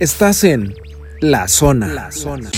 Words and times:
Estás 0.00 0.42
en 0.42 0.74
La 1.20 1.46
Zona. 1.46 1.86
La 1.86 2.10
Zona. 2.10 2.50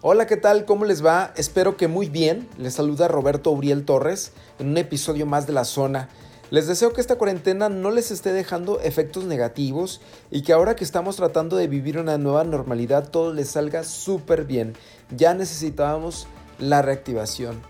Hola, 0.00 0.26
¿qué 0.26 0.36
tal? 0.36 0.64
¿Cómo 0.64 0.84
les 0.84 1.04
va? 1.04 1.32
Espero 1.36 1.76
que 1.76 1.86
muy 1.86 2.08
bien. 2.08 2.48
Les 2.58 2.74
saluda 2.74 3.06
Roberto 3.06 3.52
Uriel 3.52 3.84
Torres 3.84 4.32
en 4.58 4.70
un 4.70 4.78
episodio 4.78 5.26
más 5.26 5.46
de 5.46 5.52
La 5.52 5.64
Zona. 5.64 6.08
Les 6.50 6.66
deseo 6.66 6.92
que 6.92 7.00
esta 7.00 7.18
cuarentena 7.18 7.68
no 7.68 7.92
les 7.92 8.10
esté 8.10 8.32
dejando 8.32 8.80
efectos 8.80 9.26
negativos 9.26 10.00
y 10.32 10.42
que 10.42 10.52
ahora 10.52 10.74
que 10.74 10.82
estamos 10.82 11.14
tratando 11.14 11.56
de 11.56 11.68
vivir 11.68 11.98
una 11.98 12.18
nueva 12.18 12.42
normalidad 12.42 13.10
todo 13.10 13.32
les 13.32 13.50
salga 13.50 13.84
súper 13.84 14.44
bien. 14.44 14.74
Ya 15.16 15.34
necesitábamos 15.34 16.26
la 16.58 16.82
reactivación. 16.82 17.62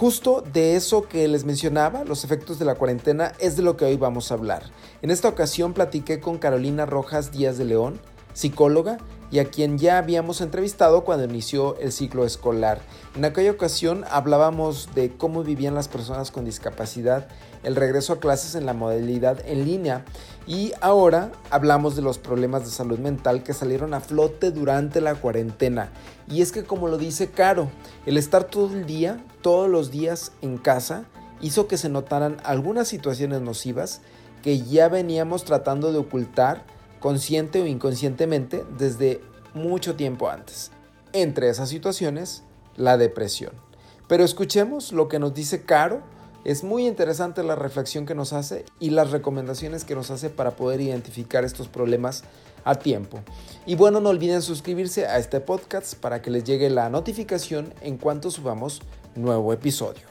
Justo 0.00 0.42
de 0.54 0.76
eso 0.76 1.06
que 1.06 1.28
les 1.28 1.44
mencionaba, 1.44 2.04
los 2.04 2.24
efectos 2.24 2.58
de 2.58 2.64
la 2.64 2.74
cuarentena, 2.76 3.32
es 3.38 3.58
de 3.58 3.62
lo 3.62 3.76
que 3.76 3.84
hoy 3.84 3.98
vamos 3.98 4.30
a 4.30 4.34
hablar. 4.34 4.62
En 5.02 5.10
esta 5.10 5.28
ocasión 5.28 5.74
platiqué 5.74 6.20
con 6.20 6.38
Carolina 6.38 6.86
Rojas 6.86 7.32
Díaz 7.32 7.58
de 7.58 7.66
León, 7.66 8.00
psicóloga, 8.32 8.96
y 9.30 9.40
a 9.40 9.44
quien 9.44 9.76
ya 9.76 9.98
habíamos 9.98 10.40
entrevistado 10.40 11.04
cuando 11.04 11.26
inició 11.26 11.76
el 11.80 11.92
ciclo 11.92 12.24
escolar. 12.24 12.80
En 13.14 13.26
aquella 13.26 13.50
ocasión 13.50 14.06
hablábamos 14.10 14.88
de 14.94 15.14
cómo 15.18 15.44
vivían 15.44 15.74
las 15.74 15.88
personas 15.88 16.30
con 16.30 16.46
discapacidad, 16.46 17.28
el 17.62 17.76
regreso 17.76 18.14
a 18.14 18.20
clases 18.20 18.54
en 18.54 18.64
la 18.64 18.72
modalidad 18.72 19.46
en 19.46 19.66
línea 19.66 20.06
y 20.50 20.72
ahora 20.80 21.30
hablamos 21.50 21.94
de 21.94 22.02
los 22.02 22.18
problemas 22.18 22.64
de 22.64 22.70
salud 22.70 22.98
mental 22.98 23.44
que 23.44 23.54
salieron 23.54 23.94
a 23.94 24.00
flote 24.00 24.50
durante 24.50 25.00
la 25.00 25.14
cuarentena. 25.14 25.92
Y 26.28 26.42
es 26.42 26.50
que 26.50 26.64
como 26.64 26.88
lo 26.88 26.98
dice 26.98 27.30
Caro, 27.30 27.70
el 28.04 28.16
estar 28.16 28.42
todo 28.42 28.74
el 28.74 28.84
día, 28.84 29.24
todos 29.42 29.70
los 29.70 29.92
días 29.92 30.32
en 30.42 30.58
casa, 30.58 31.04
hizo 31.40 31.68
que 31.68 31.78
se 31.78 31.88
notaran 31.88 32.38
algunas 32.42 32.88
situaciones 32.88 33.42
nocivas 33.42 34.00
que 34.42 34.60
ya 34.62 34.88
veníamos 34.88 35.44
tratando 35.44 35.92
de 35.92 35.98
ocultar 35.98 36.64
consciente 36.98 37.62
o 37.62 37.66
inconscientemente 37.68 38.64
desde 38.76 39.20
mucho 39.54 39.94
tiempo 39.94 40.30
antes. 40.30 40.72
Entre 41.12 41.48
esas 41.48 41.68
situaciones, 41.68 42.42
la 42.76 42.96
depresión. 42.96 43.52
Pero 44.08 44.24
escuchemos 44.24 44.90
lo 44.90 45.06
que 45.06 45.20
nos 45.20 45.32
dice 45.32 45.62
Caro 45.62 46.02
es 46.44 46.64
muy 46.64 46.86
interesante 46.86 47.42
la 47.42 47.54
reflexión 47.54 48.06
que 48.06 48.14
nos 48.14 48.32
hace 48.32 48.64
y 48.78 48.90
las 48.90 49.10
recomendaciones 49.10 49.84
que 49.84 49.94
nos 49.94 50.10
hace 50.10 50.30
para 50.30 50.52
poder 50.52 50.80
identificar 50.80 51.44
estos 51.44 51.68
problemas 51.68 52.24
a 52.64 52.76
tiempo. 52.76 53.20
Y 53.66 53.74
bueno, 53.74 54.00
no 54.00 54.08
olviden 54.08 54.42
suscribirse 54.42 55.06
a 55.06 55.18
este 55.18 55.40
podcast 55.40 55.94
para 55.94 56.22
que 56.22 56.30
les 56.30 56.44
llegue 56.44 56.70
la 56.70 56.88
notificación 56.88 57.74
en 57.82 57.98
cuanto 57.98 58.30
subamos 58.30 58.80
nuevo 59.14 59.52
episodio. 59.52 60.02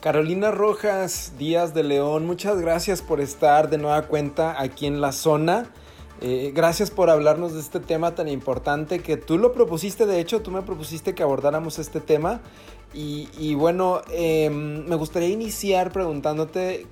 Carolina 0.00 0.50
Rojas, 0.50 1.32
Díaz 1.38 1.72
de 1.72 1.82
León, 1.82 2.26
muchas 2.26 2.60
gracias 2.60 3.00
por 3.00 3.20
estar 3.20 3.70
de 3.70 3.78
nueva 3.78 4.02
cuenta 4.02 4.60
aquí 4.60 4.86
en 4.86 5.00
la 5.00 5.12
zona. 5.12 5.66
Eh, 6.20 6.52
gracias 6.54 6.90
por 6.90 7.10
hablarnos 7.10 7.54
de 7.54 7.60
este 7.60 7.80
tema 7.80 8.14
tan 8.14 8.28
importante 8.28 9.00
que 9.00 9.16
tú 9.16 9.36
lo 9.36 9.52
propusiste, 9.52 10.06
de 10.06 10.20
hecho 10.20 10.42
tú 10.42 10.50
me 10.50 10.62
propusiste 10.62 11.14
que 11.14 11.22
abordáramos 11.22 11.78
este 11.78 12.00
tema 12.00 12.40
y, 12.94 13.54
bueno, 13.54 14.02
em, 14.12 14.86
me 14.86 14.94
gustaría 14.94 15.28
iniciar 15.28 15.90
preguntándote 15.92 16.86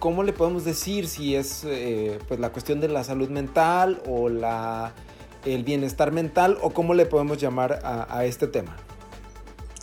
cómo 0.00 0.22
le 0.22 0.32
podemos 0.32 0.64
decir 0.64 1.06
si 1.06 1.36
es 1.36 1.64
eh, 1.64 2.18
pues 2.28 2.40
la 2.40 2.50
cuestión 2.50 2.80
de 2.80 2.88
la 2.88 3.04
salud 3.04 3.28
mental 3.28 4.02
o 4.06 4.28
la, 4.28 4.92
el 5.44 5.64
bienestar 5.64 6.12
mental 6.12 6.58
o 6.60 6.70
cómo 6.70 6.94
le 6.94 7.06
podemos 7.06 7.38
llamar 7.38 7.80
a, 7.82 8.24
este 8.24 8.46
tema. 8.46 8.76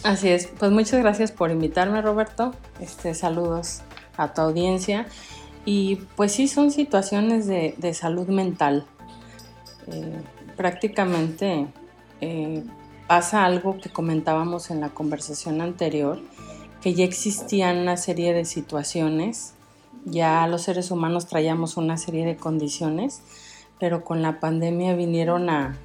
Así 0.04 0.30
es, 0.30 0.48
pues 0.60 0.72
muchas 0.72 1.00
gracias 1.00 1.32
por 1.32 1.52
invitarme 1.52 2.02
Roberto, 2.02 2.54
este, 2.80 3.14
saludos 3.14 3.82
a 4.18 4.34
tu 4.34 4.42
audiencia 4.42 5.08
y 5.64 5.98
pues 6.16 6.32
sí 6.34 6.48
son 6.48 6.72
situaciones 6.72 7.48
de, 7.48 7.94
salud 7.94 8.28
mental. 8.28 8.86
Eh, 9.88 10.22
prácticamente 10.58 11.68
eh, 12.20 12.64
pasa 13.12 13.44
algo 13.44 13.78
que 13.78 13.90
comentábamos 13.90 14.72
en 14.72 14.80
la 14.80 14.92
conversación 14.92 15.60
anterior, 15.60 16.22
que 16.82 16.94
ya 16.94 17.04
existían 17.04 17.80
una 17.80 17.98
serie 17.98 18.32
de 18.32 18.46
situaciones, 18.46 19.52
ya 20.06 20.48
los 20.48 20.62
seres 20.62 20.92
humanos 20.92 21.28
traíamos 21.28 21.76
una 21.76 21.98
serie 21.98 22.26
de 22.26 22.38
condiciones, 22.38 23.22
pero 23.82 24.06
con 24.06 24.22
la 24.22 24.40
pandemia 24.40 24.96
vinieron 24.96 25.50
a, 25.50 25.78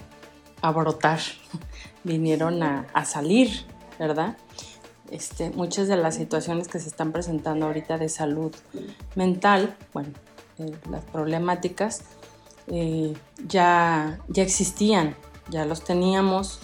brotar, 0.73 1.19
vinieron 2.05 2.63
a, 2.63 3.05
salir, 3.05 3.51
¿verdad? 3.99 4.37
Este, 5.11 5.51
muchas 5.51 5.89
de 5.89 5.97
las 5.97 6.15
situaciones 6.15 6.69
que 6.69 6.79
se 6.79 6.87
están 6.87 7.11
presentando 7.11 7.67
ahorita 7.67 7.99
de 7.99 8.09
salud 8.09 8.55
mental, 9.17 9.77
bueno, 9.93 10.11
eh, 10.59 10.73
las 10.89 11.03
problemáticas, 11.07 12.03
eh, 12.69 13.15
ya, 13.49 14.21
ya 14.29 14.45
existían, 14.45 15.17
ya 15.51 15.65
los 15.65 15.83
teníamos, 15.83 16.61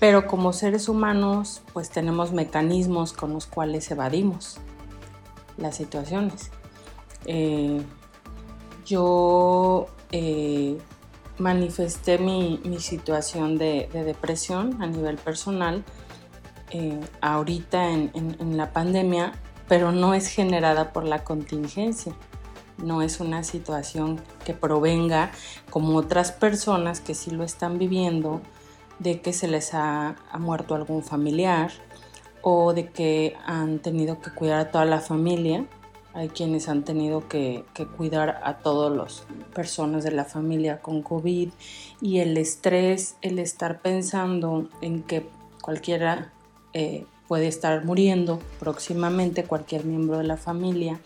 pero 0.00 0.26
como 0.26 0.54
seres 0.54 0.88
humanos, 0.88 1.60
pues 1.74 1.90
tenemos 1.90 2.32
mecanismos 2.32 3.12
con 3.12 3.34
los 3.34 3.46
cuales 3.46 3.90
evadimos 3.90 4.56
las 5.58 5.76
situaciones. 5.76 6.50
Eh, 7.26 7.82
yo 8.86 9.88
eh, 10.10 10.78
manifesté 11.36 12.18
mi, 12.18 12.60
situación 12.80 13.58
de, 13.58 13.90
depresión 13.92 14.82
a 14.82 14.86
nivel 14.86 15.16
personal 15.16 15.84
eh, 16.70 16.98
ahorita 17.20 17.90
en, 17.90 18.56
la 18.56 18.72
pandemia, 18.72 19.32
pero 19.68 19.92
no 19.92 20.14
es 20.14 20.28
generada 20.28 20.94
por 20.94 21.04
la 21.04 21.24
contingencia. 21.24 22.14
No 22.78 23.02
es 23.02 23.20
una 23.20 23.44
situación 23.44 24.18
que 24.46 24.54
provenga 24.54 25.30
como 25.68 25.98
otras 25.98 26.32
personas 26.32 27.00
que 27.00 27.14
sí 27.14 27.30
lo 27.30 27.44
están 27.44 27.78
viviendo 27.78 28.40
de 29.00 29.20
que 29.20 29.32
se 29.32 29.48
les 29.48 29.74
ha, 29.74 30.14
muerto 30.38 30.74
algún 30.74 31.02
familiar 31.02 31.72
o 32.42 32.72
de 32.72 32.88
que 32.88 33.34
han 33.44 33.80
tenido 33.80 34.20
que 34.20 34.30
cuidar 34.30 34.60
a 34.60 34.70
toda 34.70 34.84
la 34.84 35.00
familia. 35.00 35.66
Hay 36.12 36.28
quienes 36.28 36.68
han 36.68 36.84
tenido 36.84 37.28
que, 37.28 37.64
cuidar 37.96 38.40
a 38.44 38.58
todas 38.58 38.96
las 38.96 39.26
personas 39.54 40.04
de 40.04 40.12
la 40.12 40.24
familia 40.24 40.80
con 40.80 41.02
COVID 41.02 41.50
y 42.00 42.18
el 42.18 42.36
estrés, 42.36 43.16
el 43.22 43.38
estar 43.38 43.80
pensando 43.80 44.68
en 44.80 45.02
que 45.02 45.28
cualquiera 45.62 46.32
eh, 46.72 47.06
puede 47.26 47.46
estar 47.46 47.84
muriendo 47.84 48.40
próximamente, 48.58 49.44
cualquier 49.44 49.84
miembro 49.84 50.18
de 50.18 50.24
la 50.24 50.36
familia, 50.36 51.00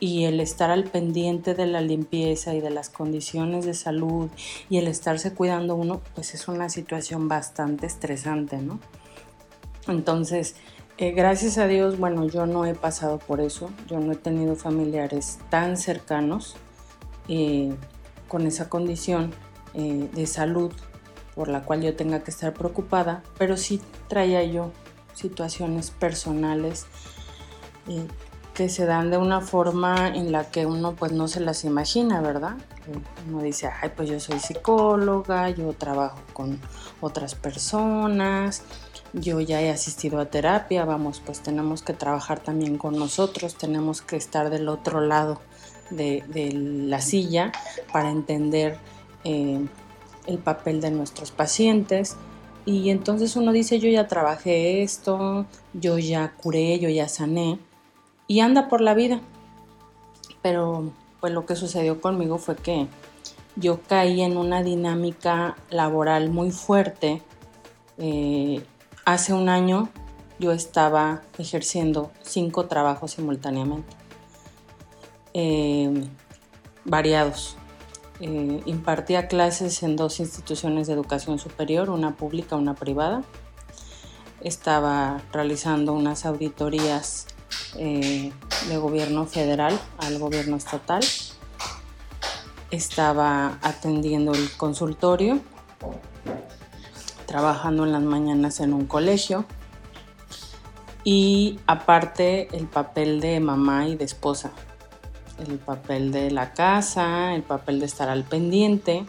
y 0.00 0.24
el 0.24 0.40
estar 0.40 0.70
al 0.70 0.84
pendiente 0.84 1.54
de 1.54 1.66
la 1.66 1.82
limpieza 1.82 2.54
y 2.54 2.60
de 2.60 2.70
las 2.70 2.88
condiciones 2.88 3.66
de 3.66 3.74
salud 3.74 4.30
y 4.70 4.78
el 4.78 4.88
estarse 4.88 5.34
cuidando 5.34 5.76
uno, 5.76 6.00
pues 6.14 6.34
es 6.34 6.48
una 6.48 6.70
situación 6.70 7.28
bastante 7.28 7.86
estresante, 7.86 8.56
¿no? 8.56 8.80
Entonces, 9.86 10.56
eh, 10.96 11.12
gracias 11.12 11.58
a 11.58 11.66
Dios, 11.66 11.98
bueno, 11.98 12.26
yo 12.26 12.46
no 12.46 12.64
he 12.64 12.74
pasado 12.74 13.18
por 13.18 13.40
eso, 13.40 13.70
yo 13.86 14.00
no 14.00 14.12
he 14.12 14.16
tenido 14.16 14.56
familiares 14.56 15.38
tan 15.50 15.76
cercanos 15.76 16.56
eh, 17.28 17.74
con 18.28 18.46
esa 18.46 18.68
condición 18.68 19.32
eh, 19.74 20.08
de 20.12 20.26
salud 20.26 20.72
por 21.34 21.48
la 21.48 21.62
cual 21.62 21.82
yo 21.82 21.94
tenga 21.94 22.22
que 22.22 22.30
estar 22.30 22.52
preocupada, 22.54 23.22
pero 23.38 23.56
sí 23.56 23.80
traía 24.08 24.42
yo 24.44 24.72
situaciones 25.14 25.90
personales 25.90 26.86
se 28.68 28.86
dan 28.86 29.10
de 29.10 29.16
una 29.16 29.40
forma 29.40 30.08
en 30.08 30.32
la 30.32 30.50
que 30.50 30.66
uno 30.66 30.94
pues 30.94 31.12
no 31.12 31.28
se 31.28 31.40
las 31.40 31.64
imagina, 31.64 32.20
¿verdad? 32.20 32.56
Uno 33.28 33.42
dice, 33.42 33.70
ay, 33.80 33.90
pues 33.96 34.08
yo 34.08 34.20
soy 34.20 34.38
psicóloga, 34.38 35.50
yo 35.50 35.72
trabajo 35.72 36.18
con 36.32 36.60
otras 37.00 37.34
personas, 37.34 38.62
yo 39.12 39.40
ya 39.40 39.60
he 39.62 39.70
asistido 39.70 40.20
a 40.20 40.26
terapia, 40.26 40.84
vamos, 40.84 41.22
pues 41.24 41.40
tenemos 41.40 41.82
que 41.82 41.94
trabajar 41.94 42.40
también 42.40 42.76
con 42.76 42.96
nosotros, 42.96 43.54
tenemos 43.54 44.02
que 44.02 44.16
estar 44.16 44.50
del 44.50 44.68
otro 44.68 45.00
lado 45.00 45.40
de, 45.90 46.22
la 46.52 47.00
silla 47.00 47.52
para 47.92 48.10
entender 48.10 48.78
eh, 49.24 49.64
el 50.26 50.38
papel 50.38 50.80
de 50.80 50.90
nuestros 50.90 51.30
pacientes. 51.30 52.16
Y 52.66 52.90
entonces 52.90 53.36
uno 53.36 53.52
dice, 53.52 53.80
yo 53.80 53.88
ya 53.88 54.06
trabajé 54.06 54.82
esto, 54.82 55.46
yo 55.72 55.98
ya 55.98 56.34
curé, 56.36 56.78
yo 56.78 56.88
ya 56.88 57.08
sané 57.08 57.58
y 58.30 58.38
anda 58.38 58.68
por 58.68 58.80
la 58.80 58.94
vida. 58.94 59.20
Pero 60.40 60.92
pues 61.18 61.32
lo 61.32 61.46
que 61.46 61.56
sucedió 61.56 62.00
conmigo 62.00 62.38
fue 62.38 62.54
que 62.54 62.86
yo 63.56 63.80
caí 63.82 64.22
en 64.22 64.36
una 64.36 64.62
dinámica 64.62 65.56
laboral 65.68 66.30
muy 66.30 66.52
fuerte. 66.52 67.22
Eh, 67.98 68.64
hace 69.04 69.34
un 69.34 69.48
año 69.48 69.88
yo 70.38 70.52
estaba 70.52 71.22
ejerciendo 71.38 72.12
cinco 72.22 72.66
trabajos 72.66 73.10
simultáneamente, 73.10 73.96
eh, 75.34 76.06
variados. 76.84 77.56
Eh, 78.20 78.62
impartía 78.64 79.26
clases 79.26 79.82
en 79.82 79.96
dos 79.96 80.20
instituciones 80.20 80.86
de 80.86 80.92
educación 80.92 81.40
superior, 81.40 81.90
una 81.90 82.14
pública, 82.14 82.54
una 82.54 82.74
privada. 82.74 83.24
Estaba 84.40 85.20
realizando 85.32 85.94
unas 85.94 86.24
auditorías 86.26 87.26
eh, 87.76 88.32
de 88.68 88.76
gobierno 88.76 89.26
federal 89.26 89.78
al 89.98 90.18
gobierno 90.18 90.56
estatal. 90.56 91.02
Estaba 92.70 93.58
atendiendo 93.62 94.32
el 94.32 94.50
consultorio, 94.56 95.40
trabajando 97.26 97.84
en 97.84 97.92
las 97.92 98.02
mañanas 98.02 98.60
en 98.60 98.72
un 98.72 98.86
colegio 98.86 99.44
y 101.04 101.58
aparte 101.66 102.48
el 102.56 102.66
papel 102.66 103.20
de 103.20 103.40
mamá 103.40 103.88
y 103.88 103.96
de 103.96 104.04
esposa, 104.04 104.52
el 105.38 105.58
papel 105.58 106.12
de 106.12 106.30
la 106.30 106.52
casa, 106.52 107.34
el 107.34 107.42
papel 107.42 107.80
de 107.80 107.86
estar 107.86 108.08
al 108.08 108.24
pendiente. 108.24 109.04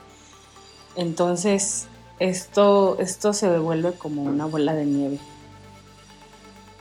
Entonces 0.95 1.87
esto, 2.19 2.97
esto 2.99 3.33
se 3.33 3.49
devuelve 3.49 3.93
como 3.93 4.23
una 4.23 4.45
bola 4.45 4.73
de 4.73 4.85
nieve, 4.85 5.19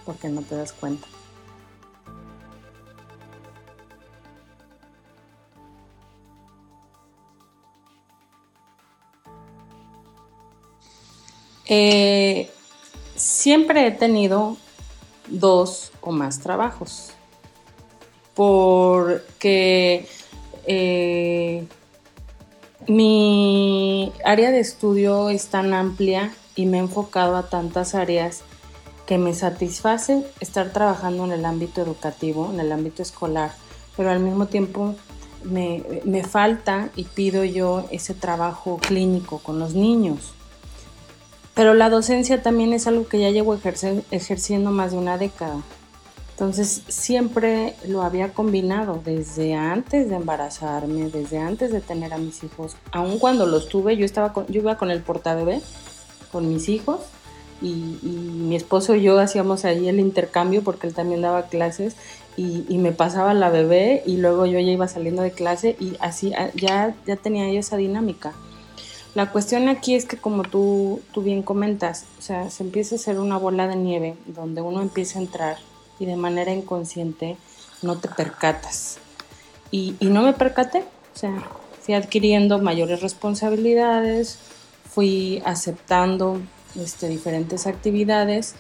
porque 0.05 0.29
no 0.29 0.43
te 0.43 0.55
das 0.55 0.73
cuenta. 0.73 1.10
Eh, 11.73 12.51
siempre 13.15 13.87
he 13.87 13.93
tenido 13.93 14.57
dos 15.29 15.93
o 16.01 16.11
más 16.11 16.41
trabajos. 16.41 17.13
Porque 18.35 20.09
eh, 20.67 21.65
mi 22.89 24.13
área 24.25 24.51
de 24.51 24.59
estudio 24.59 25.31
es 25.31 25.47
tan 25.47 25.73
amplia 25.73 26.35
y 26.57 26.67
me 26.67 26.79
he 26.79 26.81
enfocado 26.81 27.37
a 27.37 27.49
tantas 27.49 27.95
áreas 27.95 28.43
que 29.07 29.17
me 29.17 29.33
satisface 29.33 30.25
estar 30.41 30.73
trabajando 30.73 31.25
en 31.25 31.33
el 31.33 31.45
ámbito 31.45 31.83
educativo, 31.83 32.51
en 32.53 32.59
el 32.59 32.73
ámbito 32.73 33.03
escolar, 33.03 33.53
pero 33.97 34.11
al 34.11 34.21
mismo 34.21 34.47
tiempo 34.47 34.97
me, 35.45 35.85
me 36.05 36.25
falta 36.25 36.91
y 36.97 37.05
pido 37.05 37.45
yo 37.45 37.85
ese 37.93 38.15
trabajo 38.15 38.79
clínico 38.79 39.39
con 39.39 39.61
los 39.61 39.75
niños. 39.75 40.35
Pero 41.61 41.75
la 41.75 41.91
docencia 41.91 42.43
también 42.43 42.73
es 42.73 42.87
algo 42.87 43.07
que 43.07 43.21
ya 43.21 43.29
llevo 43.29 43.55
ejerciendo 43.55 44.71
más 44.71 44.93
de 44.93 44.97
una 44.97 45.19
década. 45.19 45.61
Entonces 46.31 46.81
siempre 46.89 47.75
lo 47.87 48.01
había 48.01 48.33
combinado 48.33 48.99
desde 49.05 49.53
antes 49.53 50.09
de 50.09 50.17
embarazarme, 50.17 51.11
desde 51.11 51.37
antes 51.37 51.71
de 51.71 51.83
tener 51.83 52.15
a 52.15 52.17
mis 52.17 52.43
hijos. 52.45 52.77
Aun 52.93 53.19
cuando 53.19 53.45
los 53.45 53.69
tuve, 53.69 53.95
yo, 53.99 54.07
estaba 54.07 54.33
yo 54.49 54.63
iba 54.63 54.79
con 54.79 54.91
el 54.91 55.03
portabebé, 55.03 55.61
con 56.33 56.49
mis 56.49 56.71
hijos, 56.71 57.01
y, 57.61 57.75
mi 57.75 58.57
esposo 58.57 58.95
y 58.95 59.03
yo 59.03 59.21
hacíamos 59.21 59.67
ahí 59.67 59.87
el 59.87 60.01
intercambio 60.01 60.63
porque 60.63 60.87
él 60.87 60.95
también 60.95 61.21
daba 61.21 61.49
clases 61.49 61.95
y, 62.39 62.79
me 62.79 62.93
pasaba 62.93 63.35
la 63.35 63.51
bebé 63.51 64.03
y 64.07 64.17
luego 64.17 64.47
yo 64.47 64.59
ya 64.61 64.73
iba 64.73 64.89
saliendo 64.89 65.21
de 65.21 65.33
clase 65.33 65.77
y 65.79 65.99
así 66.01 66.33
ya, 66.55 66.95
ya 67.07 67.17
tenía 67.17 67.53
yo 67.53 67.61
esa 67.61 67.77
dinámica. 67.77 68.33
La 69.15 69.33
cuestión 69.33 69.69
aquí 69.69 69.97
es 69.97 70.05
que 70.05 70.17
como 70.17 70.45
tú, 70.45 71.03
tú 71.13 71.23
bien 71.23 71.43
comentas, 71.43 72.05
o 72.19 72.23
sea, 72.23 72.49
se 72.49 72.63
empieza 72.63 72.95
a 72.95 72.99
hacer 72.99 73.19
una 73.19 73.39
bola 73.39 73.67
de 73.67 73.75
nieve 73.75 74.15
donde 74.27 74.61
uno 74.61 74.81
empieza 74.81 75.19
a 75.19 75.23
entrar 75.23 75.57
y 75.99 76.07
de 76.07 76.17
manera 76.17 76.53
inconsciente 76.53 77.37
no 77.83 77.99
te 77.99 78.09
percatas. 78.09 78.99
Y, 79.73 79.97
no 80.01 80.23
me 80.23 80.33
percaté, 80.33 80.85
o 81.15 81.19
sea, 81.19 81.43
fui 81.81 81.95
adquiriendo 81.95 82.61
mayores 82.61 83.03
responsabilidades, 83.03 84.39
fui 84.89 85.43
aceptando 85.45 86.41
este, 86.77 87.09
diferentes 87.09 87.67
actividades. 87.67 88.55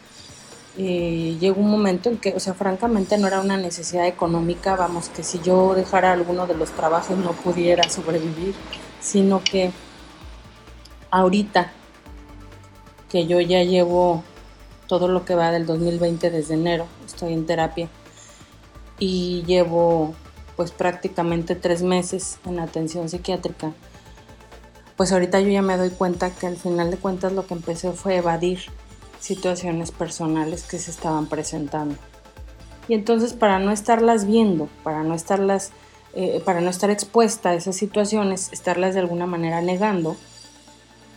Eh, 0.78 1.36
llegó 1.40 1.60
un 1.60 1.70
momento 1.70 2.10
en 2.10 2.18
que, 2.18 2.34
o 2.34 2.40
sea, 2.40 2.54
francamente 2.54 3.18
no 3.18 3.26
era 3.26 3.40
una 3.40 3.56
necesidad 3.56 4.06
económica, 4.06 4.76
vamos, 4.76 5.08
que 5.08 5.22
si 5.22 5.40
yo 5.40 5.74
dejara 5.74 6.12
alguno 6.12 6.46
de 6.46 6.54
los 6.54 6.70
trabajos 6.70 7.18
no 7.18 7.32
pudiera 7.32 7.88
sobrevivir, 7.88 8.54
sino 9.00 9.42
que 9.42 9.72
ahorita 11.10 11.72
que 13.08 13.26
yo 13.26 13.40
ya 13.40 13.62
llevo 13.62 14.22
todo 14.86 15.08
lo 15.08 15.24
que 15.24 15.34
va 15.34 15.50
del 15.50 15.66
2020 15.66 16.30
desde 16.30 16.54
enero, 16.54 16.86
estoy 17.06 17.32
en 17.32 17.46
terapia 17.46 17.88
y 18.98 19.42
llevo 19.46 20.14
pues 20.56 20.72
prácticamente 20.72 21.54
tres 21.54 21.82
meses 21.82 22.38
en 22.44 22.60
atención 22.60 23.08
psiquiátrica, 23.08 23.72
pues 24.96 25.12
ahorita 25.12 25.40
yo 25.40 25.48
ya 25.48 25.62
me 25.62 25.76
doy 25.76 25.90
cuenta 25.90 26.30
que 26.30 26.46
al 26.46 26.56
final 26.56 26.90
de 26.90 26.98
cuentas 26.98 27.32
lo 27.32 27.46
que 27.46 27.54
empecé 27.54 27.92
fue 27.92 28.16
evadir 28.16 28.60
situaciones 29.20 29.90
personales 29.90 30.64
que 30.64 30.78
se 30.78 30.90
estaban 30.90 31.26
presentando. 31.26 31.96
Y 32.88 32.94
entonces 32.94 33.32
para 33.32 33.58
no 33.58 33.70
estarlas 33.70 34.26
viendo, 34.26 34.68
para 34.82 35.02
no 35.02 35.14
estarlas, 35.14 35.70
eh, 36.14 36.42
para 36.44 36.60
no 36.60 36.68
estar 36.68 36.90
expuesta 36.90 37.50
a 37.50 37.54
esas 37.54 37.76
situaciones, 37.76 38.52
estarlas 38.52 38.94
de 38.94 39.00
alguna 39.00 39.26
manera 39.26 39.62
negando, 39.62 40.16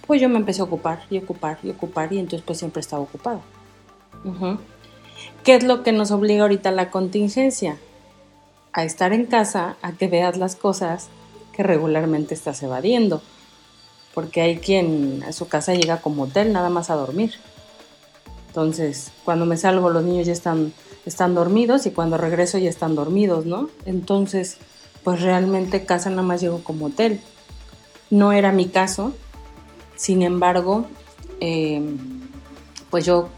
pues 0.06 0.22
yo 0.22 0.30
me 0.30 0.38
empecé 0.38 0.62
a 0.62 0.66
ocupar 0.66 1.04
y 1.10 1.18
ocupar 1.18 1.60
y 1.64 1.70
ocupar 1.70 2.12
y 2.12 2.20
entonces 2.20 2.44
pues 2.46 2.60
siempre 2.60 2.82
estaba 2.82 3.02
ocupado. 3.02 3.42
¿Qué 5.44 5.56
es 5.56 5.64
lo 5.64 5.84
que 5.84 5.92
nos 5.92 6.12
obliga 6.12 6.44
ahorita 6.44 6.70
a 6.70 6.74
la 6.74 6.90
contingencia? 6.90 7.78
A 8.72 8.84
estar 8.84 9.14
en 9.14 9.26
casa, 9.26 9.78
a 9.82 9.94
que 9.94 10.08
veas 10.08 10.38
las 10.38 10.56
cosas 10.56 11.10
que 11.54 11.64
regularmente 11.64 12.34
estás 12.34 12.64
evadiendo. 12.64 13.22
Porque 14.14 14.42
hay 14.42 14.58
quien 14.58 15.24
a 15.28 15.32
su 15.32 15.48
casa 15.48 15.74
llega 15.74 16.02
como 16.02 16.24
hotel 16.24 16.54
nada 16.54 16.70
más 16.70 16.90
a 16.90 16.96
dormir. 16.96 17.34
Entonces, 18.48 19.12
cuando 19.26 19.46
me 19.46 19.58
salgo 19.58 19.90
los 19.90 20.04
niños 20.04 20.28
ya 20.28 20.34
están, 20.34 20.74
están 21.06 21.34
dormidos 21.34 21.86
y 21.86 21.92
cuando 21.92 22.18
regreso 22.18 22.58
ya 22.58 22.70
están 22.70 22.96
dormidos, 22.96 23.46
¿no? 23.46 23.70
Entonces, 23.86 24.58
pues 25.04 25.22
realmente 25.22 25.86
casa 25.86 26.10
nada 26.10 26.22
más 26.22 26.42
llego 26.42 26.64
como 26.64 26.88
hotel. 26.88 27.20
No 28.10 28.32
era 28.32 28.52
mi 28.52 28.68
caso, 28.68 29.14
sin 29.96 30.22
embargo, 30.22 30.86
em, 31.40 31.98
pues 32.90 33.06
yo 33.06 33.30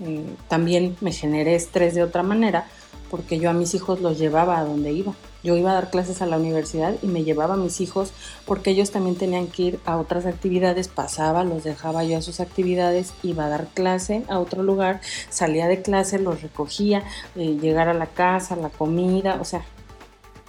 eh, 0.00 0.24
también 0.48 0.96
me 1.00 1.12
generé 1.12 1.54
estrés 1.54 1.94
de 1.94 2.02
otra 2.02 2.22
manera 2.22 2.66
porque 3.10 3.38
yo 3.38 3.50
a 3.50 3.52
mis 3.52 3.74
hijos 3.74 4.00
los 4.00 4.18
llevaba 4.18 4.58
a 4.58 4.64
donde 4.64 4.92
iba. 4.92 5.14
Yo 5.44 5.56
iba 5.56 5.70
a 5.70 5.74
dar 5.74 5.90
clases 5.90 6.22
a 6.22 6.26
la 6.26 6.38
universidad 6.38 6.94
y 7.02 7.06
me 7.06 7.22
llevaba 7.22 7.54
a 7.54 7.58
mis 7.58 7.80
hijos 7.80 8.12
porque 8.46 8.70
ellos 8.70 8.90
también 8.90 9.14
tenían 9.14 9.46
que 9.46 9.62
ir 9.62 9.80
a 9.84 9.98
otras 9.98 10.24
actividades, 10.24 10.88
pasaba, 10.88 11.44
los 11.44 11.64
dejaba 11.64 12.02
yo 12.02 12.16
a 12.16 12.22
sus 12.22 12.40
actividades, 12.40 13.12
iba 13.22 13.44
a 13.44 13.50
dar 13.50 13.68
clase 13.68 14.24
a 14.28 14.38
otro 14.38 14.62
lugar, 14.62 15.00
salía 15.28 15.68
de 15.68 15.82
clase, 15.82 16.18
los 16.18 16.40
recogía, 16.40 17.04
eh, 17.36 17.58
llegar 17.60 17.88
a 17.88 17.94
la 17.94 18.06
casa, 18.06 18.56
la 18.56 18.70
comida, 18.70 19.38
o 19.40 19.44
sea, 19.44 19.64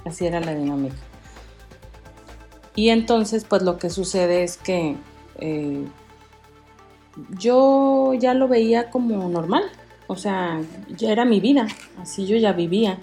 así 0.05 0.25
era 0.25 0.39
la 0.39 0.55
dinámica. 0.55 0.95
Y 2.73 2.89
entonces, 2.89 3.45
pues 3.47 3.61
lo 3.61 3.77
que 3.77 3.89
sucede 3.89 4.43
es 4.43 4.57
que 4.57 4.95
eh, 5.39 5.85
yo 7.37 8.13
ya 8.13 8.33
lo 8.33 8.47
veía 8.47 8.89
como 8.89 9.27
normal, 9.29 9.63
o 10.07 10.15
sea, 10.15 10.61
ya 10.89 11.11
era 11.11 11.25
mi 11.25 11.39
vida, 11.39 11.67
así 11.99 12.25
yo 12.27 12.37
ya 12.37 12.53
vivía. 12.53 12.99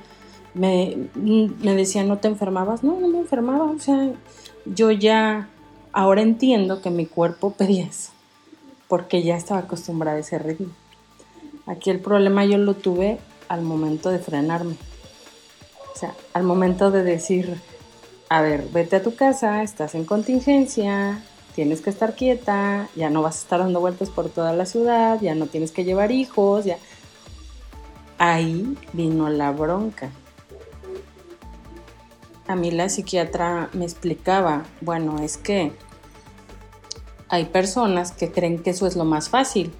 Me, 0.54 1.08
me 1.14 1.74
decían, 1.74 2.08
¿no 2.08 2.18
te 2.18 2.28
enfermabas? 2.28 2.84
No, 2.84 3.00
no 3.00 3.08
me 3.08 3.18
enfermaba, 3.18 3.64
o 3.64 3.78
sea, 3.78 4.10
yo 4.66 4.90
ya 4.90 5.48
ahora 5.92 6.22
entiendo 6.22 6.82
que 6.82 6.90
mi 6.90 7.06
cuerpo 7.06 7.52
pedía 7.58 7.86
eso, 7.86 8.12
porque 8.88 9.22
ya 9.22 9.36
estaba 9.36 9.60
acostumbrada 9.60 10.18
a 10.18 10.20
ese 10.20 10.38
ritmo. 10.38 10.68
Aquí 11.66 11.90
el 11.90 12.00
problema 12.00 12.44
yo 12.44 12.58
lo 12.58 12.74
tuve 12.74 13.18
al 13.48 13.62
momento 13.62 14.10
de 14.10 14.18
frenarme, 14.18 14.74
o 15.94 15.98
sea, 15.98 16.14
al 16.34 16.42
momento 16.42 16.90
de 16.90 17.02
decir, 17.02 17.60
a 18.28 18.42
ver, 18.42 18.66
vete 18.72 18.96
a 18.96 19.02
tu 19.02 19.14
casa, 19.14 19.62
estás 19.62 19.94
en 19.94 20.04
contingencia, 20.04 21.22
tienes 21.54 21.80
que 21.80 21.90
estar 21.90 22.14
quieta, 22.14 22.88
ya 22.96 23.10
no 23.10 23.22
vas 23.22 23.36
a 23.36 23.42
estar 23.42 23.60
dando 23.60 23.80
vueltas 23.80 24.10
por 24.10 24.28
toda 24.28 24.52
la 24.52 24.66
ciudad, 24.66 25.20
ya 25.20 25.34
no 25.34 25.46
tienes 25.46 25.72
que 25.72 25.84
llevar 25.84 26.10
hijos, 26.10 26.64
ya. 26.64 26.78
Ahí 28.18 28.76
vino 28.92 29.28
la 29.28 29.50
bronca. 29.50 30.10
A 32.46 32.56
mí 32.56 32.70
la 32.70 32.88
psiquiatra 32.88 33.70
me 33.72 33.84
explicaba, 33.84 34.64
bueno, 34.80 35.18
es 35.20 35.36
que 35.36 35.72
hay 37.28 37.46
personas 37.46 38.12
que 38.12 38.30
creen 38.30 38.62
que 38.62 38.70
eso 38.70 38.86
es 38.86 38.96
lo 38.96 39.04
más 39.04 39.28
fácil. 39.28 39.72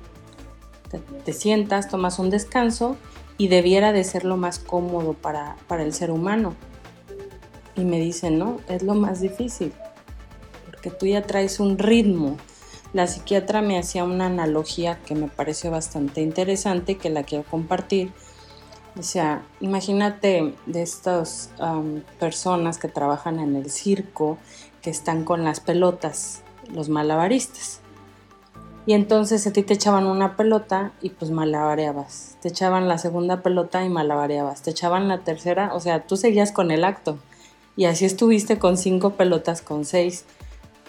Te, 1.25 1.33
sientas, 1.33 1.89
tomas 1.89 2.19
un 2.19 2.29
descanso 2.29 2.97
y 3.39 3.49
debiera 3.49 3.93
de 3.93 4.05
ser 4.05 4.25
lo 4.25 4.37
más 4.37 4.59
cómodo 4.59 5.15
para, 5.15 5.57
para 5.67 5.83
el 5.83 5.95
ser 5.95 6.11
humano. 6.11 6.55
Y 7.75 7.85
me 7.85 7.99
dicen, 7.99 8.39
no, 8.39 8.59
es 8.69 8.83
lo 8.83 8.95
más 8.95 9.21
difícil 9.21 9.73
que 10.83 10.91
tú 10.91 11.07
ya 11.07 11.23
traes 11.23 11.61
un 11.61 11.79
ritmo. 11.79 12.37
La 12.93 13.07
psiquiatra 13.07 13.63
me 13.63 13.79
hacía 13.79 14.05
una 14.05 14.27
analogía 14.27 14.99
que 15.07 15.15
me 15.15 15.29
pareció 15.29 15.71
bastante 15.71 16.21
interesante, 16.21 16.99
que 16.99 17.09
la 17.09 17.23
quiero 17.23 17.45
compartir. 17.45 18.13
O 18.99 19.03
sea, 19.03 19.43
imagínate 19.61 20.55
de 20.67 20.83
estas 20.83 21.51
personas 22.19 22.77
que 22.77 22.89
trabajan 22.89 23.39
en 23.39 23.57
el 23.57 23.71
circo, 23.71 24.37
que 24.83 24.91
están 24.91 25.25
con 25.25 25.45
las 25.45 25.61
pelotas, 25.61 26.43
los 26.71 26.91
malabaristas. 26.91 27.81
Y 28.85 28.95
entonces 28.95 29.47
a 29.47 29.53
ti 29.53 29.63
te 29.63 29.75
echaban 29.75 30.07
una 30.07 30.37
pelota 30.37 30.93
y 31.01 31.11
pues 31.11 31.31
malabareabas. 31.31 32.37
Te 32.43 32.49
echaban 32.49 32.89
la 32.89 32.99
segunda 32.99 33.41
pelota 33.41 33.85
y 33.85 33.89
malabareabas. 33.89 34.63
Te 34.63 34.71
echaban 34.71 35.09
la 35.09 35.21
tercera, 35.21 35.73
o 35.73 35.81
sea, 35.81 36.05
tú 36.05 36.17
seguías 36.17 36.51
con 36.51 36.71
el 36.71 36.85
acto. 36.85 37.17
Y 37.77 37.85
así 37.85 38.05
estuviste 38.05 38.59
con 38.59 38.77
cinco 38.77 39.11
pelotas 39.11 39.63
con 39.63 39.85
seis. 39.85 40.25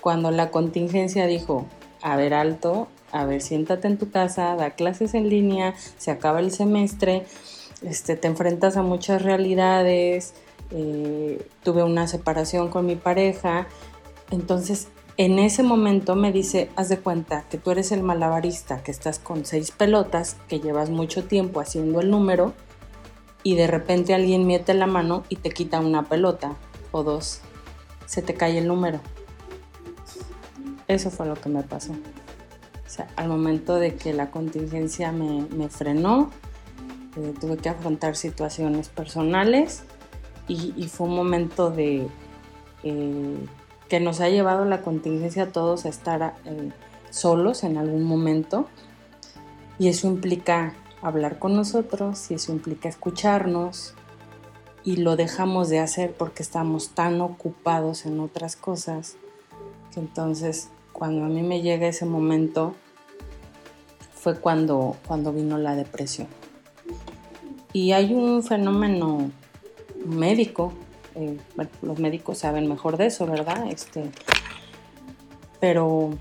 Cuando 0.03 0.31
la 0.31 0.51
contingencia 0.51 1.27
dijo, 1.27 1.65
a 2.01 2.17
ver 2.17 2.33
alto, 2.33 2.89
a 3.13 3.23
ver 3.23 3.41
siéntate 3.41 3.87
en 3.87 3.97
tu 3.97 4.11
casa, 4.11 4.53
da 4.57 4.71
clases 4.71 5.13
en 5.13 5.29
línea, 5.29 5.75
se 5.97 6.11
acaba 6.11 6.41
el 6.41 6.51
semestre, 6.51 7.25
este, 7.81 8.17
te 8.17 8.27
enfrentas 8.27 8.75
a 8.75 8.81
muchas 8.81 9.21
realidades, 9.21 10.33
eh, 10.71 11.47
tuve 11.63 11.83
una 11.83 12.07
separación 12.07 12.67
con 12.67 12.85
mi 12.85 12.97
pareja. 12.97 13.67
Entonces 14.29 14.89
en 15.15 15.39
ese 15.39 15.63
momento 15.63 16.15
me 16.15 16.33
dice, 16.33 16.69
haz 16.75 16.89
de 16.89 16.97
cuenta 16.97 17.45
que 17.49 17.57
tú 17.57 17.71
eres 17.71 17.93
el 17.93 18.03
malabarista, 18.03 18.83
que 18.83 18.91
estás 18.91 19.19
con 19.19 19.45
seis 19.45 19.71
pelotas, 19.71 20.35
que 20.49 20.59
llevas 20.59 20.89
mucho 20.89 21.23
tiempo 21.23 21.61
haciendo 21.61 22.01
el 22.01 22.09
número 22.09 22.51
y 23.41 23.55
de 23.55 23.67
repente 23.67 24.13
alguien 24.13 24.45
mete 24.47 24.73
la 24.73 24.85
mano 24.85 25.23
y 25.29 25.37
te 25.37 25.49
quita 25.51 25.79
una 25.79 26.03
pelota 26.03 26.57
o 26.91 27.03
dos. 27.03 27.39
Se 28.05 28.21
te 28.21 28.33
cae 28.33 28.57
el 28.57 28.67
número. 28.67 28.99
Eso 30.87 31.09
fue 31.09 31.25
lo 31.25 31.35
que 31.35 31.49
me 31.49 31.63
pasó. 31.63 31.93
O 31.93 32.89
sea, 32.89 33.07
al 33.15 33.27
momento 33.27 33.75
de 33.75 33.95
que 33.95 34.13
la 34.13 34.29
contingencia 34.29 35.11
me, 35.11 35.69
frenó, 35.69 36.29
eh, 37.17 37.33
tuve 37.39 37.57
que 37.57 37.69
afrontar 37.69 38.15
situaciones 38.15 38.89
personales 38.89 39.83
y, 40.47 40.87
fue 40.87 41.07
un 41.07 41.15
momento 41.15 41.71
de... 41.71 42.07
Eh, 42.83 43.37
que 43.89 43.99
nos 43.99 44.21
ha 44.21 44.29
llevado 44.29 44.65
la 44.65 44.81
contingencia 44.81 45.43
a 45.43 45.47
todos 45.51 45.85
a 45.85 45.89
estar 45.89 46.35
eh, 46.45 46.71
solos 47.09 47.63
en 47.63 47.77
algún 47.77 48.03
momento. 48.03 48.67
Y 49.77 49.87
eso 49.87 50.07
implica 50.07 50.73
hablar 51.01 51.37
con 51.37 51.55
nosotros 51.55 52.31
y 52.31 52.35
eso 52.35 52.51
implica 52.51 52.89
escucharnos 52.89 53.93
y 54.83 54.97
lo 54.97 55.15
dejamos 55.15 55.69
de 55.69 55.79
hacer 55.79 56.13
porque 56.13 56.43
estamos 56.43 56.89
tan 56.89 57.21
ocupados 57.21 58.05
en 58.05 58.19
otras 58.19 58.55
cosas 58.55 59.17
entonces 59.99 60.69
cuando 60.91 61.25
a 61.25 61.27
mí 61.27 61.41
me 61.41 61.61
llega 61.61 61.87
ese 61.87 62.05
momento 62.05 62.75
fue 64.13 64.39
cuando, 64.39 64.95
cuando 65.07 65.33
vino 65.33 65.57
la 65.57 65.75
depresión. 65.75 66.27
Y 67.73 67.91
hay 67.91 68.13
un 68.13 68.43
fenómeno 68.43 69.31
médico 70.05 70.73
eh, 71.15 71.37
los 71.81 71.99
médicos 71.99 72.39
saben 72.39 72.67
mejor 72.67 72.97
de 72.97 73.07
eso, 73.07 73.27
¿verdad? 73.27 73.67
Este, 73.69 74.09
pero 75.59 76.11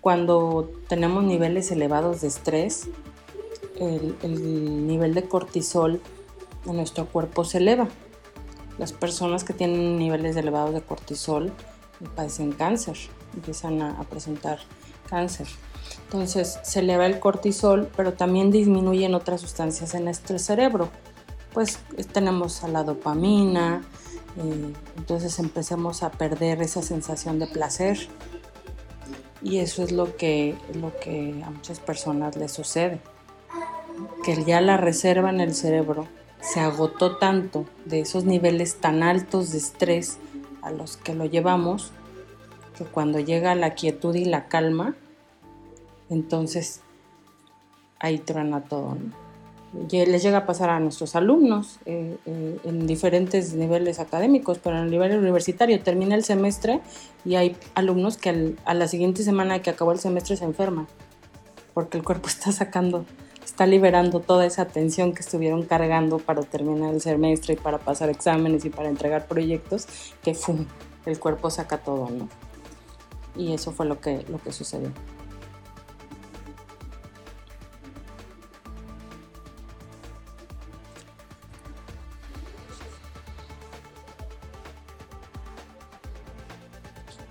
cuando 0.00 0.70
tenemos 0.88 1.24
niveles 1.24 1.70
elevados 1.70 2.20
de 2.20 2.28
estrés, 2.28 2.88
el, 3.80 4.86
nivel 4.86 5.14
de 5.14 5.24
cortisol 5.24 6.00
en 6.66 6.76
nuestro 6.76 7.06
cuerpo 7.06 7.44
se 7.44 7.58
eleva. 7.58 7.88
Las 8.78 8.92
personas 8.92 9.44
que 9.44 9.52
tienen 9.52 9.98
niveles 9.98 10.36
elevados 10.36 10.74
de 10.74 10.80
cortisol 10.80 11.52
padecen 12.14 12.52
cáncer, 12.52 12.96
empiezan 13.34 13.82
a, 13.82 14.00
a 14.00 14.04
presentar 14.04 14.58
cáncer. 15.08 15.46
Entonces 16.04 16.58
se 16.62 16.80
eleva 16.80 17.06
el 17.06 17.18
cortisol, 17.20 17.90
pero 17.96 18.14
también 18.14 18.50
disminuyen 18.50 19.14
otras 19.14 19.40
sustancias 19.40 19.94
en 19.94 20.04
nuestro 20.04 20.38
cerebro. 20.38 20.90
Pues 21.52 21.78
tenemos 22.12 22.64
a 22.64 22.68
la 22.68 22.82
dopamina, 22.82 23.82
eh, 24.36 24.72
entonces 24.96 25.38
empecemos 25.38 26.02
a 26.02 26.10
perder 26.10 26.60
esa 26.62 26.82
sensación 26.82 27.38
de 27.38 27.46
placer 27.46 28.08
y 29.42 29.58
eso 29.58 29.84
es 29.84 29.92
lo 29.92 30.16
que, 30.16 30.56
lo 30.74 30.96
que 30.98 31.40
a 31.44 31.50
muchas 31.50 31.78
personas 31.78 32.34
les 32.36 32.50
sucede, 32.50 33.00
que 34.24 34.42
ya 34.44 34.60
la 34.60 34.76
reserva 34.76 35.30
en 35.30 35.40
el 35.40 35.54
cerebro 35.54 36.08
se 36.40 36.60
agotó 36.60 37.16
tanto 37.16 37.64
de 37.84 38.00
esos 38.00 38.24
niveles 38.24 38.76
tan 38.76 39.02
altos 39.02 39.52
de 39.52 39.58
estrés 39.58 40.18
a 40.64 40.70
los 40.70 40.96
que 40.96 41.14
lo 41.14 41.26
llevamos, 41.26 41.92
que 42.76 42.84
cuando 42.84 43.20
llega 43.20 43.54
la 43.54 43.74
quietud 43.74 44.14
y 44.14 44.24
la 44.24 44.48
calma, 44.48 44.96
entonces 46.10 46.80
ahí 48.00 48.18
truena 48.18 48.62
todo. 48.62 48.96
¿no? 48.96 49.24
les 49.90 50.22
llega 50.22 50.38
a 50.38 50.46
pasar 50.46 50.70
a 50.70 50.78
nuestros 50.78 51.16
alumnos 51.16 51.78
eh, 51.84 52.16
eh, 52.26 52.58
en 52.64 52.86
diferentes 52.86 53.54
niveles 53.54 53.98
académicos, 53.98 54.58
pero 54.58 54.76
en 54.76 54.84
el 54.84 54.90
nivel 54.90 55.18
universitario 55.18 55.80
termina 55.80 56.14
el 56.14 56.24
semestre 56.24 56.80
y 57.24 57.34
hay 57.34 57.56
alumnos 57.74 58.16
que 58.16 58.54
a 58.64 58.74
la 58.74 58.88
siguiente 58.88 59.22
semana 59.22 59.62
que 59.62 59.70
acabó 59.70 59.92
el 59.92 59.98
semestre 59.98 60.36
se 60.36 60.44
enferman, 60.44 60.86
porque 61.72 61.98
el 61.98 62.04
cuerpo 62.04 62.28
está 62.28 62.52
sacando, 62.52 63.04
está 63.44 63.66
liberando 63.66 64.20
toda 64.20 64.46
esa 64.46 64.66
tensión 64.66 65.14
que 65.14 65.20
estuvieron 65.20 65.64
cargando 65.64 66.18
para 66.18 66.42
terminar 66.42 66.94
el 66.94 67.00
semestre 67.00 67.54
y 67.54 67.56
para 67.56 67.78
pasar 67.78 68.10
exámenes 68.10 68.64
y 68.64 68.70
para 68.70 68.88
entregar 68.88 69.26
proyectos, 69.26 69.86
que 70.22 70.36
el 71.06 71.18
cuerpo 71.18 71.50
saca 71.50 71.78
todo, 71.78 72.10
¿no? 72.10 72.28
Y 73.36 73.52
eso 73.52 73.72
fue 73.72 73.86
lo 73.86 74.00
que, 74.00 74.24
lo 74.28 74.38
que 74.38 74.52
sucedió. 74.52 74.90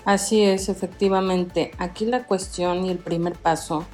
Así 0.05 0.41
es, 0.43 0.67
efectivamente. 0.67 1.71
Aquí 1.77 2.05
la 2.05 2.25
cuestión 2.25 2.85
y 2.85 2.89
el 2.89 2.97
primer 2.97 3.35
paso, 3.35 3.85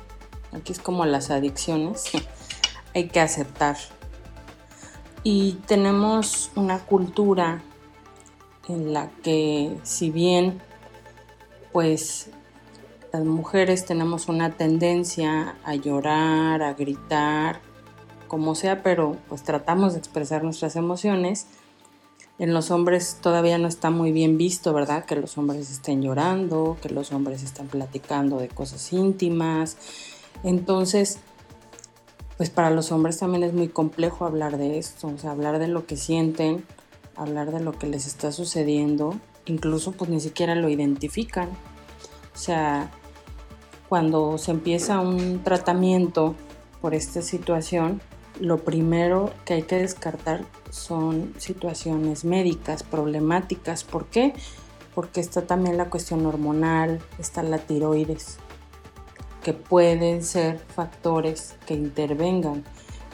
aquí 0.51 0.72
es 0.72 0.79
como 0.79 1.06
las 1.06 1.32
adicciones, 1.32 2.06
hay 2.96 3.08
que 3.08 3.20
aceptar. 3.20 3.77
Y 5.24 5.53
tenemos 5.68 6.51
una 6.56 6.79
cultura 6.79 7.62
en 8.68 8.94
la 8.94 9.10
que 9.24 9.77
si 9.84 10.12
bien 10.12 10.62
pues 11.72 12.29
las 13.12 13.24
mujeres 13.25 13.86
tenemos 13.86 14.27
una 14.27 14.51
tendencia 14.51 15.58
a 15.63 15.75
llorar, 15.75 16.62
a 16.62 16.74
gritar, 16.74 17.60
como 18.27 18.56
sea, 18.56 18.84
pero 18.84 19.18
pues 19.27 19.44
tratamos 19.44 19.94
de 19.94 20.00
expresar 20.00 20.44
nuestras 20.44 20.75
emociones, 20.75 21.48
en 22.39 22.53
los 22.53 22.72
hombres 22.72 23.18
todavía 23.22 23.58
no 23.58 23.68
está 23.68 23.89
muy 23.89 24.13
bien 24.13 24.38
visto, 24.38 24.74
¿verdad? 24.74 25.03
Que 25.03 25.18
los 25.18 25.38
hombres 25.38 25.70
estén 25.70 26.01
llorando, 26.01 26.77
que 26.82 26.88
los 26.88 27.12
hombres 27.12 27.44
estén 27.44 27.68
platicando 27.68 28.38
de 28.38 28.48
cosas 28.48 28.94
íntimas. 28.94 29.75
Entonces, 30.43 31.19
pues 32.38 32.50
para 32.50 32.69
los 32.69 32.91
hombres 32.91 33.17
también 33.17 33.43
es 33.43 33.53
muy 33.53 33.67
complejo 33.67 34.25
hablar 34.25 34.58
de 34.58 34.77
esto, 34.77 35.08
o 35.08 35.17
sea, 35.17 35.31
hablar 35.31 35.60
de 35.60 35.67
lo 35.67 35.86
que 35.86 35.98
sienten, 35.98 36.63
hablar 37.15 37.51
de 37.51 37.60
lo 37.60 37.74
que 37.77 37.88
les 37.88 38.08
está 38.08 38.31
sucediendo, 38.31 39.15
incluso 39.46 39.91
pues 39.91 40.10
ni 40.10 40.22
siquiera 40.22 40.55
lo 40.55 40.69
identifican. 40.69 41.50
O 41.50 42.38
sea, 42.38 42.91
cuando 43.89 44.38
se 44.38 44.51
empieza 44.51 45.01
un 45.01 45.43
tratamiento 45.43 46.36
por 46.79 46.93
esta 46.93 47.22
situación, 47.22 48.01
lo 48.39 48.63
primero 48.63 49.34
que 49.43 49.55
hay 49.55 49.63
que 49.63 49.75
descartar 49.75 50.46
son 50.69 51.34
situaciones 51.38 52.24
médicas, 52.24 52.84
problemáticas. 52.84 53.84
¿Por 53.84 54.05
qué? 54.05 54.34
Porque 54.96 55.19
está 55.19 55.41
también 55.41 55.75
la 55.75 55.89
cuestión 55.89 56.25
hormonal, 56.25 57.01
está 57.17 57.43
la 57.43 57.58
tiroides, 57.58 58.38
que 59.43 59.53
pueden 59.53 60.24
ser 60.24 60.60
factores 60.60 61.55
que 61.65 61.74
intervengan. 61.74 62.63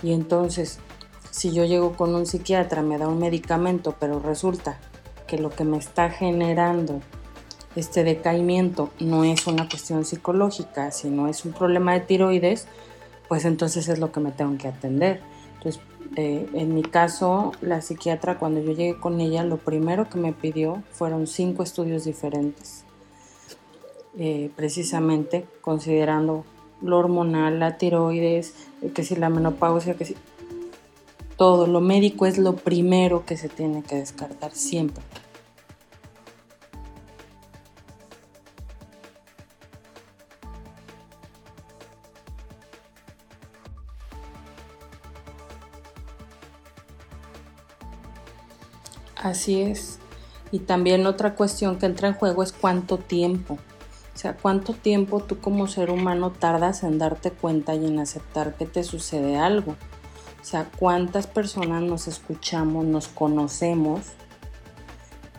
Y 0.01 0.13
entonces, 0.13 0.79
si 1.31 1.51
yo 1.51 1.65
llego 1.65 1.93
con 1.93 2.15
un 2.15 2.25
psiquiatra, 2.25 2.81
me 2.81 2.97
da 2.97 3.07
un 3.07 3.19
medicamento, 3.19 3.95
pero 3.99 4.19
resulta 4.19 4.79
que 5.27 5.37
lo 5.37 5.49
que 5.49 5.63
me 5.63 5.77
está 5.77 6.09
generando 6.09 7.01
este 7.75 8.03
decaimiento 8.03 8.89
no 8.99 9.23
es 9.23 9.47
una 9.47 9.67
cuestión 9.67 10.05
psicológica, 10.05 10.91
sino 10.91 11.27
es 11.27 11.43
un 11.45 11.51
problema 11.51 11.93
de 11.93 11.99
tiroides, 12.01 12.67
pues 13.27 13.45
entonces 13.45 13.89
es 13.89 13.99
lo 13.99 14.11
que 14.11 14.19
me 14.19 14.31
tengo 14.31 14.57
que 14.57 14.67
atender. 14.67 15.21
Entonces, 15.57 15.81
eh, 16.15 16.47
en 16.53 16.73
mi 16.73 16.83
caso, 16.83 17.51
la 17.61 17.81
psiquiatra 17.81 18.37
cuando 18.37 18.61
yo 18.61 18.71
llegué 18.71 18.97
con 18.97 19.19
ella, 19.19 19.43
lo 19.43 19.57
primero 19.57 20.09
que 20.09 20.17
me 20.17 20.31
pidió 20.31 20.83
fueron 20.91 21.27
cinco 21.27 21.63
estudios 21.63 22.05
diferentes, 22.05 22.85
eh, 24.17 24.49
precisamente 24.55 25.45
considerando 25.61 26.45
lo 26.81 26.97
hormonal, 26.97 27.59
la 27.59 27.77
tiroides, 27.77 28.53
eh, 28.81 28.91
que 28.91 29.03
si 29.03 29.15
la 29.15 29.29
menopausia, 29.29 29.95
que 29.95 30.05
si... 30.05 30.15
Todo, 31.37 31.67
lo 31.67 31.81
médico 31.81 32.25
es 32.25 32.37
lo 32.37 32.55
primero 32.55 33.25
que 33.25 33.35
se 33.35 33.49
tiene 33.49 33.83
que 33.83 33.97
descartar 33.97 34.51
siempre. 34.53 35.03
Así 49.17 49.59
es. 49.59 49.99
Y 50.51 50.59
también 50.59 51.05
otra 51.05 51.35
cuestión 51.35 51.79
que 51.79 51.85
entra 51.85 52.07
en 52.07 52.13
juego 52.13 52.43
es 52.43 52.53
cuánto 52.53 52.97
tiempo. 52.97 53.57
O 54.15 54.17
sea, 54.17 54.37
¿cuánto 54.37 54.73
tiempo 54.73 55.19
tú 55.19 55.39
como 55.39 55.67
ser 55.67 55.91
humano 55.91 56.31
tardas 56.31 56.83
en 56.83 56.97
darte 56.97 57.31
cuenta 57.31 57.75
y 57.75 57.85
en 57.85 57.99
aceptar 57.99 58.55
que 58.55 58.65
te 58.65 58.85
sucede 58.85 59.35
algo? 59.35 59.75
O 60.41 60.45
sea, 60.45 60.69
¿cuántas 60.79 61.27
personas 61.27 61.83
nos 61.83 62.07
escuchamos, 62.07 62.85
nos 62.85 63.09
conocemos, 63.09 64.01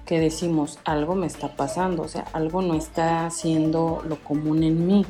que 0.04 0.20
decimos, 0.20 0.78
algo 0.84 1.14
me 1.14 1.26
está 1.26 1.56
pasando, 1.56 2.02
o 2.02 2.08
sea, 2.08 2.26
algo 2.32 2.60
no 2.60 2.74
está 2.74 3.28
siendo 3.30 4.02
lo 4.06 4.22
común 4.22 4.62
en 4.62 4.86
mí, 4.86 5.06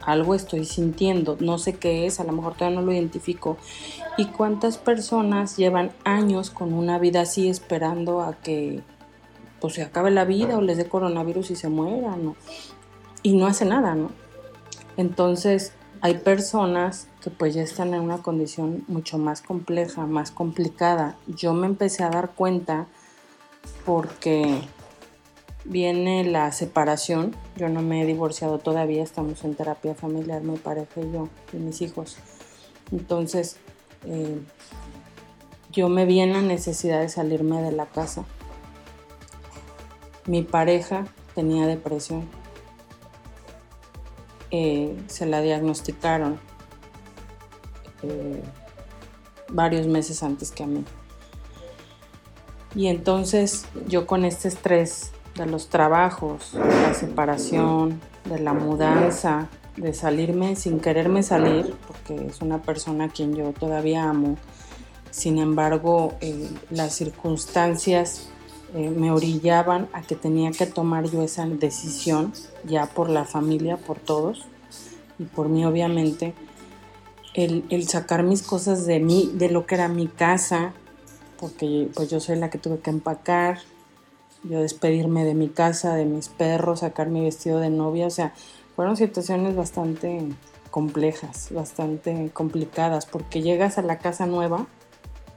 algo 0.00 0.34
estoy 0.34 0.64
sintiendo, 0.64 1.36
no 1.40 1.58
sé 1.58 1.74
qué 1.74 2.06
es, 2.06 2.20
a 2.20 2.24
lo 2.24 2.32
mejor 2.32 2.54
todavía 2.54 2.80
no 2.80 2.86
lo 2.86 2.92
identifico. 2.92 3.58
¿Y 4.16 4.26
cuántas 4.26 4.78
personas 4.78 5.56
llevan 5.56 5.92
años 6.04 6.50
con 6.50 6.72
una 6.72 6.98
vida 6.98 7.22
así 7.22 7.48
esperando 7.48 8.22
a 8.22 8.34
que 8.34 8.82
pues 9.60 9.74
se 9.74 9.82
acabe 9.82 10.10
la 10.10 10.24
vida 10.24 10.56
o 10.58 10.60
les 10.60 10.76
dé 10.76 10.88
coronavirus 10.88 11.52
y 11.52 11.56
se 11.56 11.68
mueran? 11.68 12.34
Y 13.24 13.32
no 13.32 13.46
hace 13.46 13.64
nada, 13.64 13.96
¿no? 13.96 14.10
Entonces 14.96 15.72
hay 16.00 16.18
personas 16.18 17.08
que 17.22 17.30
pues 17.30 17.54
ya 17.54 17.62
están 17.62 17.94
en 17.94 18.02
una 18.02 18.18
condición 18.18 18.84
mucho 18.86 19.16
más 19.18 19.40
compleja, 19.40 20.06
más 20.06 20.30
complicada. 20.30 21.16
Yo 21.26 21.54
me 21.54 21.66
empecé 21.66 22.04
a 22.04 22.10
dar 22.10 22.32
cuenta 22.34 22.86
porque 23.86 24.60
viene 25.64 26.24
la 26.24 26.52
separación. 26.52 27.34
Yo 27.56 27.70
no 27.70 27.80
me 27.80 28.02
he 28.02 28.06
divorciado 28.06 28.58
todavía, 28.58 29.02
estamos 29.02 29.42
en 29.42 29.54
terapia 29.54 29.94
familiar, 29.94 30.42
mi 30.42 30.58
pareja 30.58 31.00
y 31.00 31.10
yo, 31.10 31.30
y 31.54 31.56
mis 31.56 31.80
hijos. 31.80 32.18
Entonces, 32.92 33.56
eh, 34.04 34.38
yo 35.72 35.88
me 35.88 36.04
vi 36.04 36.20
en 36.20 36.34
la 36.34 36.42
necesidad 36.42 37.00
de 37.00 37.08
salirme 37.08 37.62
de 37.62 37.72
la 37.72 37.86
casa. 37.86 38.26
Mi 40.26 40.42
pareja 40.42 41.06
tenía 41.34 41.66
depresión 41.66 42.43
eh, 44.56 44.96
se 45.08 45.26
la 45.26 45.40
diagnosticaron 45.40 46.38
eh, 48.04 48.40
varios 49.48 49.88
meses 49.88 50.22
antes 50.22 50.52
que 50.52 50.62
a 50.62 50.68
mí. 50.68 50.84
Y 52.76 52.86
entonces 52.86 53.66
yo 53.88 54.06
con 54.06 54.24
este 54.24 54.46
estrés 54.46 55.10
de 55.34 55.46
los 55.46 55.70
trabajos, 55.70 56.52
de 56.52 56.60
la 56.60 56.94
separación, 56.94 58.00
de 58.26 58.38
la 58.38 58.52
mudanza, 58.52 59.48
de 59.76 59.92
salirme 59.92 60.54
sin 60.54 60.78
quererme 60.78 61.24
salir, 61.24 61.74
porque 61.88 62.26
es 62.28 62.40
una 62.40 62.62
persona 62.62 63.06
a 63.06 63.08
quien 63.08 63.34
yo 63.34 63.52
todavía 63.54 64.08
amo, 64.08 64.36
sin 65.10 65.38
embargo 65.38 66.14
eh, 66.20 66.48
las 66.70 66.94
circunstancias 66.94 68.28
eh, 68.74 68.90
me 68.90 69.12
orillaban 69.12 69.88
a 69.92 70.02
que 70.02 70.16
tenía 70.16 70.50
que 70.50 70.66
tomar 70.66 71.08
yo 71.08 71.22
esa 71.22 71.46
decisión, 71.46 72.32
ya 72.64 72.86
por 72.86 73.08
la 73.08 73.24
familia, 73.24 73.76
por 73.76 74.00
todos, 74.00 74.46
y 75.16 75.24
por 75.24 75.48
mí 75.48 75.64
obviamente, 75.64 76.34
el, 77.34 77.88
sacar 77.88 78.24
mis 78.24 78.42
cosas 78.42 78.84
de 78.84 78.98
mí, 78.98 79.30
de 79.34 79.48
lo 79.48 79.64
que 79.64 79.76
era 79.76 79.86
mi 79.86 80.08
casa, 80.08 80.72
porque 81.38 81.88
pues 81.94 82.10
yo 82.10 82.18
soy 82.18 82.36
la 82.36 82.50
que 82.50 82.58
tuve 82.58 82.80
que 82.80 82.90
empacar, 82.90 83.60
yo 84.42 84.60
despedirme 84.60 85.24
de 85.24 85.34
mi 85.34 85.48
casa, 85.48 85.94
de 85.94 86.04
mis 86.04 86.28
perros, 86.28 86.80
sacar 86.80 87.08
mi 87.08 87.20
vestido 87.20 87.60
de 87.60 87.70
novia, 87.70 88.08
o 88.08 88.10
sea, 88.10 88.34
fueron 88.74 88.96
situaciones 88.96 89.54
bastante 89.54 90.28
complejas, 90.72 91.50
bastante 91.52 92.30
complicadas, 92.32 93.06
porque 93.06 93.40
llegas 93.40 93.78
a 93.78 93.82
la 93.82 93.98
casa 93.98 94.26
nueva 94.26 94.66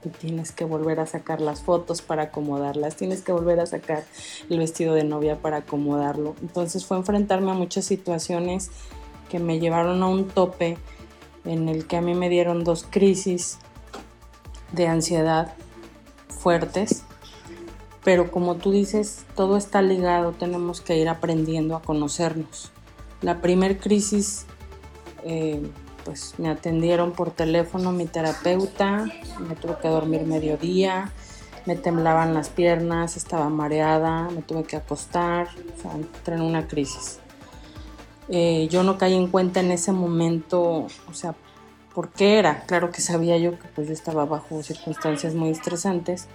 y 0.04 0.08
tienes 0.10 0.52
que 0.52 0.64
volver 0.64 1.00
a 1.00 1.06
sacar 1.06 1.40
las 1.40 1.62
fotos 1.62 2.02
para 2.02 2.24
acomodarlas, 2.24 2.96
tienes 2.96 3.22
que 3.22 3.32
volver 3.32 3.60
a 3.60 3.66
sacar 3.66 4.04
el 4.48 4.58
vestido 4.58 4.94
de 4.94 5.04
novia 5.04 5.40
para 5.40 5.58
acomodarlo. 5.58 6.36
Entonces 6.40 6.86
fue 6.86 6.96
enfrentarme 6.96 7.50
a 7.50 7.54
muchas 7.54 7.84
situaciones 7.84 8.70
que 9.28 9.38
me 9.38 9.58
llevaron 9.58 10.02
a 10.02 10.08
un 10.08 10.28
tope 10.28 10.78
en 11.44 11.68
el 11.68 11.86
que 11.86 11.96
a 11.96 12.00
mí 12.00 12.14
me 12.14 12.28
dieron 12.28 12.64
dos 12.64 12.86
crisis 12.88 13.58
de 14.72 14.86
ansiedad 14.86 15.54
fuertes. 16.28 17.04
Pero 18.04 18.30
como 18.30 18.56
tú 18.56 18.70
dices, 18.70 19.24
todo 19.34 19.56
está 19.56 19.82
ligado, 19.82 20.32
tenemos 20.32 20.80
que 20.80 20.96
ir 20.96 21.08
aprendiendo 21.08 21.76
a 21.76 21.82
conocernos. 21.82 22.70
La 23.20 23.40
primer 23.40 23.78
crisis 23.78 24.46
eh, 25.24 25.60
pues 26.08 26.36
me 26.38 26.48
atendieron 26.48 27.12
por 27.12 27.32
teléfono 27.32 27.92
mi 27.92 28.06
terapeuta, 28.06 29.04
me 29.46 29.54
tuve 29.56 29.76
que 29.82 29.88
dormir 29.88 30.22
mediodía, 30.22 31.12
me 31.66 31.76
temblaban 31.76 32.32
las 32.32 32.48
piernas, 32.48 33.18
estaba 33.18 33.50
mareada, 33.50 34.30
me 34.30 34.40
tuve 34.40 34.64
que 34.64 34.76
acostar, 34.76 35.48
o 35.76 35.82
sea, 35.82 35.92
entré 35.92 36.36
en 36.36 36.40
una 36.40 36.66
crisis. 36.66 37.18
Eh, 38.30 38.68
yo 38.70 38.84
no 38.84 38.96
caí 38.96 39.12
en 39.12 39.26
cuenta 39.26 39.60
en 39.60 39.70
ese 39.70 39.92
momento, 39.92 40.86
o 41.10 41.12
sea, 41.12 41.34
por 41.94 42.08
qué 42.08 42.38
era. 42.38 42.62
Claro 42.62 42.90
que 42.90 43.02
sabía 43.02 43.36
yo 43.36 43.58
que 43.58 43.68
pues 43.74 43.88
yo 43.88 43.92
estaba 43.92 44.24
bajo 44.24 44.62
circunstancias 44.62 45.34
muy 45.34 45.50
estresantes. 45.50 46.26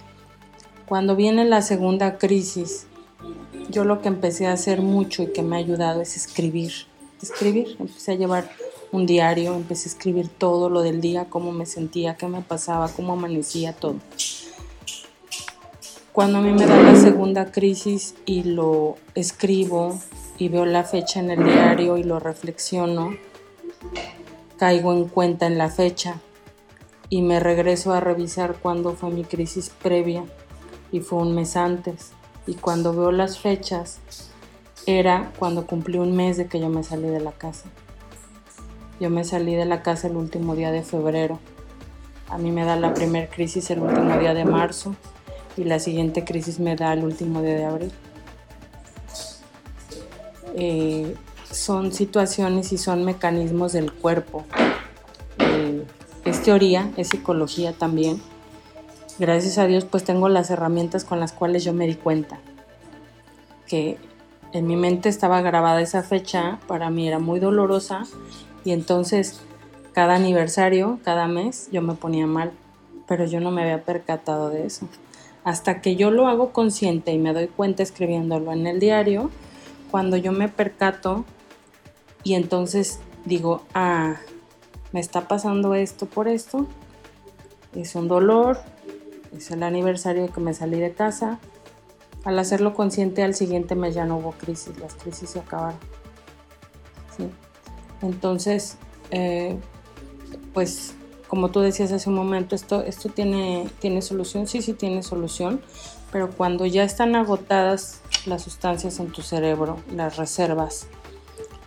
Cuando 0.86 1.16
viene 1.16 1.44
la 1.46 1.62
segunda 1.62 2.16
crisis, 2.16 2.86
yo 3.70 3.82
lo 3.82 4.00
que 4.00 4.06
empecé 4.06 4.46
a 4.46 4.52
hacer 4.52 4.82
mucho 4.82 5.24
y 5.24 5.32
que 5.32 5.42
me 5.42 5.56
ha 5.56 5.58
ayudado 5.58 6.00
es 6.00 6.16
escribir. 6.16 6.70
Escribir, 7.20 7.74
empecé 7.80 8.12
a 8.12 8.14
llevar 8.14 8.48
un 8.94 9.06
diario, 9.06 9.54
empecé 9.54 9.88
a 9.88 9.92
escribir 9.92 10.28
todo 10.28 10.70
lo 10.70 10.82
del 10.82 11.00
día, 11.00 11.24
cómo 11.28 11.50
me 11.50 11.66
sentía, 11.66 12.16
qué 12.16 12.28
me 12.28 12.42
pasaba, 12.42 12.88
cómo 12.88 13.14
amanecía, 13.14 13.72
todo. 13.72 13.96
Cuando 16.12 16.38
a 16.38 16.40
mí 16.40 16.52
me 16.52 16.64
da 16.64 16.80
la 16.80 16.94
segunda 16.94 17.50
crisis 17.50 18.14
y 18.24 18.44
lo 18.44 18.94
escribo 19.16 19.98
y 20.38 20.48
veo 20.48 20.64
la 20.64 20.84
fecha 20.84 21.18
en 21.18 21.32
el 21.32 21.44
diario 21.44 21.96
y 21.96 22.04
lo 22.04 22.20
reflexiono, 22.20 23.16
caigo 24.58 24.92
en 24.92 25.08
cuenta 25.08 25.46
en 25.46 25.58
la 25.58 25.70
fecha 25.70 26.20
y 27.08 27.22
me 27.22 27.40
regreso 27.40 27.92
a 27.92 28.00
revisar 28.00 28.58
cuándo 28.62 28.92
fue 28.92 29.10
mi 29.10 29.24
crisis 29.24 29.70
previa 29.82 30.24
y 30.92 31.00
fue 31.00 31.18
un 31.18 31.34
mes 31.34 31.56
antes. 31.56 32.12
Y 32.46 32.54
cuando 32.54 32.94
veo 32.94 33.10
las 33.10 33.40
fechas, 33.40 33.98
era 34.86 35.32
cuando 35.36 35.66
cumplí 35.66 35.98
un 35.98 36.14
mes 36.14 36.36
de 36.36 36.46
que 36.46 36.60
yo 36.60 36.68
me 36.68 36.84
salí 36.84 37.08
de 37.08 37.20
la 37.20 37.32
casa. 37.32 37.68
Yo 39.00 39.10
me 39.10 39.24
salí 39.24 39.54
de 39.54 39.64
la 39.64 39.82
casa 39.82 40.06
el 40.06 40.16
último 40.16 40.54
día 40.54 40.70
de 40.70 40.82
febrero. 40.82 41.38
A 42.28 42.38
mí 42.38 42.52
me 42.52 42.64
da 42.64 42.76
la 42.76 42.94
primera 42.94 43.28
crisis 43.28 43.70
el 43.70 43.80
último 43.80 44.16
día 44.18 44.34
de 44.34 44.44
marzo 44.44 44.94
y 45.56 45.64
la 45.64 45.78
siguiente 45.78 46.24
crisis 46.24 46.60
me 46.60 46.76
da 46.76 46.92
el 46.92 47.04
último 47.04 47.42
día 47.42 47.54
de 47.54 47.64
abril. 47.64 47.92
Eh, 50.56 51.14
son 51.50 51.92
situaciones 51.92 52.72
y 52.72 52.78
son 52.78 53.04
mecanismos 53.04 53.72
del 53.72 53.92
cuerpo. 53.92 54.44
Eh, 55.38 55.84
es 56.24 56.42
teoría, 56.42 56.90
es 56.96 57.08
psicología 57.08 57.72
también. 57.72 58.22
Gracias 59.18 59.58
a 59.58 59.66
Dios 59.66 59.84
pues 59.84 60.04
tengo 60.04 60.28
las 60.28 60.50
herramientas 60.50 61.04
con 61.04 61.20
las 61.20 61.32
cuales 61.32 61.64
yo 61.64 61.72
me 61.72 61.86
di 61.86 61.94
cuenta 61.94 62.38
que 63.66 63.98
en 64.52 64.66
mi 64.66 64.76
mente 64.76 65.08
estaba 65.08 65.40
grabada 65.40 65.80
esa 65.80 66.02
fecha, 66.02 66.58
para 66.68 66.90
mí 66.90 67.08
era 67.08 67.18
muy 67.18 67.40
dolorosa 67.40 68.04
y 68.64 68.72
entonces 68.72 69.40
cada 69.92 70.16
aniversario, 70.16 70.98
cada 71.04 71.28
mes, 71.28 71.68
yo 71.70 71.82
me 71.82 71.94
ponía 71.94 72.26
mal, 72.26 72.52
pero 73.06 73.26
yo 73.26 73.40
no 73.40 73.50
me 73.50 73.62
había 73.62 73.84
percatado 73.84 74.50
de 74.50 74.66
eso. 74.66 74.88
Hasta 75.44 75.80
que 75.80 75.94
yo 75.94 76.10
lo 76.10 76.26
hago 76.26 76.52
consciente 76.52 77.12
y 77.12 77.18
me 77.18 77.32
doy 77.32 77.46
cuenta 77.46 77.82
escribiéndolo 77.82 78.52
en 78.52 78.66
el 78.66 78.80
diario, 78.80 79.30
cuando 79.90 80.16
yo 80.16 80.32
me 80.32 80.48
percato 80.48 81.24
y 82.24 82.34
entonces 82.34 82.98
digo, 83.24 83.62
ah, 83.74 84.16
me 84.92 85.00
está 85.00 85.28
pasando 85.28 85.74
esto 85.74 86.06
por 86.06 86.26
esto, 86.26 86.66
es 87.74 87.94
un 87.94 88.08
dolor, 88.08 88.58
es 89.36 89.50
el 89.50 89.62
aniversario 89.62 90.32
que 90.32 90.40
me 90.40 90.54
salí 90.54 90.80
de 90.80 90.92
casa. 90.92 91.38
Al 92.24 92.38
hacerlo 92.38 92.74
consciente 92.74 93.22
al 93.22 93.34
siguiente 93.34 93.74
mes 93.74 93.94
ya 93.94 94.06
no 94.06 94.16
hubo 94.16 94.32
crisis, 94.32 94.78
las 94.78 94.94
crisis 94.94 95.30
se 95.30 95.40
acabaron. 95.40 95.78
Entonces, 98.04 98.76
eh, 99.10 99.58
pues 100.52 100.94
como 101.26 101.50
tú 101.50 101.60
decías 101.60 101.90
hace 101.90 102.10
un 102.10 102.14
momento, 102.14 102.54
esto, 102.54 102.82
esto 102.82 103.08
tiene, 103.08 103.68
tiene 103.80 104.02
solución, 104.02 104.46
sí, 104.46 104.60
sí 104.60 104.74
tiene 104.74 105.02
solución, 105.02 105.62
pero 106.12 106.30
cuando 106.30 106.66
ya 106.66 106.84
están 106.84 107.16
agotadas 107.16 108.02
las 108.26 108.42
sustancias 108.42 109.00
en 109.00 109.10
tu 109.10 109.22
cerebro, 109.22 109.78
las 109.90 110.16
reservas, 110.16 110.86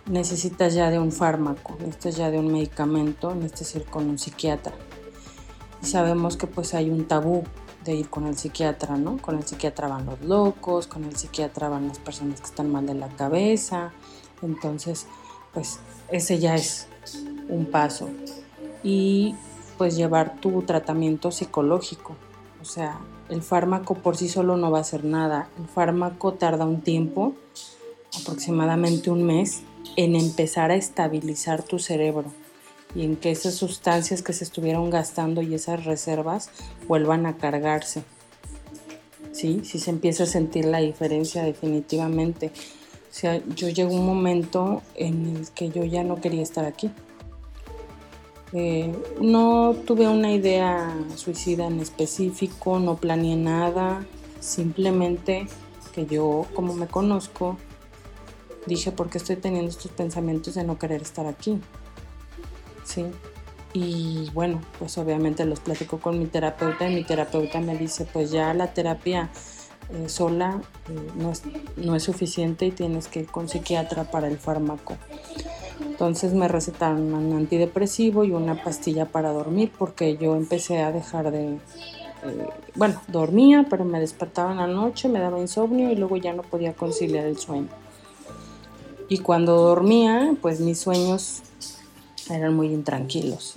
necesitas 0.06 0.73
ya 0.76 0.89
de 0.91 1.00
un 1.00 1.12
fármaco, 1.12 1.76
necesitas 1.80 2.15
ya 2.17 2.32
de 2.32 2.39
un 2.39 2.52
medicamento, 2.52 3.34
necesitas 3.34 3.76
ir 3.76 3.86
con 3.86 4.08
un 4.08 4.19
psiquiatra. 4.19 4.73
Y 5.82 5.88
sabemos 5.88 6.38
que 6.38 6.47
pues 6.47 6.76
hay 6.76 6.91
un 6.91 7.08
tabú 7.08 7.43
de 7.84 7.95
ir 7.95 8.10
con 8.10 8.28
el 8.28 8.38
psiquiatra, 8.38 8.95
¿no? 8.95 9.17
Con 9.17 9.38
el 9.38 9.43
psiquiatra 9.43 9.88
van 9.88 10.06
los 10.06 10.21
locos, 10.21 10.88
con 10.88 11.04
el 11.04 11.15
psiquiatra 11.15 11.67
van 11.67 11.88
las 11.88 12.00
personas 12.00 12.39
que 12.39 12.47
están 12.47 12.71
mal 12.71 12.86
de 12.86 12.93
la 12.93 13.10
cabeza. 13.10 13.91
Entonces, 14.41 15.08
pues 15.53 15.79
ese 16.12 16.39
ya 16.39 16.55
es 16.55 16.88
un 17.49 17.65
paso. 17.65 18.10
Y 18.83 19.36
pues 19.77 19.95
llevar 19.95 20.39
tu 20.39 20.62
tratamiento 20.63 21.31
psicológico. 21.31 22.15
O 22.62 22.65
sea, 22.65 22.99
el 23.29 23.41
fármaco 23.41 23.95
por 23.95 24.17
sí 24.17 24.29
solo 24.29 24.57
no 24.57 24.71
va 24.71 24.79
a 24.79 24.81
hacer 24.81 25.03
nada. 25.03 25.49
El 25.60 25.67
fármaco 25.67 26.33
tarda 26.33 26.65
un 26.65 26.81
tiempo 26.81 27.33
aproximadamente 28.21 29.12
un 29.12 29.23
mes 29.23 29.62
en 29.95 30.15
empezar 30.15 30.71
a 30.71 30.75
estabilizar 30.75 31.63
tu 31.63 31.79
cerebro 31.79 32.31
y 32.95 33.03
en 33.03 33.15
que 33.15 33.31
esas 33.31 33.55
sustancias 33.55 34.21
que 34.21 34.33
se 34.33 34.43
estuvieron 34.43 34.89
gastando 34.89 35.41
y 35.41 35.53
esas 35.53 35.86
reservas 35.86 36.49
vuelvan 36.88 37.25
a 37.25 37.38
cargarse. 37.38 38.03
Sí, 39.33 39.62
sí 39.63 39.79
se 39.79 39.91
empieza 39.91 40.23
a 40.23 40.27
sentir 40.27 40.65
la 40.65 40.79
diferencia 40.79 41.43
definitivamente. 41.43 42.51
O 43.17 43.19
sea, 43.19 43.41
yo 43.56 43.67
llegó 43.69 43.95
un 43.95 44.06
momento 44.06 44.84
en 44.93 45.38
el 45.38 45.49
que 45.49 45.71
yo 45.71 45.84
ya 45.84 46.03
no 46.03 46.21
quería 46.21 46.43
estar 46.43 46.65
aquí. 46.65 46.91
Eh, 48.53 48.95
no 49.19 49.75
tuve 49.88 50.08
una 50.08 50.32
idea 50.32 50.95
suicida 51.15 51.65
en 51.65 51.80
específico, 51.80 52.77
no 52.77 52.97
planeé 52.97 53.36
nada, 53.36 54.06
simplemente 54.39 55.47
que 55.93 56.06
yo, 56.06 56.45
como 56.53 56.75
me 56.75 56.86
conozco, 56.86 57.58
dije, 58.67 58.91
¿por 58.91 59.10
qué 59.10 59.17
estoy 59.17 59.38
teniendo 59.38 59.71
estos 59.71 59.91
pensamientos 59.91 60.53
de 60.53 60.63
no 60.63 60.77
querer 60.77 61.01
estar 61.01 61.25
aquí? 61.25 61.60
Sí. 62.84 63.03
Y 63.73 64.30
bueno, 64.36 64.62
pues 64.77 64.95
obviamente 64.99 65.43
los 65.45 65.60
platico 65.60 65.97
con 65.97 66.19
mi 66.19 66.27
terapeuta 66.27 66.88
y 66.88 66.93
mi 66.93 67.03
terapeuta 67.03 67.62
me 67.62 67.75
dice, 67.75 68.06
pues 68.13 68.30
ya 68.30 68.53
la 68.53 68.75
terapia 68.75 69.32
eh, 69.89 70.10
sola 70.10 70.62
eh, 70.89 71.12
no, 71.15 71.32
es, 71.32 71.43
no 71.78 71.95
es 71.95 72.04
suficiente 72.04 72.65
y 72.65 72.71
tienes 72.71 73.08
que 73.08 73.21
ir 73.21 73.28
con 73.28 73.47
psiquiatra 73.47 74.12
para 74.12 74.28
el 74.28 74.38
fármaco. 74.38 74.97
Entonces 75.80 76.34
me 76.34 76.47
recetaron 76.47 77.13
un 77.13 77.34
antidepresivo 77.34 78.23
y 78.23 78.32
una 78.32 78.62
pastilla 78.63 79.06
para 79.06 79.32
dormir 79.32 79.71
porque 79.78 80.17
yo 80.17 80.36
empecé 80.36 80.82
a 80.82 80.91
dejar 80.91 81.32
de... 81.32 81.54
Eh, 81.54 82.50
bueno, 82.76 83.02
dormía, 83.08 83.65
pero 83.69 83.86
me 83.86 84.00
despertaba 84.00 84.54
la 84.54 84.67
noche, 84.67 85.08
me 85.08 85.19
daba 85.19 85.39
insomnio 85.39 85.91
y 85.91 85.95
luego 85.95 86.17
ya 86.17 86.34
no 86.34 86.43
podía 86.43 86.73
conciliar 86.73 87.26
el 87.26 87.38
sueño. 87.38 87.69
Y 89.10 89.19
cuando 89.19 89.56
dormía, 89.56 90.36
pues 90.41 90.60
mis 90.60 90.80
sueños 90.80 91.41
eran 92.30 92.56
muy 92.56 92.67
intranquilos. 92.67 93.56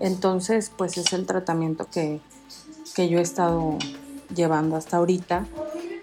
Entonces, 0.00 0.72
pues 0.76 0.98
es 0.98 1.12
el 1.12 1.26
tratamiento 1.26 1.86
que, 1.90 2.20
que 2.94 3.08
yo 3.08 3.18
he 3.18 3.22
estado 3.22 3.78
llevando 4.34 4.76
hasta 4.76 4.96
ahorita 4.96 5.46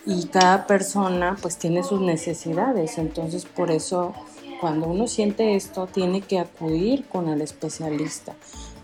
y 0.05 0.25
cada 0.27 0.67
persona 0.67 1.37
pues 1.41 1.57
tiene 1.57 1.83
sus 1.83 2.01
necesidades, 2.01 2.97
entonces 2.97 3.45
por 3.45 3.71
eso 3.71 4.13
cuando 4.59 4.87
uno 4.87 5.07
siente 5.07 5.55
esto 5.55 5.87
tiene 5.87 6.21
que 6.21 6.39
acudir 6.39 7.07
con 7.07 7.29
el 7.29 7.41
especialista, 7.41 8.33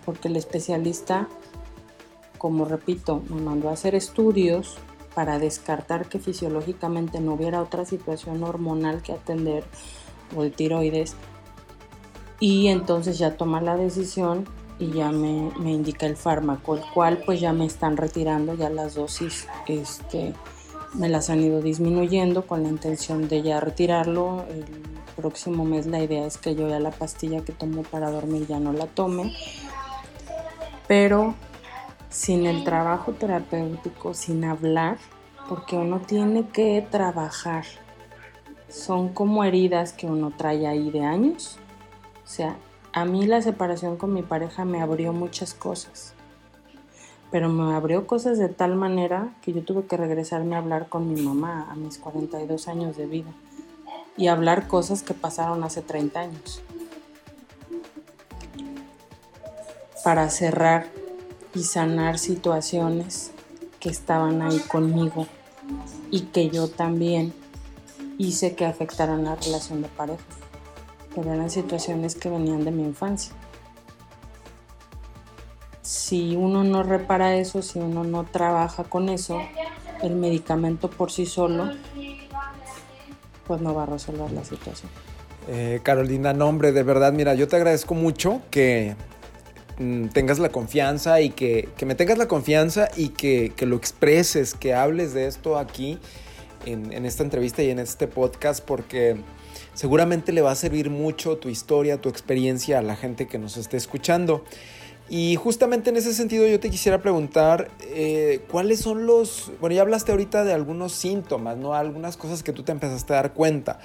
porque 0.05 0.27
el 0.27 0.35
especialista, 0.35 1.27
como 2.37 2.65
repito, 2.65 3.21
me 3.29 3.41
mandó 3.41 3.69
a 3.69 3.73
hacer 3.73 3.95
estudios 3.95 4.77
para 5.13 5.39
descartar 5.39 6.07
que 6.07 6.19
fisiológicamente 6.19 7.19
no 7.19 7.33
hubiera 7.33 7.61
otra 7.61 7.85
situación 7.85 8.43
hormonal 8.43 9.01
que 9.01 9.13
atender 9.13 9.63
o 10.35 10.43
el 10.43 10.53
tiroides 10.53 11.15
y 12.39 12.67
entonces 12.67 13.17
ya 13.17 13.35
toma 13.35 13.61
la 13.61 13.75
decisión 13.75 14.45
y 14.79 14.91
ya 14.91 15.11
me, 15.11 15.51
indica 15.69 16.05
el 16.05 16.15
fármaco, 16.15 16.75
el 16.75 16.83
cual 16.93 17.21
pues 17.25 17.41
ya 17.41 17.51
me 17.51 17.65
están 17.65 17.97
retirando 17.97 18.55
ya 18.55 18.69
las 18.69 18.95
dosis, 18.95 19.47
este, 19.67 20.33
me 20.93 21.09
las 21.09 21.29
han 21.29 21.41
ido 21.41 21.61
disminuyendo 21.61 22.47
con 22.47 22.63
la 22.63 22.69
intención 22.69 23.27
de 23.27 23.41
ya 23.41 23.59
retirarlo. 23.59 24.45
El 24.49 24.65
próximo 25.17 25.65
mes 25.65 25.85
la 25.85 25.99
idea 25.99 26.25
es 26.25 26.37
que 26.37 26.55
yo 26.55 26.69
ya 26.69 26.79
la 26.79 26.91
pastilla 26.91 27.43
que 27.43 27.51
tomo 27.51 27.83
para 27.83 28.09
dormir 28.09 28.47
ya 28.47 28.59
no 28.59 28.71
la 28.71 28.87
tome, 28.87 29.35
pero 30.87 31.35
sin 32.09 32.45
el 32.45 32.63
trabajo 32.63 33.11
terapéutico, 33.11 34.13
sin 34.13 34.45
hablar, 34.45 34.97
porque 35.49 35.75
uno 35.75 35.99
tiene 35.99 36.47
que 36.47 36.87
trabajar. 36.89 37.65
Son 38.69 39.09
como 39.09 39.43
heridas 39.43 39.91
que 39.91 40.07
uno 40.07 40.31
trae 40.35 40.67
ahí 40.67 40.89
de 40.89 41.03
años. 41.03 41.57
O 42.23 42.27
sea, 42.27 42.55
a 42.93 43.05
mí 43.05 43.25
la 43.25 43.41
separación 43.41 43.97
con 43.97 44.13
mi 44.13 44.23
pareja 44.23 44.65
me 44.65 44.81
abrió 44.81 45.13
muchas 45.13 45.53
cosas, 45.53 46.13
pero 47.31 47.49
me 47.49 47.75
abrió 47.75 48.07
cosas 48.07 48.39
de 48.39 48.49
tal 48.49 48.75
manera 48.75 49.35
que 49.41 49.53
yo 49.53 49.63
tuve 49.63 49.85
que 49.85 49.97
regresarme 49.97 50.55
a 50.55 50.59
hablar 50.59 50.89
con 50.89 51.13
mi 51.13 51.21
mamá 51.21 51.67
a 51.69 51.75
mis 51.75 51.99
42 51.99 52.67
años 52.67 52.97
de 52.97 53.05
vida 53.05 53.31
y 54.17 54.27
hablar 54.27 54.67
cosas 54.67 55.03
que 55.03 55.13
pasaron 55.13 55.63
hace 55.63 55.81
30 55.81 56.19
años. 56.19 56.61
Para 60.03 60.29
cerrar 60.29 60.87
y 61.53 61.63
sanar 61.63 62.17
situaciones 62.17 63.31
que 63.79 63.89
estaban 63.89 64.41
ahí 64.41 64.59
conmigo 64.59 65.27
y 66.09 66.21
que 66.21 66.49
yo 66.49 66.67
también 66.69 67.33
hice 68.17 68.55
que 68.55 68.65
afectaran 68.65 69.25
la 69.25 69.35
relación 69.35 69.81
de 69.81 69.87
pareja 69.89 70.38
eran 71.27 71.49
situaciones 71.49 72.15
que 72.15 72.29
venían 72.29 72.63
de 72.63 72.71
mi 72.71 72.83
infancia. 72.83 73.33
Si 75.81 76.35
uno 76.35 76.63
no 76.63 76.83
repara 76.83 77.35
eso, 77.35 77.61
si 77.61 77.79
uno 77.79 78.03
no 78.03 78.23
trabaja 78.23 78.83
con 78.83 79.09
eso, 79.09 79.41
el 80.01 80.15
medicamento 80.15 80.89
por 80.89 81.11
sí 81.11 81.25
solo, 81.25 81.71
pues 83.47 83.61
no 83.61 83.73
va 83.73 83.83
a 83.83 83.85
resolver 83.87 84.31
la 84.31 84.43
situación. 84.43 84.91
Eh, 85.47 85.79
Carolina, 85.81 86.33
nombre, 86.33 86.71
de 86.71 86.83
verdad, 86.83 87.11
mira, 87.11 87.33
yo 87.33 87.47
te 87.47 87.55
agradezco 87.55 87.95
mucho 87.95 88.41
que 88.51 88.95
mm, 89.79 90.09
tengas 90.09 90.37
la 90.37 90.49
confianza 90.49 91.21
y 91.21 91.31
que, 91.31 91.69
me 91.85 91.95
tengas 91.95 92.19
la 92.19 92.27
confianza 92.27 92.89
y 92.95 93.09
que, 93.09 93.53
lo 93.61 93.75
expreses, 93.75 94.53
que 94.53 94.75
hables 94.75 95.13
de 95.13 95.25
esto 95.25 95.57
aquí 95.57 95.97
en, 96.65 96.93
en 96.93 97.05
esta 97.07 97.23
entrevista 97.23 97.63
y 97.63 97.71
en 97.71 97.79
este 97.79 98.07
podcast, 98.07 98.63
porque 98.63 99.17
Seguramente 99.73 100.31
le 100.31 100.41
va 100.41 100.51
a 100.51 100.55
servir 100.55 100.89
mucho 100.89 101.37
tu 101.37 101.49
historia, 101.49 102.01
tu 102.01 102.09
experiencia 102.09 102.79
a 102.79 102.81
la 102.81 102.95
gente 102.95 103.27
que 103.27 103.37
nos 103.37 103.57
esté 103.57 103.77
escuchando. 103.77 104.43
Y 105.09 105.35
justamente 105.37 105.89
en 105.89 105.97
ese 105.97 106.13
sentido 106.13 106.45
yo 106.47 106.59
te 106.59 106.69
quisiera 106.69 107.01
preguntar, 107.01 107.71
eh, 107.81 108.41
¿cuáles 108.51 108.79
son 108.79 109.07
los... 109.07 109.51
Bueno, 109.59 109.75
ya 109.75 109.81
hablaste 109.81 110.11
ahorita 110.11 110.43
de 110.43 110.53
algunos 110.53 110.91
síntomas, 110.93 111.57
¿no? 111.57 111.73
Algunas 111.73 112.15
cosas 112.15 112.43
que 112.43 112.53
tú 112.53 112.61
te 112.61 112.71
empezaste 112.71 113.13
a 113.13 113.15
dar 113.15 113.33
cuenta. 113.33 113.79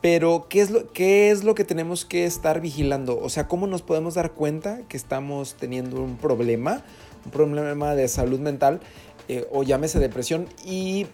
Pero, 0.00 0.48
¿qué 0.50 0.60
es, 0.60 0.70
lo, 0.70 0.92
¿qué 0.92 1.30
es 1.30 1.44
lo 1.44 1.54
que 1.54 1.64
tenemos 1.64 2.04
que 2.04 2.26
estar 2.26 2.60
vigilando? 2.60 3.18
O 3.18 3.30
sea, 3.30 3.48
¿cómo 3.48 3.66
nos 3.66 3.82
podemos 3.82 4.14
dar 4.14 4.32
cuenta 4.32 4.80
que 4.88 4.96
estamos 4.96 5.54
teniendo 5.54 6.02
un 6.02 6.18
problema, 6.18 6.82
un 7.24 7.30
problema 7.30 7.94
de 7.94 8.08
salud 8.08 8.38
mental, 8.40 8.80
eh, 9.28 9.46
o 9.50 9.62
llámese 9.62 10.00
depresión? 10.00 10.46
Y 10.62 11.06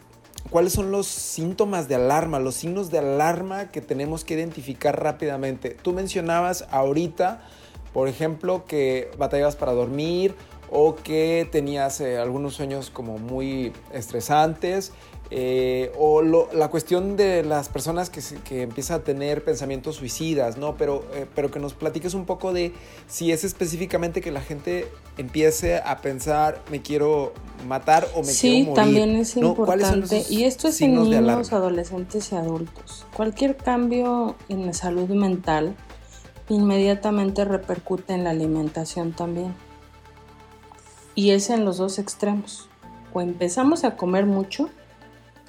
cuáles 0.48 0.72
son 0.72 0.90
los 0.90 1.06
síntomas 1.06 1.88
de 1.88 1.96
alarma, 1.96 2.38
los 2.38 2.54
signos 2.54 2.90
de 2.90 2.98
alarma 2.98 3.70
que 3.70 3.80
tenemos 3.80 4.24
que 4.24 4.34
identificar 4.34 5.02
rápidamente. 5.02 5.70
Tú 5.70 5.92
mencionabas 5.92 6.66
ahorita, 6.70 7.42
por 7.92 8.08
ejemplo, 8.08 8.64
que 8.64 9.10
batallabas 9.18 9.56
para 9.56 9.72
dormir 9.72 10.34
o 10.70 10.94
que 10.94 11.48
tenías 11.50 12.00
eh, 12.00 12.18
algunos 12.18 12.54
sueños 12.54 12.90
como 12.90 13.18
muy 13.18 13.72
estresantes 13.92 14.92
eh, 15.32 15.92
o 15.96 16.22
la 16.22 16.68
cuestión 16.68 17.16
de 17.16 17.44
las 17.44 17.68
personas 17.68 18.10
que, 18.10 18.20
que, 18.42 18.62
empiezan 18.62 19.00
a 19.00 19.04
tener 19.04 19.44
pensamientos 19.44 19.94
suicidas, 19.96 20.56
¿no? 20.56 20.76
Pero, 20.76 21.04
eh, 21.14 21.26
pero 21.36 21.52
que 21.52 21.60
nos 21.60 21.72
platiques 21.72 22.14
un 22.14 22.26
poco 22.26 22.52
de 22.52 22.72
si 23.06 23.30
es 23.30 23.44
específicamente 23.44 24.20
que 24.22 24.32
la 24.32 24.40
gente 24.40 24.88
empiece 25.18 25.76
a 25.76 25.98
pensar, 25.98 26.60
me 26.68 26.82
quiero 26.82 27.32
matar 27.68 28.08
o 28.16 28.22
me 28.22 28.32
quiero 28.32 28.56
morir. 28.56 28.66
Sí, 28.66 28.74
también 28.74 29.10
es 29.14 29.36
importante. 29.36 30.24
Y 30.28 30.44
esto 30.44 30.66
es 30.66 30.80
en 30.80 30.94
niños, 30.94 31.52
adolescentes 31.52 32.32
y 32.32 32.34
adultos. 32.34 33.06
Cualquier 33.16 33.56
cambio 33.56 34.34
en 34.48 34.66
la 34.66 34.72
salud 34.72 35.10
mental 35.10 35.76
inmediatamente 36.48 37.44
repercute 37.44 38.14
en 38.14 38.24
la 38.24 38.30
alimentación 38.30 39.12
también. 39.12 39.54
Y 41.14 41.30
es 41.30 41.50
en 41.50 41.64
los 41.64 41.78
dos 41.78 42.00
extremos. 42.00 42.68
O 43.12 43.20
empezamos 43.20 43.84
a 43.84 43.96
comer 43.96 44.26
mucho 44.26 44.70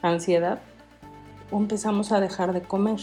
ansiedad 0.01 0.61
empezamos 1.59 2.11
a 2.11 2.19
dejar 2.19 2.53
de 2.53 2.61
comer. 2.61 2.99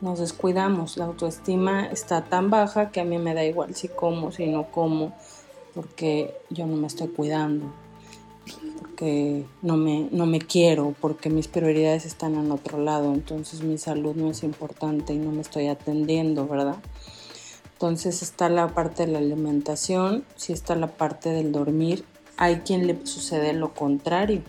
Nos 0.00 0.20
descuidamos, 0.20 0.96
la 0.96 1.06
autoestima 1.06 1.86
está 1.86 2.24
tan 2.24 2.50
baja 2.50 2.90
que 2.90 3.00
a 3.00 3.04
mí 3.04 3.18
me 3.18 3.34
da 3.34 3.44
igual 3.44 3.74
si 3.74 3.88
como, 3.88 4.30
si 4.30 4.46
no 4.46 4.70
como, 4.70 5.12
porque 5.74 6.36
yo 6.50 6.66
no 6.66 6.76
me 6.76 6.86
estoy 6.86 7.08
cuidando, 7.08 7.72
porque 8.80 9.44
no 9.60 9.76
me, 9.76 10.08
no 10.12 10.26
me 10.26 10.38
quiero, 10.38 10.94
porque 11.00 11.30
mis 11.30 11.48
prioridades 11.48 12.04
están 12.06 12.36
en 12.36 12.52
otro 12.52 12.78
lado, 12.78 13.12
entonces 13.12 13.62
mi 13.62 13.76
salud 13.76 14.14
no 14.14 14.30
es 14.30 14.44
importante 14.44 15.14
y 15.14 15.18
no 15.18 15.32
me 15.32 15.40
estoy 15.40 15.66
atendiendo, 15.66 16.46
¿verdad? 16.46 16.76
Entonces 17.72 18.22
está 18.22 18.48
la 18.48 18.68
parte 18.68 19.06
de 19.06 19.12
la 19.12 19.18
alimentación, 19.18 20.24
si 20.36 20.52
está 20.52 20.76
la 20.76 20.88
parte 20.88 21.30
del 21.30 21.50
dormir, 21.50 22.04
hay 22.36 22.60
quien 22.60 22.86
le 22.86 23.04
sucede 23.04 23.52
lo 23.52 23.74
contrario 23.74 24.42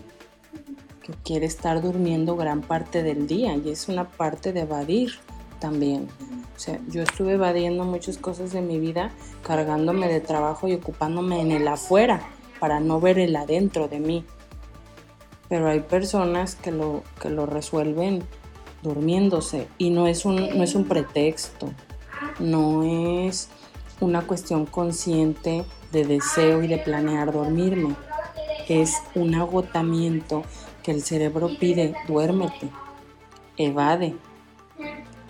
quiere 1.24 1.46
estar 1.46 1.80
durmiendo 1.82 2.36
gran 2.36 2.60
parte 2.60 3.02
del 3.02 3.26
día 3.26 3.56
y 3.56 3.70
es 3.70 3.88
una 3.88 4.08
parte 4.08 4.52
de 4.52 4.60
evadir 4.60 5.12
también. 5.58 6.08
O 6.56 6.58
sea, 6.58 6.78
yo 6.88 7.02
estuve 7.02 7.32
evadiendo 7.32 7.84
muchas 7.84 8.18
cosas 8.18 8.52
de 8.52 8.60
mi 8.60 8.78
vida, 8.78 9.10
cargándome 9.42 10.08
de 10.08 10.20
trabajo 10.20 10.68
y 10.68 10.74
ocupándome 10.74 11.40
en 11.40 11.52
el 11.52 11.66
afuera 11.68 12.22
para 12.58 12.80
no 12.80 13.00
ver 13.00 13.18
el 13.18 13.34
adentro 13.36 13.88
de 13.88 14.00
mí. 14.00 14.24
Pero 15.48 15.68
hay 15.68 15.80
personas 15.80 16.54
que 16.54 16.70
lo, 16.70 17.02
que 17.20 17.30
lo 17.30 17.46
resuelven 17.46 18.22
durmiéndose 18.82 19.68
y 19.78 19.90
no 19.90 20.06
es 20.06 20.24
un, 20.24 20.36
no 20.36 20.62
es 20.64 20.74
un 20.74 20.84
pretexto, 20.84 21.70
no 22.38 22.82
es 22.82 23.48
una 24.00 24.22
cuestión 24.22 24.66
consciente 24.66 25.64
de 25.92 26.04
deseo 26.04 26.62
y 26.62 26.68
de 26.68 26.78
planear 26.78 27.32
dormirme, 27.32 27.94
es 28.68 28.94
un 29.14 29.34
agotamiento 29.34 30.44
que 30.82 30.92
el 30.92 31.02
cerebro 31.02 31.50
pide, 31.58 31.94
duérmete, 32.06 32.68
evade. 33.56 34.16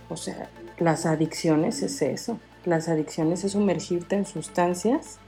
O 0.08 0.16
sea, 0.16 0.50
las 0.78 1.06
adicciones 1.06 1.82
es 1.82 2.02
eso, 2.02 2.38
las 2.64 2.88
adicciones 2.88 3.44
es 3.44 3.52
sumergirte 3.52 4.16
en 4.16 4.26
sustancias, 4.26 5.18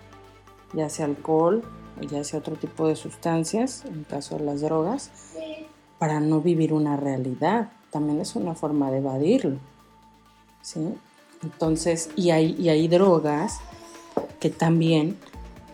ya 0.73 0.89
sea 0.89 1.07
alcohol 1.07 1.63
ya 2.01 2.25
sea 2.25 2.41
otro 2.41 2.57
tipo 2.57 2.89
de 2.89 2.97
sustancias, 2.97 3.85
en 3.85 4.05
caso 4.05 4.39
de 4.39 4.45
las 4.45 4.61
drogas, 4.61 5.11
para 5.99 6.21
no 6.21 6.41
vivir 6.41 6.73
una 6.73 6.97
realidad. 6.97 7.71
También 7.91 8.21
es 8.21 8.35
una 8.35 8.55
forma 8.55 8.91
de 8.91 8.99
evadirlo. 8.99 9.59
¿sí? 10.63 10.95
Entonces, 11.43 12.11
y 12.17 12.31
hay, 12.31 12.57
y 12.59 12.69
hay 12.69 12.89
drogas 12.89 13.61
que 14.41 14.51
también 14.51 15.17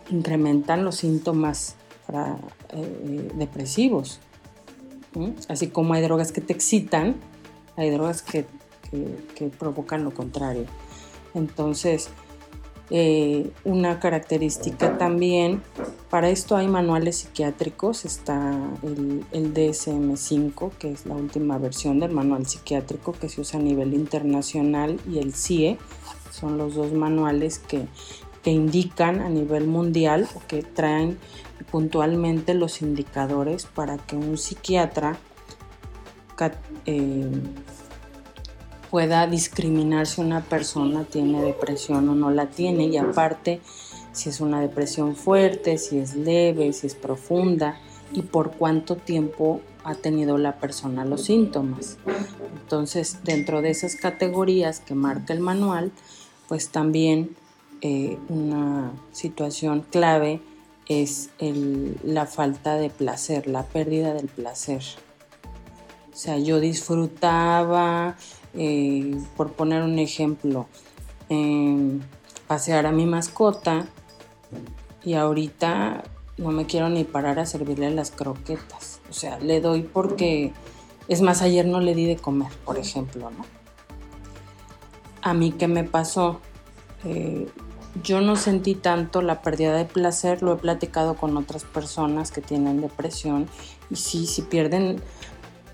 incrementan 0.09 0.83
los 0.83 0.97
síntomas 0.97 1.75
eh, 2.73 3.31
depresivos. 3.35 4.19
Así 5.47 5.67
como 5.67 5.93
hay 5.93 6.01
drogas 6.01 6.31
que 6.31 6.41
te 6.41 6.53
excitan, 6.53 7.15
hay 7.75 7.89
drogas 7.89 8.21
que, 8.21 8.45
que 9.35 9.45
provocan 9.47 10.03
lo 10.03 10.11
contrario. 10.11 10.65
Entonces, 11.33 12.09
eh, 12.91 13.51
una 13.65 13.99
característica 13.99 14.97
también, 14.97 15.61
para 16.09 16.29
esto 16.29 16.57
hay 16.57 16.67
manuales 16.67 17.17
psiquiátricos, 17.17 18.03
está 18.03 18.59
el, 18.81 19.23
el 19.31 19.53
DSM-5, 19.53 20.71
que 20.71 20.91
es 20.93 21.05
la 21.05 21.13
última 21.13 21.59
versión 21.59 21.99
del 21.99 22.11
manual 22.11 22.47
psiquiátrico 22.47 23.13
que 23.13 23.29
se 23.29 23.41
usa 23.41 23.59
a 23.59 23.63
nivel 23.63 23.93
internacional, 23.93 24.99
y 25.07 25.19
el 25.19 25.35
CIE, 25.35 25.77
son 26.31 26.57
los 26.57 26.73
dos 26.73 26.91
manuales 26.91 27.59
que, 27.59 27.85
que 28.43 28.49
indican 28.49 29.21
a 29.21 29.29
nivel 29.29 29.67
mundial 29.67 30.27
o 30.33 30.41
que 30.47 30.63
traen 30.63 31.19
puntualmente 31.71 32.53
los 32.53 32.81
indicadores 32.81 33.65
para 33.65 33.97
que 33.97 34.15
un 34.15 34.37
psiquiatra 34.37 35.17
eh, 36.85 37.31
pueda 38.89 39.27
discriminar 39.27 40.07
si 40.07 40.21
una 40.21 40.41
persona 40.41 41.03
tiene 41.03 41.41
depresión 41.41 42.09
o 42.09 42.15
no 42.15 42.31
la 42.31 42.47
tiene 42.47 42.85
y 42.85 42.97
aparte 42.97 43.61
si 44.11 44.29
es 44.29 44.41
una 44.41 44.61
depresión 44.61 45.15
fuerte, 45.15 45.77
si 45.77 45.99
es 45.99 46.15
leve, 46.15 46.73
si 46.73 46.87
es 46.87 46.95
profunda 46.95 47.79
y 48.13 48.23
por 48.23 48.51
cuánto 48.51 48.95
tiempo 48.95 49.61
ha 49.83 49.95
tenido 49.95 50.37
la 50.37 50.57
persona 50.59 51.05
los 51.05 51.23
síntomas. 51.25 51.97
Entonces, 52.61 53.19
dentro 53.23 53.61
de 53.61 53.69
esas 53.69 53.95
categorías 53.95 54.79
que 54.79 54.95
marca 54.95 55.33
el 55.33 55.39
manual, 55.39 55.91
pues 56.47 56.69
también 56.69 57.35
eh, 57.81 58.17
una 58.27 58.91
situación 59.11 59.85
clave 59.89 60.41
es 60.89 61.29
la 62.03 62.25
falta 62.25 62.75
de 62.75 62.89
placer, 62.89 63.47
la 63.47 63.63
pérdida 63.63 64.13
del 64.13 64.27
placer. 64.27 64.81
O 66.11 66.15
sea, 66.15 66.37
yo 66.39 66.59
disfrutaba, 66.59 68.17
eh, 68.55 69.15
por 69.37 69.53
poner 69.53 69.83
un 69.83 69.99
ejemplo, 69.99 70.67
em, 71.29 72.01
pasear 72.47 72.87
a 72.87 72.91
mi 72.91 73.05
mascota 73.05 73.87
y 75.03 75.13
ahorita 75.13 76.03
no 76.37 76.51
me 76.51 76.65
quiero 76.65 76.89
ni 76.89 77.03
parar 77.03 77.37
a 77.37 77.45
servirle 77.45 77.91
las 77.91 78.09
croquetas. 78.09 78.99
O 79.09 79.13
sea, 79.13 79.39
le 79.39 79.61
doy 79.61 79.83
porque, 79.83 80.53
es 81.07 81.21
más, 81.21 81.43
ayer 81.43 81.67
no 81.67 81.79
le 81.79 81.93
di 81.93 82.05
de 82.05 82.17
comer, 82.17 82.51
por 82.65 82.79
ejemplo, 82.79 83.29
¿no? 83.29 83.45
A 85.21 85.35
mí, 85.35 85.51
¿qué 85.51 85.67
me 85.67 85.83
pasó? 85.83 86.41
Eh, 87.05 87.47
yo 88.03 88.21
no 88.21 88.35
sentí 88.35 88.75
tanto 88.75 89.21
la 89.21 89.41
pérdida 89.41 89.75
de 89.75 89.85
placer, 89.85 90.41
lo 90.41 90.53
he 90.53 90.57
platicado 90.57 91.15
con 91.15 91.35
otras 91.37 91.63
personas 91.63 92.31
que 92.31 92.41
tienen 92.41 92.81
depresión 92.81 93.47
y 93.89 93.95
sí, 93.95 94.25
si 94.27 94.41
pierden 94.43 95.01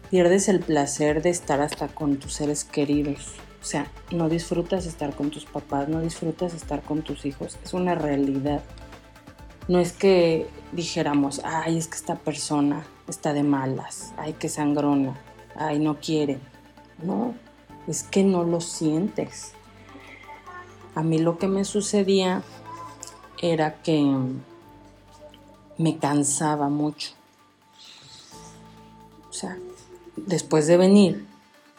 pierdes 0.09 0.49
el 0.49 0.59
placer 0.59 1.21
de 1.21 1.29
estar 1.29 1.61
hasta 1.61 1.87
con 1.87 2.17
tus 2.17 2.33
seres 2.33 2.63
queridos. 2.63 3.33
O 3.61 3.65
sea, 3.65 3.91
no 4.11 4.29
disfrutas 4.29 4.85
estar 4.85 5.15
con 5.15 5.31
tus 5.31 5.45
papás, 5.45 5.89
no 5.89 5.99
disfrutas 5.99 6.53
estar 6.53 6.83
con 6.83 7.01
tus 7.01 7.25
hijos. 7.25 7.57
Es 7.63 7.73
una 7.73 7.95
realidad. 7.95 8.63
No 9.67 9.79
es 9.79 9.91
que 9.91 10.47
dijéramos, 10.71 11.41
ay, 11.43 11.77
es 11.77 11.87
que 11.87 11.95
esta 11.95 12.15
persona 12.15 12.85
está 13.07 13.33
de 13.33 13.41
malas, 13.41 14.13
ay, 14.17 14.33
que 14.33 14.49
sangrona, 14.49 15.19
ay, 15.55 15.79
no 15.79 15.99
quiere. 15.99 16.39
No, 17.01 17.33
es 17.87 18.03
que 18.03 18.23
no 18.23 18.43
lo 18.43 18.61
sientes. 18.61 19.54
A 20.95 21.03
mí 21.03 21.19
lo 21.19 21.37
que 21.37 21.47
me 21.47 21.65
sucedía 21.65 22.41
era 23.41 23.81
que 23.81 24.03
me 25.77 25.97
cansaba 25.97 26.69
mucho. 26.69 27.11
O 29.29 29.33
sea, 29.33 29.57
después 30.15 30.67
de 30.67 30.77
venir 30.77 31.25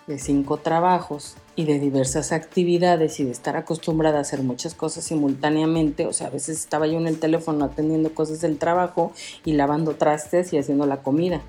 de 0.06 0.18
cinco 0.18 0.58
trabajos 0.58 1.34
y 1.56 1.64
de 1.64 1.80
diversas 1.80 2.30
actividades 2.30 3.18
y 3.18 3.24
de 3.24 3.30
estar 3.30 3.56
acostumbrada 3.56 4.18
a 4.18 4.20
hacer 4.20 4.42
muchas 4.42 4.74
cosas 4.74 5.04
simultáneamente, 5.04 6.06
o 6.06 6.12
sea, 6.12 6.28
a 6.28 6.30
veces 6.30 6.58
estaba 6.58 6.86
yo 6.86 6.98
en 6.98 7.06
el 7.06 7.18
teléfono 7.18 7.64
atendiendo 7.64 8.14
cosas 8.14 8.42
del 8.42 8.58
trabajo 8.58 9.12
y 9.44 9.54
lavando 9.54 9.96
trastes 9.96 10.52
y 10.52 10.58
haciendo 10.58 10.86
la 10.86 11.02
comida. 11.02 11.40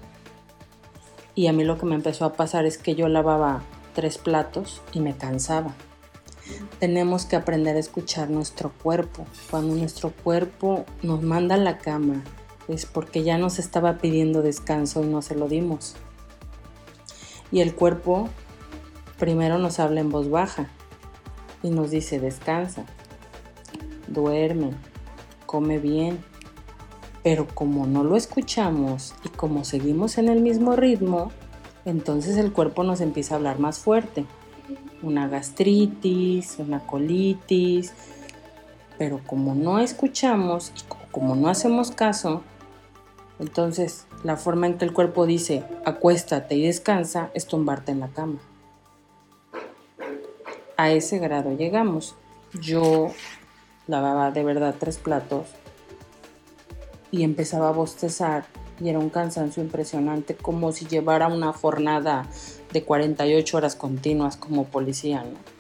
Y 1.36 1.48
a 1.48 1.54
mí 1.54 1.66
lo 1.66 1.78
que 1.78 1.86
me 1.86 1.96
empezó 1.96 2.26
a 2.26 2.34
pasar 2.34 2.66
es 2.66 2.78
que 2.78 2.96
yo 2.96 3.10
lavaba 3.10 3.62
tres 3.94 4.18
platos 4.18 4.82
y 4.94 5.02
me 5.02 5.16
cansaba. 5.16 5.76
Tenemos 6.80 7.26
que 7.26 7.36
aprender 7.36 7.76
a 7.76 7.80
escuchar 7.80 8.30
nuestro 8.30 8.72
cuerpo. 8.84 9.26
Cuando 9.50 9.76
nuestro 9.76 10.12
cuerpo 10.12 10.86
nos 11.04 11.24
manda 11.24 11.56
a 11.56 11.60
la 11.60 11.78
cama 11.78 12.24
es 12.68 12.86
porque 12.86 13.24
ya 13.24 13.38
nos 13.38 13.60
estaba 13.60 13.98
pidiendo 13.98 14.42
descanso 14.42 15.04
y 15.04 15.08
no 15.08 15.22
se 15.22 15.36
lo 15.36 15.48
dimos 15.48 15.96
y 17.52 17.62
el 17.62 17.74
cuerpo 17.74 18.30
primero 19.18 19.58
nos 19.58 19.80
habla 19.80 20.02
en 20.02 20.10
voz 20.10 20.30
baja 20.30 20.68
y 21.64 21.70
nos 21.70 21.92
dice 21.92 22.20
descansa, 22.20 22.86
duerme, 24.08 24.72
come 25.46 25.80
bien. 25.80 26.24
Pero 27.24 27.48
como 27.48 27.88
no 27.88 28.04
lo 28.04 28.16
escuchamos 28.16 29.14
y 29.24 29.30
como 29.30 29.66
seguimos 29.66 30.18
en 30.18 30.30
el 30.30 30.42
mismo 30.42 30.76
ritmo, 30.76 31.32
entonces 31.84 32.38
el 32.38 32.54
cuerpo 32.54 32.84
nos 32.84 33.02
empieza 33.02 33.34
a 33.34 33.38
hablar 33.38 33.60
más 33.60 33.80
fuerte. 33.80 34.26
Una 35.02 35.28
gastritis, 35.28 36.58
una 36.60 36.80
colitis. 36.80 37.94
Pero 38.98 39.22
como 39.26 39.54
no 39.56 39.80
escuchamos 39.80 40.74
como 41.12 41.36
no 41.36 41.50
hacemos 41.50 41.92
caso, 41.92 42.44
entonces 43.40 44.06
la 44.24 44.38
forma 44.38 44.68
en 44.68 44.78
que 44.78 44.86
el 44.86 44.94
cuerpo 44.94 45.26
dice 45.26 45.64
acuéstate 45.86 46.56
y 46.56 46.66
descansa 46.66 47.32
es 47.34 47.48
tumbarte 47.48 47.92
en 47.92 48.02
la 48.02 48.10
cama. 48.10 48.40
A 50.78 50.92
ese 50.92 51.18
grado 51.18 51.56
llegamos. 51.58 52.16
Yo 52.62 53.12
lavaba 53.88 54.32
de 54.32 54.44
verdad 54.44 54.76
tres 54.78 54.98
platos 54.98 55.48
y 57.10 57.24
empezaba 57.24 57.70
a 57.70 57.74
bostezar 57.74 58.46
y 58.80 58.90
era 58.90 59.00
un 59.00 59.10
cansancio 59.10 59.64
impresionante 59.64 60.36
como 60.36 60.72
si 60.72 60.86
llevara 60.86 61.28
una 61.28 61.52
jornada 61.52 62.28
de 62.72 62.84
48 62.84 63.58
horas 63.58 63.76
continuas 63.76 64.38
como 64.38 64.66
policía, 64.66 65.24
¿no? 65.24 65.58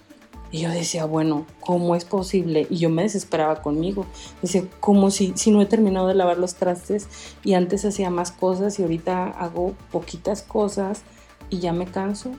Y 0.49 0.61
yo 0.61 0.69
decía, 0.69 1.05
bueno, 1.05 1.45
¿cómo 1.59 1.95
es 1.95 2.05
posible? 2.05 2.67
Y 2.69 2.77
yo 2.77 2.89
me 2.89 3.03
desesperaba 3.03 3.61
conmigo. 3.61 4.05
Dice, 4.41 4.67
como 4.79 5.11
si, 5.11 5.33
si 5.35 5.51
no 5.51 5.61
he 5.61 5.65
terminado 5.65 6.07
de 6.07 6.15
lavar 6.15 6.37
los 6.37 6.55
trastes 6.55 7.09
y 7.43 7.53
antes 7.53 7.83
hacía 7.83 8.09
más 8.09 8.31
cosas 8.31 8.79
y 8.79 8.83
ahorita 8.83 9.25
hago 9.27 9.75
poquitas 9.91 10.43
cosas 10.43 11.01
y 11.49 11.59
ya 11.59 11.73
me 11.73 11.85
canso. 11.85 12.31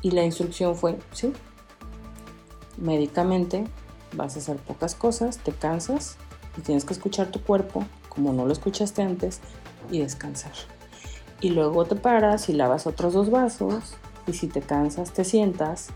Y 0.00 0.12
la 0.12 0.24
instrucción 0.24 0.76
fue, 0.76 0.96
sí, 1.12 1.32
médicamente 2.76 3.64
vas 4.12 4.36
a 4.36 4.38
hacer 4.38 4.56
pocas 4.56 4.94
cosas, 4.94 5.38
te 5.38 5.52
cansas 5.52 6.16
y 6.56 6.60
tienes 6.60 6.84
que 6.84 6.92
escuchar 6.92 7.32
tu 7.32 7.42
cuerpo 7.42 7.84
como 8.08 8.32
no 8.32 8.46
lo 8.46 8.52
escuchaste 8.52 9.02
antes 9.02 9.40
y 9.90 9.98
descansar. 9.98 10.52
Y 11.40 11.50
luego 11.50 11.84
te 11.84 11.94
paras 11.94 12.48
y 12.48 12.52
lavas 12.52 12.86
otros 12.86 13.12
dos 13.12 13.30
vasos 13.30 13.94
y 14.26 14.32
si 14.32 14.48
te 14.48 14.60
cansas 14.60 15.12
te 15.12 15.24
sientas 15.24 15.88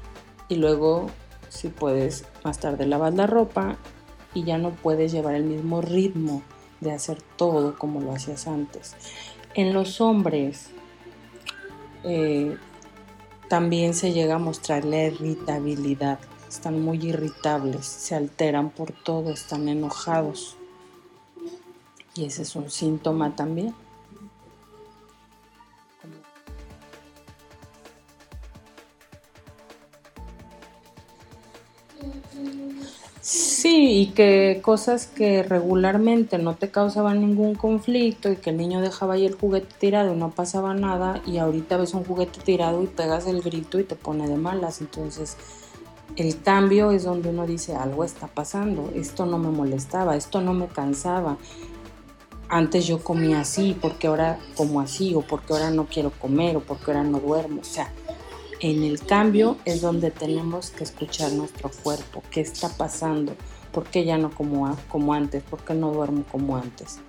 y 0.49 0.57
luego 0.57 1.09
si 1.49 1.69
puedes 1.69 2.25
más 2.45 2.59
tarde 2.59 2.87
lavar 2.87 3.15
la 3.15 3.27
ropa 3.27 3.77
y 4.35 4.45
ya 4.45 4.59
no 4.59 4.71
puedes 4.71 5.13
llevar 5.13 5.35
el 5.35 5.45
mismo 5.45 5.83
ritmo 5.83 6.43
de 6.81 6.93
hacer 6.93 7.21
todo 7.37 7.79
como 7.79 8.01
lo 8.01 8.13
hacías 8.13 8.47
antes. 8.47 8.95
En 9.55 9.75
los 9.75 10.01
hombres 10.01 10.71
eh, 12.05 12.57
también 13.49 13.95
se 13.95 14.13
llega 14.13 14.37
a 14.37 14.39
mostrar 14.39 14.85
la 14.85 15.05
irritabilidad. 15.05 16.19
Están 16.49 16.83
muy 16.83 16.99
irritables, 16.99 17.87
se 17.87 18.15
alteran 18.15 18.71
por 18.71 18.93
todo, 18.93 19.31
están 19.31 19.69
enojados. 19.69 20.57
Y 22.15 22.25
ese 22.25 22.43
es 22.43 22.57
un 22.57 22.71
síntoma 22.71 23.37
también. 23.37 23.75
Sí, 33.63 34.01
y 34.01 34.07
que 34.09 34.59
cosas 34.61 35.07
que 35.07 35.45
regularmente 35.45 36.37
no 36.37 36.57
te 36.57 36.73
causaban 36.73 37.21
ningún 37.21 37.55
conflicto 37.55 38.29
y 38.29 38.35
que 38.35 38.51
el 38.51 38.57
niño 38.57 38.81
dejaba 38.81 39.15
ahí 39.15 39.25
el 39.25 39.37
juguete 39.37 39.73
tirado 39.79 40.13
y 40.13 40.17
no 40.17 40.33
pasaba 40.33 40.75
nada 40.75 41.23
y 41.29 41.39
ahorita 41.39 41.77
ves 41.77 41.95
un 41.95 42.03
juguete 42.03 42.41
tirado 42.41 42.83
y 42.83 42.89
pegas 42.89 43.29
el 43.29 43.41
grito 43.41 43.79
y 43.79 43.85
te 43.85 43.95
pone 43.95 44.27
de 44.27 44.35
malas. 44.35 44.81
Entonces, 44.81 45.37
el 46.17 46.43
cambio 46.43 46.91
es 46.91 47.05
donde 47.05 47.29
uno 47.29 47.47
dice 47.47 47.77
algo 47.77 48.03
está 48.03 48.27
pasando, 48.27 48.91
esto 48.97 49.27
no 49.27 49.39
me 49.39 49.51
molestaba, 49.51 50.17
esto 50.17 50.41
no 50.41 50.55
me 50.55 50.67
cansaba. 50.67 51.37
Antes 52.49 52.85
yo 52.85 52.99
comía 52.99 53.43
así, 53.43 53.79
porque 53.81 54.09
ahora 54.09 54.41
como 54.57 54.81
así, 54.81 55.15
o 55.15 55.21
porque 55.21 55.53
ahora 55.53 55.71
no 55.71 55.87
quiero 55.87 56.11
comer, 56.11 56.57
o 56.57 56.61
porque 56.63 56.91
ahora 56.91 57.05
no 57.05 57.21
duermo. 57.21 57.61
O 57.61 57.65
sea, 57.65 57.93
en 58.63 58.85
el 58.85 59.01
cambio 59.01 59.57
es 59.65 59.81
donde 59.81 60.13
tenemos 60.13 60.71
que 60.71 60.85
escuchar 60.85 61.33
nuestro 61.33 61.69
cuerpo, 61.83 62.23
qué 62.31 62.41
está 62.41 62.69
pasando, 62.69 63.35
por 63.73 63.85
qué 63.85 64.05
ya 64.05 64.19
no 64.19 64.31
como, 64.31 64.77
como 64.89 65.15
antes, 65.15 65.43
por 65.43 65.65
qué 65.65 65.75
no 65.75 65.93
duermo 65.93 66.25
como 66.31 66.57
antes. 66.57 67.01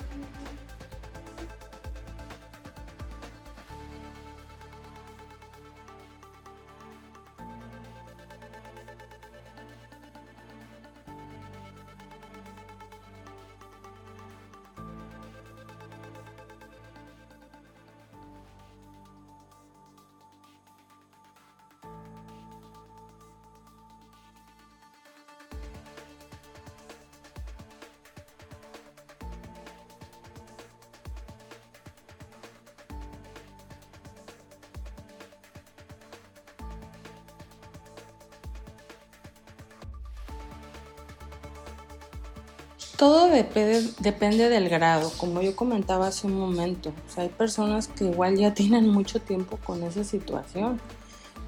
Depende, 44.03 44.49
del 44.49 44.69
grado, 44.69 45.11
como 45.17 45.41
yo 45.41 45.55
comentaba 45.55 46.07
hace 46.07 46.27
un 46.27 46.37
momento. 46.37 46.93
hay 47.15 47.29
personas 47.29 47.87
que 47.87 48.05
igual 48.05 48.37
ya 48.37 48.53
tienen 48.53 48.89
mucho 48.89 49.19
tiempo 49.19 49.57
con 49.57 49.83
esa 49.83 50.03
situación. 50.03 50.79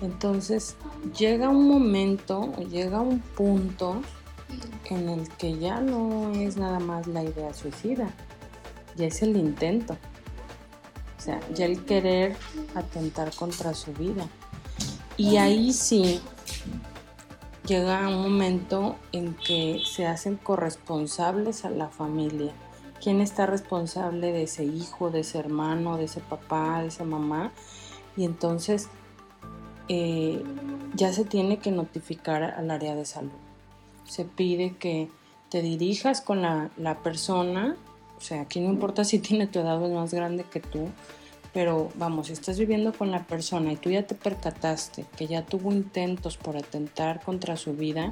Entonces 0.01 0.75
llega 1.17 1.49
un 1.49 1.67
momento, 1.67 2.53
llega 2.69 2.99
un 2.99 3.19
punto 3.19 4.01
en 4.85 5.09
el 5.09 5.29
que 5.29 5.57
ya 5.57 5.79
no 5.79 6.31
es 6.31 6.57
nada 6.57 6.79
más 6.79 7.07
la 7.07 7.23
idea 7.23 7.53
suicida, 7.53 8.09
ya 8.95 9.07
es 9.07 9.21
el 9.21 9.37
intento. 9.37 9.97
O 11.17 11.21
sea, 11.21 11.39
ya 11.53 11.65
el 11.65 11.83
querer 11.85 12.35
atentar 12.75 13.33
contra 13.33 13.73
su 13.73 13.93
vida. 13.93 14.27
Y 15.17 15.37
ahí 15.37 15.71
sí 15.71 16.21
llega 17.65 18.07
un 18.07 18.21
momento 18.21 18.95
en 19.11 19.33
que 19.33 19.81
se 19.85 20.05
hacen 20.05 20.37
corresponsables 20.37 21.65
a 21.65 21.69
la 21.69 21.89
familia. 21.89 22.53
¿Quién 23.01 23.21
está 23.21 23.45
responsable 23.45 24.31
de 24.31 24.43
ese 24.43 24.63
hijo, 24.63 25.09
de 25.09 25.21
ese 25.21 25.39
hermano, 25.39 25.97
de 25.97 26.05
ese 26.05 26.21
papá, 26.21 26.81
de 26.81 26.87
esa 26.87 27.03
mamá? 27.03 27.51
Y 28.15 28.23
entonces 28.23 28.89
eh, 29.89 30.43
ya 30.95 31.11
se 31.11 31.25
tiene 31.25 31.57
que 31.57 31.71
notificar 31.71 32.43
al 32.43 32.71
área 32.71 32.95
de 32.95 33.05
salud. 33.05 33.31
Se 34.05 34.25
pide 34.25 34.75
que 34.77 35.09
te 35.49 35.61
dirijas 35.61 36.21
con 36.21 36.41
la, 36.41 36.69
la 36.77 37.01
persona, 37.03 37.75
o 38.17 38.21
sea, 38.21 38.41
aquí 38.41 38.59
no 38.59 38.69
importa 38.69 39.03
si 39.03 39.19
tiene 39.19 39.47
tu 39.47 39.59
edad 39.59 39.81
o 39.81 39.85
es 39.85 39.93
más 39.93 40.13
grande 40.13 40.43
que 40.43 40.59
tú, 40.59 40.89
pero 41.55 41.89
vamos, 41.95 42.27
si 42.27 42.33
estás 42.33 42.59
viviendo 42.59 42.91
con 42.91 43.11
la 43.11 43.25
persona 43.25 43.71
y 43.71 43.77
tú 43.77 43.89
ya 43.89 44.05
te 44.05 44.13
percataste 44.13 45.05
que 45.15 45.25
ya 45.25 45.45
tuvo 45.45 45.71
intentos 45.71 46.35
por 46.35 46.57
atentar 46.57 47.23
contra 47.23 47.55
su 47.55 47.71
vida, 47.71 48.11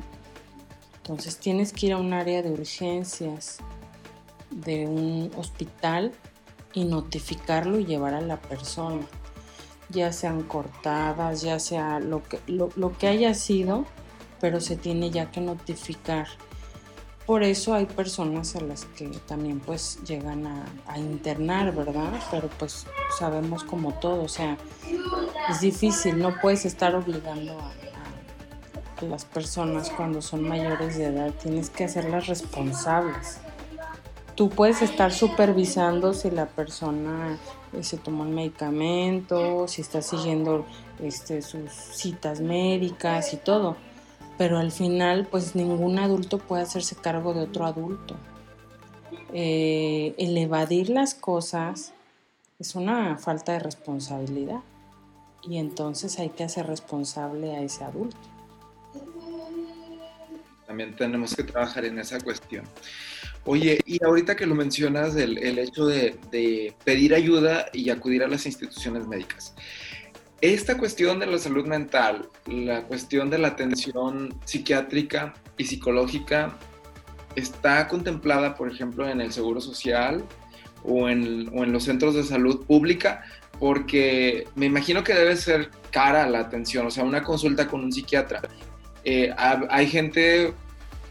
entonces 0.96 1.38
tienes 1.40 1.74
que 1.74 1.88
ir 1.88 1.94
a 1.94 1.98
un 1.98 2.14
área 2.14 2.42
de 2.42 2.52
urgencias 2.52 3.58
de 4.50 4.88
un 4.88 5.30
hospital 5.36 6.14
y 6.74 6.86
notificarlo 6.86 7.80
y 7.80 7.86
llevar 7.86 8.14
a 8.14 8.22
la 8.22 8.40
persona, 8.40 9.06
ya 9.90 10.14
sean 10.14 10.44
cortadas, 10.44 11.42
ya 11.42 11.60
sea 11.60 12.00
lo 12.00 12.24
que, 12.24 12.40
lo, 12.48 12.70
lo 12.78 12.98
que 12.98 13.10
haya 13.10 13.34
sido, 13.34 13.86
pero 14.40 14.62
se 14.62 14.78
tiene 14.78 15.12
ya 15.12 15.32
que 15.32 15.42
notificar 15.42 16.30
por 17.26 17.44
eso 17.44 17.74
hay 17.74 17.86
personas 17.86 18.56
a 18.56 18.62
las 18.62 18.86
que 18.86 19.08
también 19.28 19.60
pues 19.60 20.00
llegan 20.06 20.46
a, 20.46 20.98
internar, 20.98 21.74
¿verdad? 21.74 22.12
Pero 22.30 22.50
pues 22.60 22.86
sabemos 23.18 23.64
como 23.64 23.94
todo, 23.94 24.24
o 24.24 24.28
sea, 24.28 24.58
es 25.50 25.62
difícil, 25.62 26.20
no 26.20 26.36
puedes 26.42 26.66
estar 26.66 26.96
obligando 26.96 27.58
a, 27.60 27.72
las 29.02 29.26
personas 29.26 29.90
cuando 29.90 30.22
son 30.22 30.48
mayores 30.48 30.98
de 30.98 31.08
edad, 31.08 31.34
tienes 31.42 31.70
que 31.70 31.84
hacerlas 31.84 32.28
responsables. 32.28 33.40
Tú 34.36 34.50
puedes 34.50 34.82
estar 34.82 35.12
supervisando 35.12 36.14
si 36.14 36.32
la 36.32 36.46
persona 36.46 37.38
eh, 37.74 37.84
se 37.84 37.98
tomó 37.98 38.24
un 38.24 38.34
medicamento, 38.34 39.68
si 39.68 39.82
está 39.82 40.02
siguiendo 40.02 40.66
este, 41.02 41.42
sus 41.42 41.70
citas 41.70 42.40
médicas 42.40 43.34
y 43.34 43.38
todo 43.38 43.76
pero 44.38 44.58
al 44.58 44.72
final 44.72 45.28
pues 45.30 45.56
ningún 45.56 46.00
adulto 46.00 46.38
puede 46.38 46.64
hacerse 46.64 46.96
cargo 46.96 47.34
de 47.34 47.42
otro 47.42 47.66
adulto. 47.66 48.16
Eh, 49.34 50.14
el 50.18 50.38
evadir 50.38 50.90
las 50.90 51.16
cosas 51.16 51.94
es 52.60 52.76
una 52.76 53.18
falta 53.18 53.54
de 53.54 53.60
responsabilidad 53.60 54.62
y 55.42 55.58
entonces 55.58 56.20
hay 56.20 56.30
que 56.30 56.44
hacer 56.44 56.68
responsable 56.68 57.56
a 57.56 57.62
ese 57.62 57.84
adulto. 57.84 58.18
También 60.68 60.96
tenemos 60.96 61.36
que 61.36 61.44
trabajar 61.44 61.86
en 61.86 62.00
esa 62.00 62.20
cuestión. 62.20 62.66
Oye, 63.46 63.80
y 63.86 64.04
ahorita 64.04 64.36
que 64.36 64.46
lo 64.46 64.56
mencionas, 64.56 65.16
el, 65.18 65.60
hecho 65.60 65.86
de, 65.86 66.18
de, 66.32 66.74
pedir 66.86 67.14
ayuda 67.14 67.66
y 67.74 67.90
acudir 67.90 68.24
a 68.24 68.28
las 68.28 68.46
instituciones 68.46 69.06
médicas 69.06 69.54
esta 70.44 70.78
cuestión 70.78 71.20
de 71.20 71.26
la 71.26 71.38
salud 71.38 71.66
mental, 71.66 72.28
la 72.48 72.84
cuestión 72.84 73.30
de 73.30 73.38
la 73.38 73.48
atención 73.48 74.38
psiquiátrica 74.44 75.34
y 75.58 75.64
psicológica, 75.64 76.58
está 77.38 77.88
contemplada, 77.88 78.54
por 78.56 78.70
ejemplo, 78.70 79.08
en 79.08 79.22
el 79.22 79.32
Seguro 79.32 79.62
Social 79.62 80.22
o 80.84 81.08
en, 81.08 81.46
los 81.72 81.86
centros 81.86 82.14
de 82.16 82.24
salud 82.24 82.66
pública, 82.66 83.24
porque 83.58 84.46
me 84.56 84.66
imagino 84.66 85.02
que 85.02 85.14
debe 85.14 85.38
ser 85.38 85.72
cara 85.92 86.28
la 86.28 86.40
atención, 86.40 86.88
o 86.88 86.92
sea, 86.92 87.06
una 87.06 87.24
consulta 87.24 87.70
con 87.70 87.82
un 87.82 87.94
psiquiatra. 87.94 88.42
Eh, 89.06 89.34
hay 89.38 89.88
gente 89.88 90.54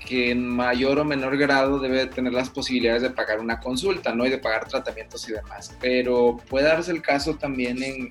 que 0.07 0.31
en 0.31 0.47
mayor 0.47 0.99
o 0.99 1.07
menor 1.07 1.39
grado 1.39 1.79
debe 1.79 2.05
tener 2.05 2.35
las 2.35 2.51
posibilidades 2.51 3.01
de 3.01 3.09
pagar 3.09 3.41
una 3.41 3.61
consulta, 3.61 4.15
¿no? 4.15 4.27
Y 4.27 4.31
de 4.31 4.37
pagar 4.37 4.69
tratamientos 4.69 5.27
y 5.27 5.33
demás. 5.33 5.75
Pero 5.81 6.37
puede 6.51 6.67
darse 6.67 6.91
el 6.91 7.01
caso 7.01 7.37
también 7.37 7.83
en, 7.83 8.11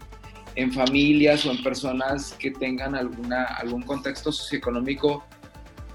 en 0.56 0.72
familias 0.72 1.46
o 1.46 1.52
en 1.52 1.64
personas 1.64 2.34
que 2.34 2.52
tengan 2.52 2.96
alguna, 2.96 3.46
algún 3.46 3.82
contexto 3.84 4.32
socioeconómico 4.32 5.24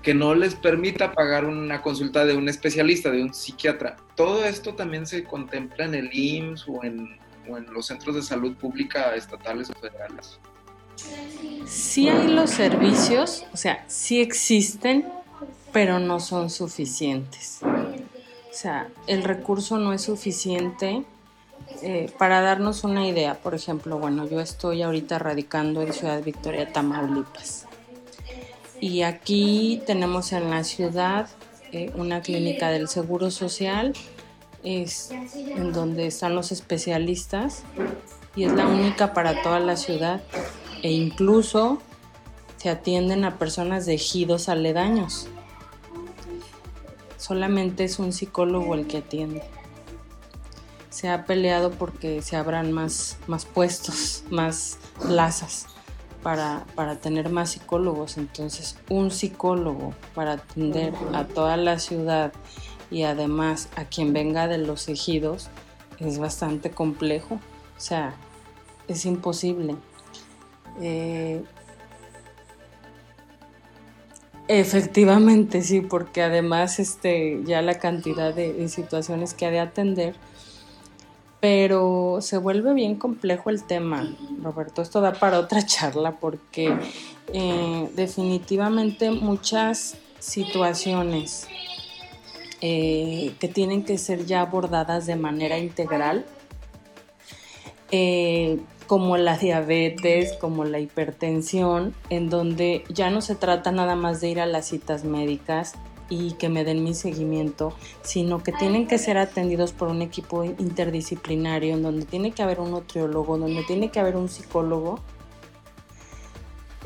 que 0.03 0.14
no 0.14 0.35
les 0.37 0.55
permita 0.55 1.12
pagar 1.12 1.45
una 1.45 1.83
consulta 1.83 2.25
de 2.25 2.37
un 2.37 2.49
especialista, 2.49 3.11
de 3.11 3.23
un 3.23 3.35
psiquiatra. 3.35 3.97
Todo 4.14 4.45
esto 4.45 4.75
también 4.75 5.05
se 5.05 5.25
contempla 5.25 5.85
en 5.85 5.97
el 5.97 6.11
IMSS 6.12 6.69
o 6.69 6.85
en, 6.85 7.19
o 7.51 7.59
en 7.59 7.66
los 7.73 7.87
centros 7.87 8.14
de 8.14 8.23
salud 8.23 8.55
pública 8.55 9.16
estatales 9.16 9.69
o 9.69 9.75
federales. 9.75 10.38
Sí 11.66 12.09
hay 12.09 12.29
los 12.29 12.51
servicios, 12.51 13.45
o 13.53 13.57
sea, 13.57 13.85
sí 13.88 14.21
existen, 14.21 15.07
pero 15.73 15.99
no 15.99 16.21
son 16.21 16.51
suficientes. 16.51 17.61
O 17.62 18.59
sea, 18.59 18.88
el 19.09 19.25
recurso 19.25 19.77
no 19.79 19.92
es 19.92 20.02
suficiente 20.02 21.04
eh, 21.83 22.10
para 22.19 22.40
darnos 22.40 22.85
una 22.85 23.06
idea, 23.06 23.35
por 23.35 23.54
ejemplo, 23.54 23.98
bueno, 23.98 24.27
yo 24.27 24.40
estoy 24.40 24.83
ahorita 24.83 25.19
radicando 25.19 25.83
en 25.83 25.92
Ciudad 25.92 26.23
Victoria, 26.23 26.73
Tamaulipas. 26.73 27.67
Y 28.81 29.02
aquí 29.02 29.83
tenemos 29.87 30.33
en 30.33 30.50
la 30.50 30.64
ciudad 30.64 31.29
eh, 31.73 31.90
una 31.96 32.23
clínica 32.23 32.71
del 32.71 32.88
Seguro 32.88 33.31
Social, 33.31 33.92
es 34.62 35.10
en 35.10 35.73
donde 35.73 36.06
están 36.06 36.35
los 36.35 36.50
especialistas 36.50 37.62
y 38.35 38.44
es 38.44 38.52
la 38.52 38.67
única 38.67 39.12
para 39.12 39.42
toda 39.42 39.60
la 39.60 39.77
ciudad. 39.77 40.23
E 40.83 40.90
incluso 40.92 41.79
se 42.56 42.71
atienden 42.71 43.25
a 43.25 43.38
personas 43.38 43.87
de 43.87 43.94
ejidos 43.94 44.48
aledaños. 44.48 45.29
Solamente 47.17 47.85
es 47.85 47.98
un 47.98 48.12
psicólogo 48.12 48.75
el 48.75 48.87
que 48.87 48.98
atiende 48.98 49.42
se 50.97 51.11
ha 51.11 51.27
peleado 51.27 51.73
porque 51.73 52.23
se 52.23 52.37
abran 52.37 52.73
más, 52.73 53.19
más 53.27 53.44
puestos, 53.44 54.25
más 54.31 54.79
plazas, 55.07 55.67
para, 56.23 56.65
tener 57.03 57.29
más 57.29 57.51
psicólogos. 57.51 58.17
Entonces, 58.17 58.79
un 58.88 59.11
psicólogo 59.11 59.92
para 60.15 60.33
atender 60.33 60.94
a 61.13 61.25
toda 61.25 61.59
la 61.59 61.79
ciudad 61.79 62.33
y 62.90 63.03
además 63.03 63.69
a 63.77 63.85
quien 63.85 64.15
venga 64.15 64.49
de 64.49 64.57
los 64.57 64.88
ejidos 64.88 65.51
es 65.99 66.19
bastante 66.19 66.71
complejo. 66.71 67.35
O 67.35 67.81
sea, 67.81 68.15
es 68.88 69.05
imposible. 69.05 69.77
Eh, 70.81 71.44
efectivamente, 74.49 75.61
sí, 75.61 75.83
porque 75.83 76.23
además 76.23 76.79
este, 76.79 77.42
ya 77.44 77.61
la 77.61 77.79
cantidad 77.79 78.33
de 78.33 78.67
situaciones 78.71 79.35
que 79.35 79.44
ha 79.44 79.51
de 79.51 79.61
atender 79.61 80.17
pero 81.41 82.19
se 82.21 82.39
vuelve 82.39 82.75
bien 82.75 82.97
complejo 82.97 83.51
el 83.51 83.65
tema, 83.65 84.15
Roberto. 84.43 84.83
Esto 84.83 85.01
da 85.01 85.13
para 85.13 85.39
otra 85.39 85.65
charla 85.67 86.13
porque 86.13 86.77
eh, 87.33 87.91
definitivamente 87.95 89.11
muchas 89.11 89.97
situaciones 90.19 91.47
eh, 92.63 93.35
que 93.39 93.49
tienen 93.49 93.85
que 93.85 93.99
ser 93.99 94.25
ya 94.25 94.41
abordadas 94.41 95.07
de 95.07 95.17
manera 95.17 95.59
integral, 95.59 96.25
eh, 97.91 98.61
como 98.87 99.17
la 99.17 99.37
diabetes, 99.37 100.33
como 100.35 100.65
la 100.65 100.79
hipertensión, 100.79 101.95
en 102.09 102.31
donde 102.31 102.85
ya 102.89 103.11
no 103.11 103.21
se 103.21 103.35
trata 103.35 103.73
nada 103.73 103.95
más 103.95 104.21
de 104.21 104.31
ir 104.31 104.41
a 104.41 104.47
las 104.47 104.69
citas 104.69 105.05
médicas, 105.05 105.75
y 106.09 106.33
que 106.33 106.48
me 106.48 106.65
den 106.65 106.85
mi 106.85 106.94
seguimiento, 106.94 107.73
sino 108.02 108.42
que 108.42 108.52
tienen 108.52 108.87
que 108.87 108.98
ser 108.98 109.19
atendidos 109.19 109.73
por 109.73 109.88
un 109.88 110.02
equipo 110.02 110.44
interdisciplinario 110.44 111.75
en 111.75 111.83
donde 111.83 112.04
tiene 112.04 112.33
que 112.33 112.42
haber 112.42 112.61
un 112.61 112.71
nutriólogo, 112.71 113.38
donde 113.38 113.63
tiene 113.65 113.90
que 113.90 114.00
haber 114.00 114.17
un 114.17 114.29
psicólogo. 114.29 115.00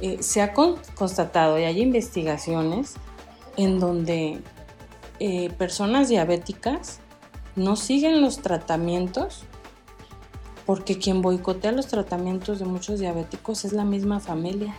Eh, 0.01 0.23
se 0.23 0.41
ha 0.41 0.55
constatado 0.55 1.59
y 1.59 1.65
hay 1.65 1.81
investigaciones 1.81 2.95
en 3.57 3.79
donde 3.79 4.41
eh, 5.19 5.51
personas 5.59 6.09
diabéticas 6.09 7.01
no 7.57 7.77
siguen 7.77 8.23
los 8.23 8.39
tratamientos 8.39 9.45
porque 10.65 10.99
quien 10.99 11.21
boicotea 11.21 11.73
los 11.73 11.89
tratamientos 11.89 12.61
de 12.61 12.65
muchos 12.65 13.01
diabéticos 13.01 13.65
es 13.65 13.73
la 13.73 13.85
misma 13.85 14.21
familia. 14.21 14.75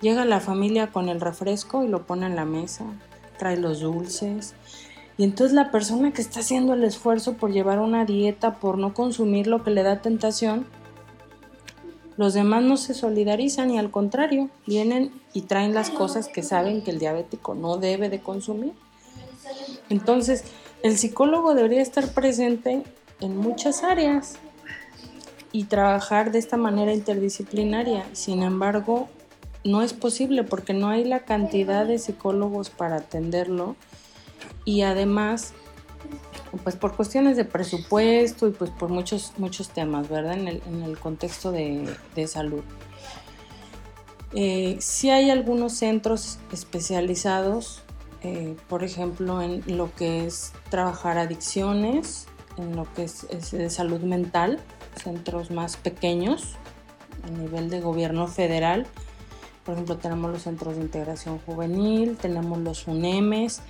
Llega 0.00 0.24
la 0.24 0.40
familia 0.40 0.92
con 0.92 1.08
el 1.08 1.20
refresco 1.20 1.82
y 1.82 1.88
lo 1.88 2.06
pone 2.06 2.26
en 2.26 2.36
la 2.36 2.44
mesa, 2.44 2.84
trae 3.38 3.56
los 3.56 3.80
dulces. 3.80 4.54
Y 5.16 5.24
entonces 5.24 5.54
la 5.54 5.70
persona 5.70 6.12
que 6.12 6.22
está 6.22 6.40
haciendo 6.40 6.74
el 6.74 6.84
esfuerzo 6.84 7.34
por 7.34 7.50
llevar 7.50 7.80
una 7.80 8.04
dieta, 8.04 8.54
por 8.54 8.78
no 8.78 8.94
consumir 8.94 9.48
lo 9.48 9.64
que 9.64 9.70
le 9.70 9.82
da 9.82 10.00
tentación, 10.00 10.66
los 12.16 12.34
demás 12.34 12.62
no 12.64 12.76
se 12.76 12.94
solidarizan 12.94 13.70
y 13.70 13.78
al 13.78 13.90
contrario, 13.90 14.50
vienen 14.66 15.12
y 15.32 15.42
traen 15.42 15.72
las 15.72 15.90
cosas 15.90 16.28
que 16.28 16.42
saben 16.42 16.82
que 16.82 16.90
el 16.90 16.98
diabético 16.98 17.54
no 17.54 17.76
debe 17.76 18.08
de 18.08 18.20
consumir. 18.20 18.72
Entonces, 19.88 20.44
el 20.82 20.98
psicólogo 20.98 21.54
debería 21.54 21.80
estar 21.80 22.12
presente 22.12 22.82
en 23.20 23.36
muchas 23.36 23.84
áreas 23.84 24.36
y 25.52 25.64
trabajar 25.64 26.30
de 26.32 26.38
esta 26.38 26.56
manera 26.56 26.92
interdisciplinaria. 26.92 28.04
Sin 28.12 28.42
embargo, 28.42 29.08
no 29.64 29.82
es 29.82 29.92
posible 29.92 30.44
porque 30.44 30.74
no 30.74 30.88
hay 30.88 31.04
la 31.04 31.20
cantidad 31.20 31.86
de 31.86 31.98
psicólogos 31.98 32.70
para 32.70 32.96
atenderlo. 32.96 33.76
Y 34.64 34.82
además 34.82 35.54
pues 36.62 36.76
por 36.76 36.96
cuestiones 36.96 37.36
de 37.36 37.44
presupuesto 37.44 38.46
y 38.46 38.50
pues 38.50 38.70
por 38.70 38.88
muchos 38.88 39.32
muchos 39.36 39.68
temas 39.68 40.08
verdad 40.08 40.34
en 40.34 40.48
el, 40.48 40.98
contexto 40.98 41.52
de, 41.52 41.94
salud. 42.26 42.62
Eh, 44.34 44.76
sí 44.80 45.10
hay 45.10 45.30
algunos 45.30 45.72
centros 45.74 46.38
especializados 46.52 47.82
eh, 48.22 48.56
por 48.68 48.84
ejemplo 48.84 49.40
en 49.40 49.62
lo 49.66 49.94
que 49.94 50.26
es 50.26 50.52
trabajar 50.70 51.18
adicciones 51.18 52.26
en 52.56 52.76
lo 52.76 52.92
que 52.94 53.04
es, 53.04 53.24
es 53.30 53.52
de 53.52 53.70
salud 53.70 54.00
mental 54.00 54.58
centros 55.02 55.50
más 55.50 55.76
pequeños 55.76 56.56
a 57.22 57.30
nivel 57.30 57.70
de 57.70 57.80
gobierno 57.80 58.26
federal 58.26 58.86
por 59.68 59.74
ejemplo, 59.74 59.98
tenemos 59.98 60.30
los 60.30 60.44
centros 60.44 60.76
de 60.76 60.80
integración 60.80 61.40
juvenil, 61.40 62.16
tenemos 62.16 62.58
los 62.58 62.86
UNEMES 62.86 63.60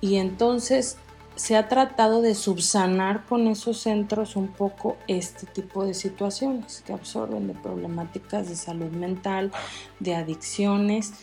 y 0.00 0.14
entonces 0.18 0.96
se 1.34 1.56
ha 1.56 1.66
tratado 1.66 2.22
de 2.22 2.36
subsanar 2.36 3.24
con 3.26 3.48
esos 3.48 3.80
centros 3.80 4.36
un 4.36 4.46
poco 4.46 4.96
este 5.08 5.46
tipo 5.46 5.84
de 5.84 5.92
situaciones 5.92 6.84
que 6.86 6.92
absorben 6.92 7.48
de 7.48 7.54
problemáticas 7.54 8.48
de 8.48 8.54
salud 8.54 8.92
mental, 8.92 9.50
de 9.98 10.14
adicciones, 10.14 11.14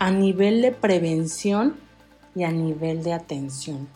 a 0.00 0.10
nivel 0.10 0.60
de 0.60 0.72
prevención 0.72 1.76
y 2.34 2.44
a 2.44 2.52
nivel 2.52 3.02
de 3.04 3.14
atención. 3.14 3.88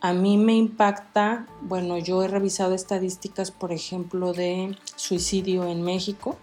A 0.00 0.12
mí 0.12 0.38
me 0.38 0.54
impacta, 0.54 1.48
bueno, 1.62 1.98
yo 1.98 2.22
he 2.22 2.28
revisado 2.28 2.76
estadísticas, 2.76 3.50
por 3.50 3.72
ejemplo, 3.72 4.32
de 4.32 4.76
suicidio 4.94 5.64
en 5.64 5.82
México 5.82 6.38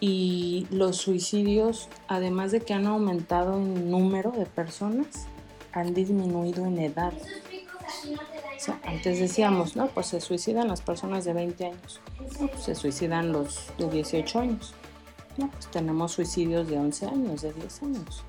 y 0.00 0.66
los 0.70 0.96
suicidios, 0.96 1.88
además 2.06 2.52
de 2.52 2.60
que 2.60 2.74
han 2.74 2.86
aumentado 2.86 3.56
en 3.56 3.90
número 3.90 4.30
de 4.30 4.46
personas, 4.46 5.26
han 5.72 5.94
disminuido 5.94 6.66
en 6.66 6.78
edad. 6.78 7.12
antes 8.84 9.18
decíamos, 9.18 9.76
no, 9.76 9.88
pues 9.88 10.06
se 10.06 10.20
suicidan 10.20 10.68
las 10.68 10.80
personas 10.82 11.24
de 11.24 11.32
20 11.32 11.66
años, 11.66 12.00
pues 12.38 12.62
se 12.62 12.74
suicidan 12.74 13.32
los 13.32 13.66
de 13.78 13.88
18 13.88 14.38
años, 14.38 14.74
no, 15.36 15.50
pues 15.50 15.66
tenemos 15.68 16.12
suicidios 16.12 16.68
de 16.68 16.78
11 16.78 17.06
años, 17.06 17.42
de 17.42 17.52
10 17.52 17.82
años. 17.82 18.24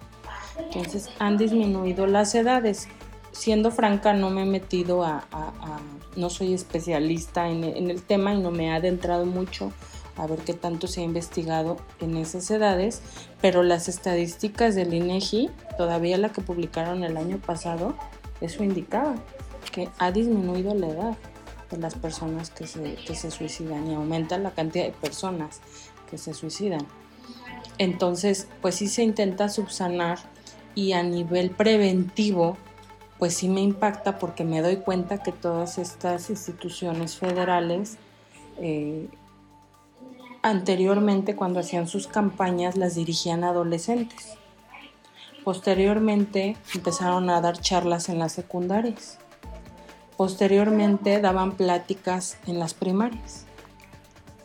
Entonces 0.57 1.09
han 1.19 1.37
disminuido 1.37 2.05
las 2.07 2.35
edades. 2.35 2.87
Siendo 3.31 3.71
franca, 3.71 4.11
no 4.13 4.31
me 4.31 4.41
he 4.41 4.45
metido 4.45 5.03
a, 5.03 5.23
no 6.15 6.29
soy 6.29 6.53
especialista 6.53 7.47
en, 7.47 7.63
en 7.63 7.89
el 7.89 8.01
tema 8.01 8.33
y 8.33 8.41
no 8.41 8.51
me 8.51 8.65
he 8.65 8.71
adentrado 8.71 9.25
mucho 9.25 9.71
a 10.19 10.27
ver 10.27 10.39
qué 10.39 10.53
tanto 10.53 10.87
se 10.87 11.01
ha 11.01 11.03
investigado 11.03 11.77
en 12.01 12.17
esas 12.17 12.51
edades, 12.51 13.01
pero 13.41 13.63
las 13.63 13.87
estadísticas 13.87 14.75
del 14.75 14.93
INEGI, 14.93 15.49
todavía 15.77 16.17
la 16.17 16.29
que 16.29 16.41
publicaron 16.41 17.03
el 17.03 17.15
año 17.15 17.37
pasado, 17.37 17.95
eso 18.41 18.63
indicaba 18.63 19.15
que 19.71 19.89
ha 19.97 20.11
disminuido 20.11 20.75
la 20.75 20.87
edad 20.89 21.17
de 21.71 21.77
las 21.77 21.95
personas 21.95 22.49
que 22.49 22.67
se, 22.67 22.95
que 22.95 23.15
se 23.15 23.31
suicidan 23.31 23.89
y 23.89 23.95
aumenta 23.95 24.37
la 24.37 24.51
cantidad 24.51 24.85
de 24.85 24.91
personas 24.91 25.61
que 26.09 26.17
se 26.17 26.33
suicidan. 26.33 26.85
Entonces, 27.77 28.47
pues 28.61 28.75
sí 28.75 28.87
se 28.87 29.03
intenta 29.03 29.47
subsanar 29.47 30.19
y 30.75 30.91
a 30.91 31.03
nivel 31.03 31.51
preventivo, 31.51 32.57
pues 33.19 33.35
sí 33.35 33.47
me 33.47 33.61
impacta 33.61 34.19
porque 34.19 34.43
me 34.43 34.61
doy 34.61 34.77
cuenta 34.77 35.23
que 35.23 35.31
todas 35.31 35.77
estas 35.77 36.29
instituciones 36.29 37.15
federales 37.15 37.97
eh, 38.57 39.07
Anteriormente, 40.41 41.35
cuando 41.35 41.59
hacían 41.59 41.87
sus 41.87 42.07
campañas, 42.07 42.77
las 42.77 42.95
dirigían 42.95 43.43
adolescentes. 43.43 44.35
Posteriormente, 45.43 46.55
empezaron 46.73 47.29
a 47.29 47.41
dar 47.41 47.59
charlas 47.59 48.07
en 48.07 48.19
las 48.19 48.31
secundarias. 48.33 49.17
Posteriormente, 50.15 51.19
daban 51.19 51.53
pláticas 51.53 52.37
en 52.47 52.57
las 52.57 52.73
primarias. 52.73 53.45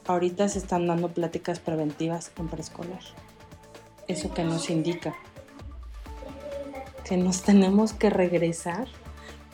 Ahorita 0.06 0.48
se 0.48 0.58
están 0.58 0.88
dando 0.88 1.10
pláticas 1.10 1.60
preventivas 1.60 2.32
en 2.38 2.48
preescolar. 2.48 3.00
¿Eso 4.08 4.34
que 4.34 4.42
nos 4.42 4.70
indica? 4.70 5.14
Que 7.04 7.16
nos 7.16 7.42
tenemos 7.42 7.92
que 7.92 8.10
regresar. 8.10 8.88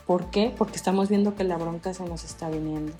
¿Por 0.07 0.31
qué? 0.31 0.51
Porque 0.57 0.75
estamos 0.75 1.07
viendo 1.09 1.35
que 1.35 1.43
la 1.43 1.57
bronca 1.57 1.93
se 1.93 2.03
nos 2.03 2.23
está 2.23 2.49
viniendo. 2.49 2.93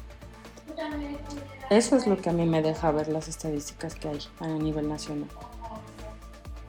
Eso 1.71 1.95
es 1.95 2.05
lo 2.05 2.17
que 2.17 2.29
a 2.29 2.33
mí 2.33 2.45
me 2.45 2.61
deja 2.61 2.91
ver 2.91 3.07
las 3.07 3.29
estadísticas 3.29 3.95
que 3.95 4.09
hay 4.09 4.19
a 4.41 4.47
nivel 4.49 4.89
nacional. 4.89 5.29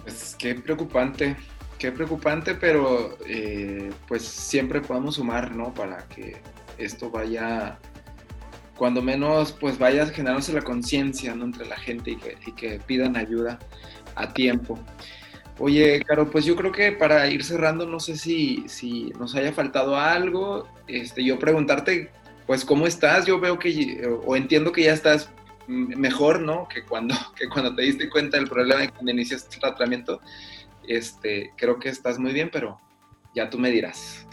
Pues 0.04 0.36
qué 0.38 0.54
preocupante, 0.54 1.36
qué 1.76 1.90
preocupante, 1.90 2.54
pero 2.54 3.18
eh, 3.26 3.90
pues 4.06 4.22
siempre 4.22 4.80
podemos 4.80 5.16
sumar, 5.16 5.56
¿no? 5.56 5.74
Para 5.74 6.06
que 6.06 6.36
esto 6.78 7.10
vaya, 7.10 7.80
cuando 8.76 9.02
menos, 9.02 9.50
pues 9.50 9.76
vaya 9.76 10.06
generándose 10.06 10.52
la 10.52 10.62
conciencia, 10.62 11.34
¿no? 11.34 11.46
Entre 11.46 11.66
la 11.66 11.76
gente 11.76 12.12
y 12.12 12.16
que, 12.16 12.38
y 12.46 12.52
que 12.52 12.78
pidan 12.78 13.16
ayuda 13.16 13.58
a 14.14 14.32
tiempo. 14.32 14.78
Oye, 15.58 16.00
Caro, 16.06 16.30
pues 16.30 16.44
yo 16.44 16.54
creo 16.54 16.70
que 16.70 16.92
para 16.92 17.26
ir 17.26 17.42
cerrando, 17.42 17.86
no 17.86 17.98
sé 17.98 18.16
si, 18.16 18.68
si 18.68 19.12
nos 19.18 19.34
haya 19.34 19.52
faltado 19.52 19.96
algo. 19.96 20.68
Este, 20.86 21.24
yo 21.24 21.40
preguntarte 21.40 22.12
pues 22.46 22.64
cómo 22.64 22.86
estás, 22.86 23.26
yo 23.26 23.40
veo 23.40 23.58
que, 23.58 24.06
o 24.24 24.36
entiendo 24.36 24.72
que 24.72 24.84
ya 24.84 24.92
estás 24.92 25.28
mejor, 25.66 26.40
¿no? 26.40 26.68
Que 26.68 26.84
cuando, 26.84 27.14
que 27.36 27.48
cuando 27.48 27.74
te 27.74 27.82
diste 27.82 28.08
cuenta 28.08 28.36
del 28.36 28.48
problema 28.48 28.84
y 28.84 28.88
cuando 28.88 29.10
iniciaste 29.10 29.54
el 29.54 29.60
tratamiento, 29.60 30.20
este, 30.86 31.52
creo 31.56 31.78
que 31.78 31.88
estás 31.88 32.18
muy 32.18 32.32
bien, 32.32 32.50
pero 32.52 32.80
ya 33.34 33.48
tú 33.50 33.58
me 33.58 33.70
dirás. 33.70 34.26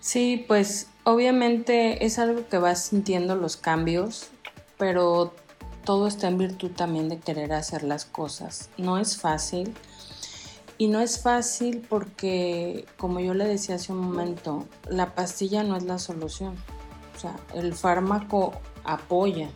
Sí, 0.00 0.44
pues 0.48 0.88
obviamente 1.04 2.04
es 2.04 2.18
algo 2.18 2.48
que 2.48 2.58
vas 2.58 2.86
sintiendo 2.86 3.36
los 3.36 3.56
cambios, 3.56 4.30
pero 4.78 5.34
todo 5.84 6.08
está 6.08 6.28
en 6.28 6.38
virtud 6.38 6.70
también 6.70 7.08
de 7.08 7.18
querer 7.18 7.52
hacer 7.52 7.82
las 7.82 8.04
cosas. 8.04 8.70
No 8.76 8.98
es 8.98 9.18
fácil. 9.18 9.74
Y 10.80 10.88
no 10.88 11.00
es 11.00 11.20
fácil 11.20 11.86
porque, 11.86 12.86
como 12.96 13.20
yo 13.20 13.34
le 13.34 13.44
decía 13.44 13.74
hace 13.74 13.92
un 13.92 13.98
momento, 13.98 14.66
la 14.88 15.14
pastilla 15.14 15.62
no 15.62 15.76
es 15.76 15.82
la 15.82 15.98
solución. 15.98 16.54
O 17.14 17.20
sea, 17.20 17.36
el 17.52 17.74
fármaco 17.74 18.52
apoya, 18.82 19.50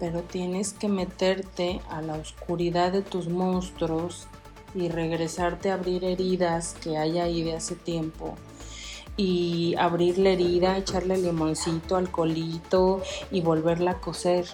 pero 0.00 0.22
tienes 0.24 0.72
que 0.72 0.88
meterte 0.88 1.80
a 1.88 2.02
la 2.02 2.14
oscuridad 2.14 2.90
de 2.90 3.02
tus 3.02 3.28
monstruos 3.28 4.26
y 4.74 4.88
regresarte 4.88 5.70
a 5.70 5.74
abrir 5.74 6.02
heridas 6.02 6.74
que 6.82 6.98
hay 6.98 7.20
ahí 7.20 7.44
de 7.44 7.54
hace 7.54 7.76
tiempo 7.76 8.34
y 9.16 9.76
abrir 9.78 10.18
la 10.18 10.30
herida, 10.30 10.76
echarle 10.76 11.18
limoncito, 11.18 11.94
alcoholito 11.94 13.00
y 13.30 13.42
volverla 13.42 13.92
a 13.92 14.00
coser. 14.00 14.44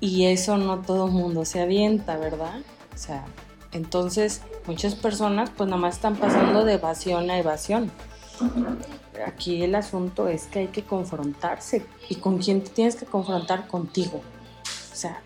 Y 0.00 0.24
eso 0.24 0.56
no 0.56 0.80
todo 0.80 1.08
el 1.08 1.12
mundo 1.12 1.44
se 1.44 1.60
avienta, 1.60 2.16
¿verdad? 2.16 2.62
O 2.94 2.96
sea, 2.96 3.26
entonces 3.72 4.42
muchas 4.66 4.94
personas 4.94 5.50
pues 5.50 5.68
nomás 5.68 5.96
están 5.96 6.16
pasando 6.16 6.64
de 6.64 6.74
evasión 6.74 7.30
a 7.30 7.38
evasión. 7.38 7.90
Aquí 9.26 9.62
el 9.62 9.74
asunto 9.74 10.28
es 10.28 10.46
que 10.46 10.60
hay 10.60 10.66
que 10.68 10.84
confrontarse. 10.84 11.84
¿Y 12.08 12.16
con 12.16 12.38
quién 12.38 12.62
te 12.62 12.70
tienes 12.70 12.96
que 12.96 13.04
confrontar? 13.04 13.66
Contigo. 13.66 14.20
O 14.92 14.96
sea, 14.96 15.20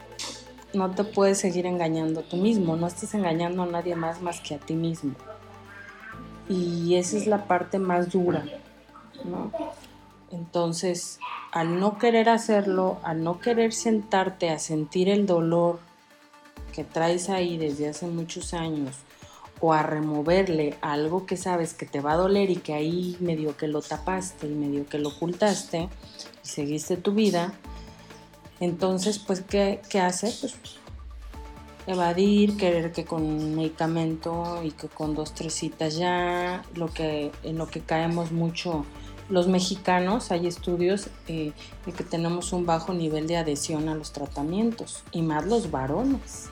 no 0.74 0.90
te 0.90 1.04
puedes 1.04 1.38
seguir 1.38 1.66
engañando 1.66 2.22
tú 2.22 2.36
mismo, 2.36 2.76
no 2.76 2.86
estás 2.86 3.14
engañando 3.14 3.62
a 3.62 3.66
nadie 3.66 3.94
más 3.94 4.22
más 4.22 4.40
que 4.40 4.54
a 4.54 4.58
ti 4.58 4.74
mismo. 4.74 5.14
Y 6.48 6.96
esa 6.96 7.16
es 7.16 7.26
la 7.26 7.46
parte 7.46 7.78
más 7.78 8.10
dura. 8.10 8.44
Entonces, 10.30 11.20
al 11.52 11.78
no 11.78 11.98
querer 11.98 12.28
hacerlo, 12.28 12.98
al 13.02 13.22
no 13.22 13.38
querer 13.40 13.72
sentarte 13.72 14.50
a 14.50 14.58
sentir 14.58 15.08
el 15.08 15.26
dolor 15.26 15.78
que 16.72 16.84
traes 16.84 17.28
ahí 17.28 17.58
desde 17.58 17.88
hace 17.88 18.06
muchos 18.06 18.54
años, 18.54 18.96
o 19.60 19.72
a 19.72 19.82
removerle 19.84 20.76
algo 20.80 21.24
que 21.24 21.36
sabes 21.36 21.72
que 21.74 21.86
te 21.86 22.00
va 22.00 22.12
a 22.14 22.16
doler 22.16 22.50
y 22.50 22.56
que 22.56 22.74
ahí 22.74 23.16
medio 23.20 23.56
que 23.56 23.68
lo 23.68 23.80
tapaste 23.80 24.48
y 24.48 24.54
medio 24.54 24.86
que 24.86 24.98
lo 24.98 25.10
ocultaste 25.10 25.88
y 26.44 26.48
seguiste 26.48 26.96
tu 26.96 27.12
vida, 27.12 27.54
entonces, 28.62 29.18
pues, 29.18 29.40
¿qué, 29.40 29.80
qué 29.88 30.00
hace? 30.00 30.32
Pues 30.40 30.54
evadir, 31.88 32.56
querer 32.56 32.92
que 32.92 33.04
con 33.04 33.56
medicamento 33.56 34.62
y 34.62 34.70
que 34.70 34.86
con 34.86 35.16
dos, 35.16 35.34
tres 35.34 35.54
citas 35.54 35.96
ya, 35.96 36.62
lo 36.76 36.86
que, 36.86 37.32
en 37.42 37.58
lo 37.58 37.66
que 37.66 37.80
caemos 37.80 38.30
mucho 38.30 38.86
los 39.28 39.48
mexicanos, 39.48 40.30
hay 40.30 40.46
estudios 40.46 41.08
eh, 41.26 41.52
de 41.86 41.92
que 41.92 42.04
tenemos 42.04 42.52
un 42.52 42.66
bajo 42.66 42.94
nivel 42.94 43.26
de 43.26 43.36
adhesión 43.36 43.88
a 43.88 43.96
los 43.96 44.12
tratamientos 44.12 45.02
y 45.10 45.22
más 45.22 45.44
los 45.44 45.72
varones, 45.72 46.50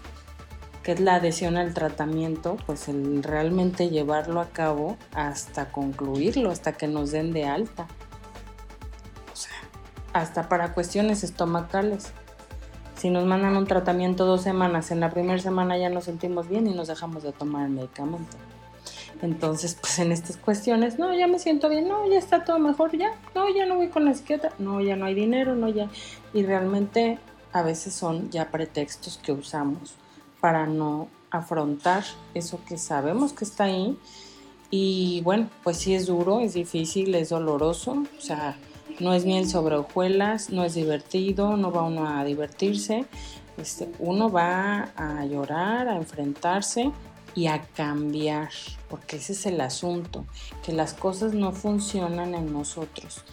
es 0.92 1.00
la 1.00 1.16
adhesión 1.16 1.56
al 1.56 1.74
tratamiento, 1.74 2.56
pues 2.66 2.88
el 2.88 3.22
realmente 3.22 3.90
llevarlo 3.90 4.40
a 4.40 4.50
cabo 4.50 4.96
hasta 5.14 5.72
concluirlo, 5.72 6.50
hasta 6.50 6.72
que 6.72 6.86
nos 6.86 7.10
den 7.10 7.32
de 7.32 7.44
alta. 7.44 7.86
O 9.32 9.36
sea, 9.36 9.52
hasta 10.12 10.48
para 10.48 10.74
cuestiones 10.74 11.24
estomacales. 11.24 12.12
Si 12.96 13.10
nos 13.10 13.24
mandan 13.24 13.56
un 13.56 13.66
tratamiento 13.66 14.26
dos 14.26 14.42
semanas, 14.42 14.90
en 14.90 15.00
la 15.00 15.10
primera 15.10 15.38
semana 15.38 15.78
ya 15.78 15.88
nos 15.88 16.04
sentimos 16.04 16.48
bien 16.48 16.66
y 16.66 16.74
nos 16.74 16.88
dejamos 16.88 17.22
de 17.22 17.32
tomar 17.32 17.66
el 17.66 17.72
medicamento. 17.72 18.36
Entonces, 19.22 19.76
pues 19.78 19.98
en 19.98 20.12
estas 20.12 20.36
cuestiones, 20.36 20.98
no, 20.98 21.14
ya 21.14 21.26
me 21.26 21.38
siento 21.38 21.68
bien, 21.68 21.88
no, 21.88 22.08
ya 22.08 22.18
está 22.18 22.44
todo 22.44 22.58
mejor, 22.58 22.96
ya, 22.96 23.12
no, 23.34 23.54
ya 23.54 23.66
no 23.66 23.76
voy 23.76 23.88
con 23.88 24.06
la 24.06 24.14
psiquiatra, 24.14 24.52
no, 24.58 24.80
ya 24.80 24.96
no 24.96 25.04
hay 25.06 25.14
dinero, 25.14 25.54
no, 25.54 25.68
ya. 25.68 25.90
Y 26.32 26.42
realmente 26.42 27.18
a 27.52 27.62
veces 27.62 27.92
son 27.92 28.30
ya 28.30 28.50
pretextos 28.50 29.18
que 29.18 29.32
usamos 29.32 29.99
para 30.40 30.66
no 30.66 31.08
afrontar 31.30 32.04
eso 32.34 32.60
que 32.66 32.78
sabemos 32.78 33.32
que 33.32 33.44
está 33.44 33.64
ahí. 33.64 33.98
Y 34.70 35.20
bueno, 35.22 35.48
pues 35.64 35.78
sí 35.78 35.94
es 35.94 36.06
duro, 36.06 36.40
es 36.40 36.54
difícil, 36.54 37.14
es 37.14 37.30
doloroso, 37.30 38.04
o 38.16 38.20
sea, 38.20 38.56
no 39.00 39.14
es 39.14 39.24
miel 39.24 39.48
sobre 39.48 39.76
hojuelas, 39.76 40.50
no 40.50 40.64
es 40.64 40.74
divertido, 40.74 41.56
no 41.56 41.72
va 41.72 41.82
uno 41.82 42.06
a 42.06 42.24
divertirse, 42.24 43.06
este, 43.56 43.90
uno 43.98 44.30
va 44.30 44.92
a 44.96 45.24
llorar, 45.26 45.88
a 45.88 45.96
enfrentarse 45.96 46.92
y 47.34 47.46
a 47.46 47.62
cambiar, 47.62 48.50
porque 48.88 49.16
ese 49.16 49.32
es 49.32 49.46
el 49.46 49.60
asunto, 49.60 50.24
que 50.64 50.72
las 50.72 50.94
cosas 50.94 51.34
no 51.34 51.52
funcionan 51.52 52.34
en 52.34 52.52
nosotros 52.52 53.24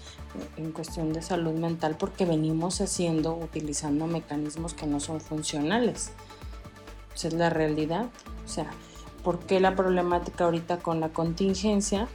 en 0.58 0.72
cuestión 0.72 1.14
de 1.14 1.22
salud 1.22 1.54
mental 1.54 1.96
porque 1.98 2.26
venimos 2.26 2.82
haciendo, 2.82 3.36
utilizando 3.36 4.08
mecanismos 4.08 4.74
que 4.74 4.88
no 4.88 5.00
son 5.00 5.22
funcionales. 5.22 6.12
Esa 7.18 7.30
es 7.30 7.34
la 7.34 7.50
realidad. 7.50 8.06
O 8.46 8.48
sea, 8.48 8.70
¿por 9.24 9.40
qué 9.40 9.60
la 9.60 9.76
problemática 9.76 10.46
ahorita 10.46 10.78
con 10.78 11.00
la 11.00 11.10
contingencia? 11.10 12.08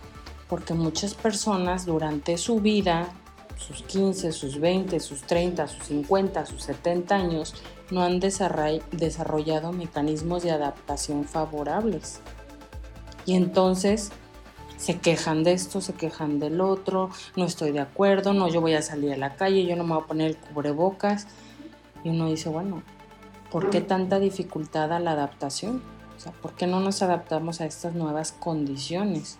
Porque 0.48 0.74
muchas 0.74 1.14
personas 1.14 1.86
durante 1.86 2.38
su 2.38 2.60
vida 2.60 3.12
sus 3.56 3.82
15, 3.82 4.32
sus 4.32 4.60
20, 4.60 5.00
sus 5.00 5.22
30, 5.22 5.68
sus 5.68 5.84
50, 5.84 6.46
sus 6.46 6.62
70 6.62 7.14
años, 7.14 7.54
no 7.90 8.02
han 8.02 8.20
desarrollado 8.20 9.72
mecanismos 9.72 10.42
de 10.42 10.50
adaptación 10.50 11.24
favorables. 11.24 12.20
Y 13.24 13.34
entonces 13.34 14.10
se 14.76 14.98
quejan 14.98 15.44
de 15.44 15.52
esto, 15.52 15.80
se 15.80 15.92
quejan 15.92 16.40
del 16.40 16.60
otro, 16.60 17.10
no 17.36 17.44
estoy 17.44 17.70
de 17.72 17.80
acuerdo, 17.80 18.32
no, 18.32 18.48
yo 18.48 18.60
voy 18.60 18.74
a 18.74 18.82
salir 18.82 19.12
a 19.12 19.16
la 19.16 19.36
calle, 19.36 19.64
yo 19.64 19.76
no 19.76 19.84
me 19.84 19.94
voy 19.94 20.02
a 20.02 20.06
poner 20.06 20.30
el 20.30 20.36
cubrebocas. 20.36 21.26
Y 22.02 22.08
uno 22.08 22.28
dice, 22.28 22.48
bueno, 22.48 22.82
¿por 23.52 23.68
qué 23.68 23.82
tanta 23.82 24.18
dificultad 24.18 24.92
a 24.92 24.98
la 24.98 25.12
adaptación? 25.12 25.82
O 26.16 26.20
sea, 26.20 26.32
¿por 26.32 26.54
qué 26.54 26.66
no 26.66 26.80
nos 26.80 27.02
adaptamos 27.02 27.60
a 27.60 27.66
estas 27.66 27.94
nuevas 27.94 28.32
condiciones? 28.32 29.38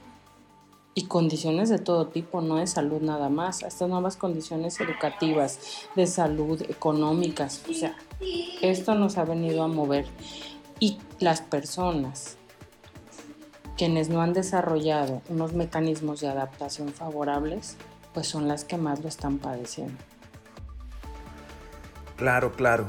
y 0.94 1.06
condiciones 1.06 1.70
de 1.70 1.78
todo 1.78 2.08
tipo, 2.08 2.42
no 2.42 2.56
de 2.56 2.66
salud 2.66 3.00
nada 3.00 3.30
más, 3.30 3.62
a 3.62 3.68
estas 3.68 3.88
nuevas 3.88 4.18
condiciones 4.18 4.78
educativas, 4.78 5.58
de 5.96 6.06
salud, 6.06 6.60
económicas, 6.68 7.62
o 7.70 7.72
sea, 7.72 7.96
esto 8.60 8.94
nos 8.94 9.16
ha 9.16 9.24
venido 9.24 9.62
a 9.62 9.68
mover 9.68 10.04
y 10.80 10.98
las 11.18 11.40
personas 11.40 12.36
quienes 13.78 14.10
no 14.10 14.20
han 14.20 14.34
desarrollado 14.34 15.22
unos 15.30 15.54
mecanismos 15.54 16.20
de 16.20 16.28
adaptación 16.28 16.90
favorables, 16.90 17.78
pues 18.12 18.26
son 18.26 18.46
las 18.46 18.66
que 18.66 18.76
más 18.76 19.00
lo 19.00 19.08
están 19.08 19.38
padeciendo. 19.38 19.96
Claro, 22.16 22.52
claro, 22.52 22.84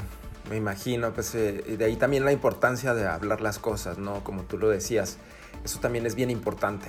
me 0.48 0.56
imagino, 0.56 1.12
pues 1.12 1.34
eh, 1.34 1.52
de 1.52 1.84
ahí 1.84 1.96
también 1.96 2.24
la 2.24 2.32
importancia 2.32 2.94
de 2.94 3.06
hablar 3.06 3.40
las 3.40 3.58
cosas, 3.58 3.98
¿no? 3.98 4.22
Como 4.22 4.42
tú 4.42 4.58
lo 4.58 4.68
decías, 4.68 5.18
eso 5.64 5.80
también 5.80 6.06
es 6.06 6.14
bien 6.14 6.30
importante. 6.30 6.88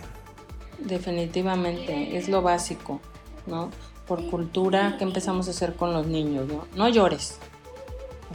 Definitivamente, 0.79 2.17
es 2.17 2.27
lo 2.27 2.41
básico, 2.41 2.99
¿no? 3.47 3.71
Por 4.07 4.29
cultura, 4.29 4.95
¿qué 4.97 5.03
empezamos 5.03 5.47
a 5.47 5.51
hacer 5.51 5.75
con 5.75 5.93
los 5.93 6.05
niños? 6.07 6.47
No, 6.47 6.67
no 6.75 6.89
llores. 6.89 7.37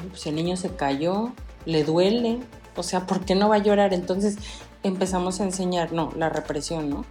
Pues 0.08 0.26
el 0.26 0.36
niño 0.36 0.56
se 0.56 0.74
cayó, 0.74 1.32
le 1.66 1.84
duele, 1.84 2.40
o 2.76 2.82
sea, 2.82 3.06
¿por 3.06 3.24
qué 3.24 3.34
no 3.34 3.48
va 3.48 3.56
a 3.56 3.58
llorar? 3.58 3.92
Entonces 3.92 4.38
empezamos 4.82 5.40
a 5.40 5.44
enseñar, 5.44 5.92
no, 5.92 6.12
la 6.16 6.30
represión, 6.30 6.88
¿no? 6.88 7.04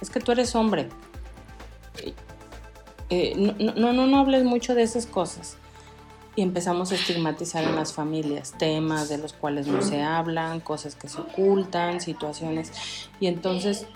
Es 0.00 0.10
que 0.10 0.20
tú 0.20 0.30
eres 0.30 0.54
hombre. 0.54 0.88
Eh, 3.10 3.34
no, 3.36 3.54
no, 3.74 3.92
no, 3.92 4.06
no 4.06 4.18
hables 4.18 4.44
mucho 4.44 4.74
de 4.74 4.82
esas 4.84 5.06
cosas. 5.06 5.56
Y 6.38 6.42
empezamos 6.42 6.92
a 6.92 6.94
estigmatizar 6.94 7.64
en 7.64 7.74
las 7.74 7.92
familias 7.92 8.54
temas 8.56 9.08
de 9.08 9.18
los 9.18 9.32
cuales 9.32 9.66
no 9.66 9.82
se 9.82 10.02
hablan, 10.02 10.60
cosas 10.60 10.94
que 10.94 11.08
se 11.08 11.20
ocultan, 11.20 12.00
situaciones. 12.00 12.70
Y 13.18 13.26
entonces 13.26 13.86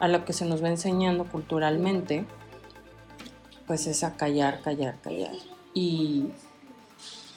a 0.00 0.08
lo 0.08 0.24
que 0.24 0.32
se 0.32 0.46
nos 0.46 0.64
va 0.64 0.68
enseñando 0.68 1.26
culturalmente, 1.26 2.24
pues 3.68 3.86
es 3.86 4.02
a 4.02 4.16
callar, 4.16 4.62
callar, 4.62 4.98
callar. 5.00 5.30
Y 5.74 6.32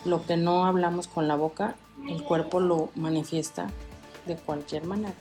lo 0.03 0.25
que 0.25 0.35
no 0.35 0.65
hablamos 0.65 1.07
con 1.07 1.27
la 1.27 1.35
boca, 1.35 1.75
el 2.09 2.23
cuerpo 2.23 2.59
lo 2.59 2.89
manifiesta 2.95 3.67
de 4.25 4.35
cualquier 4.35 4.83
manera. 4.85 5.13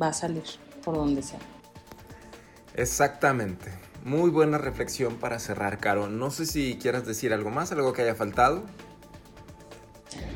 Va 0.00 0.06
a 0.06 0.12
salir 0.12 0.44
por 0.84 0.94
donde 0.94 1.24
sea. 1.24 1.40
Exactamente. 2.76 3.87
Muy 4.08 4.30
buena 4.30 4.56
reflexión 4.56 5.16
para 5.16 5.38
cerrar, 5.38 5.76
Caro. 5.76 6.08
No 6.08 6.30
sé 6.30 6.46
si 6.46 6.78
quieras 6.80 7.04
decir 7.04 7.34
algo 7.34 7.50
más, 7.50 7.72
algo 7.72 7.92
que 7.92 8.00
haya 8.00 8.14
faltado. 8.14 8.62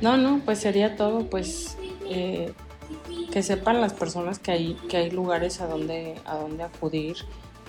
No, 0.03 0.19
no, 0.19 0.43
pues 0.45 0.59
sería 0.59 0.95
todo. 0.95 1.31
Pues 1.31 1.79
eh, 2.05 2.53
que 3.33 3.43
sepan 3.43 3.81
las 3.81 3.95
personas 3.95 4.39
que 4.39 4.53
hay, 4.53 4.75
que 4.91 4.99
hay 4.99 5.11
lugares 5.11 5.63
a 5.63 5.67
donde, 5.67 6.21
a 6.27 6.37
donde 6.37 6.65
acudir 6.65 7.17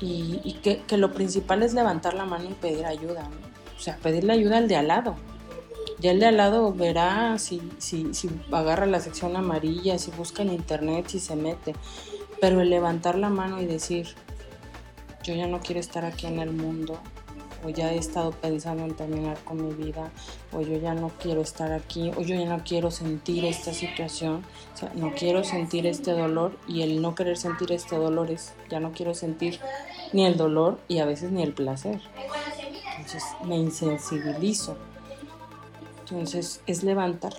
y, 0.02 0.60
que, 0.62 0.98
lo 0.98 1.14
principal 1.14 1.64
es 1.64 1.74
levantar 1.74 2.16
la 2.16 2.26
mano 2.26 2.50
y 2.50 2.54
pedir 2.54 2.86
ayuda, 2.86 3.30
o 3.78 3.80
sea, 3.80 3.96
pedirle 3.96 4.34
ayuda 4.34 4.58
al 4.58 4.68
de 4.68 4.76
al 4.76 4.90
lado. 4.90 5.16
Ya 6.00 6.12
el 6.12 6.20
de 6.20 6.26
al 6.26 6.36
lado 6.36 6.74
verá 6.74 7.40
si, 7.40 7.62
si, 7.78 8.14
si 8.14 8.30
agarra 8.52 8.86
la 8.88 9.00
sección 9.00 9.38
amarilla, 9.38 9.98
si 9.98 10.12
busca 10.12 10.42
en 10.42 10.52
internet, 10.52 11.06
si 11.08 11.22
se 11.22 11.38
mete, 11.38 11.74
pero 12.42 12.60
el 12.60 12.70
levantar 12.70 13.18
la 13.18 13.30
mano 13.30 13.62
y 13.62 13.66
decir, 13.66 14.16
yo 15.24 15.34
ya 15.34 15.48
no 15.48 15.60
quiero 15.60 15.80
estar 15.80 16.06
aquí 16.06 16.28
en 16.28 16.40
el 16.40 16.52
mundo, 16.52 17.00
o 17.64 17.70
ya 17.70 17.94
he 17.94 17.98
estado 17.98 18.32
pensando 18.32 18.84
en 18.84 18.94
terminar 18.96 19.38
con 19.44 19.66
mi 19.66 19.74
vida, 19.74 20.12
o 20.52 20.62
yo 20.62 20.78
ya 20.78 20.94
no 20.94 21.10
quiero 21.10 21.42
estar 21.42 21.72
aquí, 21.72 22.12
o 22.18 22.22
yo 22.22 22.36
ya 22.36 22.46
no 22.46 22.64
quiero 22.64 22.92
sentir 22.92 23.46
esta 23.46 23.74
situación, 23.74 24.44
o 24.74 24.78
sea, 24.78 24.92
no 24.96 25.14
quiero 25.14 25.44
sentir 25.44 25.88
este 25.88 26.12
dolor 26.12 26.58
y 26.68 26.82
el 26.82 27.02
no 27.02 27.16
querer 27.16 27.38
sentir 27.38 27.72
este 27.72 27.96
dolor 27.96 28.32
es, 28.32 28.54
ya 28.70 28.80
no 28.80 28.92
quiero 28.92 29.14
sentir 29.14 29.60
ni 30.12 30.26
el 30.26 30.38
dolor 30.38 30.80
y 30.88 31.00
a 31.00 31.06
veces 31.06 31.32
ni 31.32 31.42
el 31.42 31.54
placer. 31.54 32.02
Entonces 32.98 33.24
me 33.46 33.58
insensibilizo. 33.58 34.78
Entonces 36.02 36.62
es 36.68 36.84
levantar. 36.84 37.34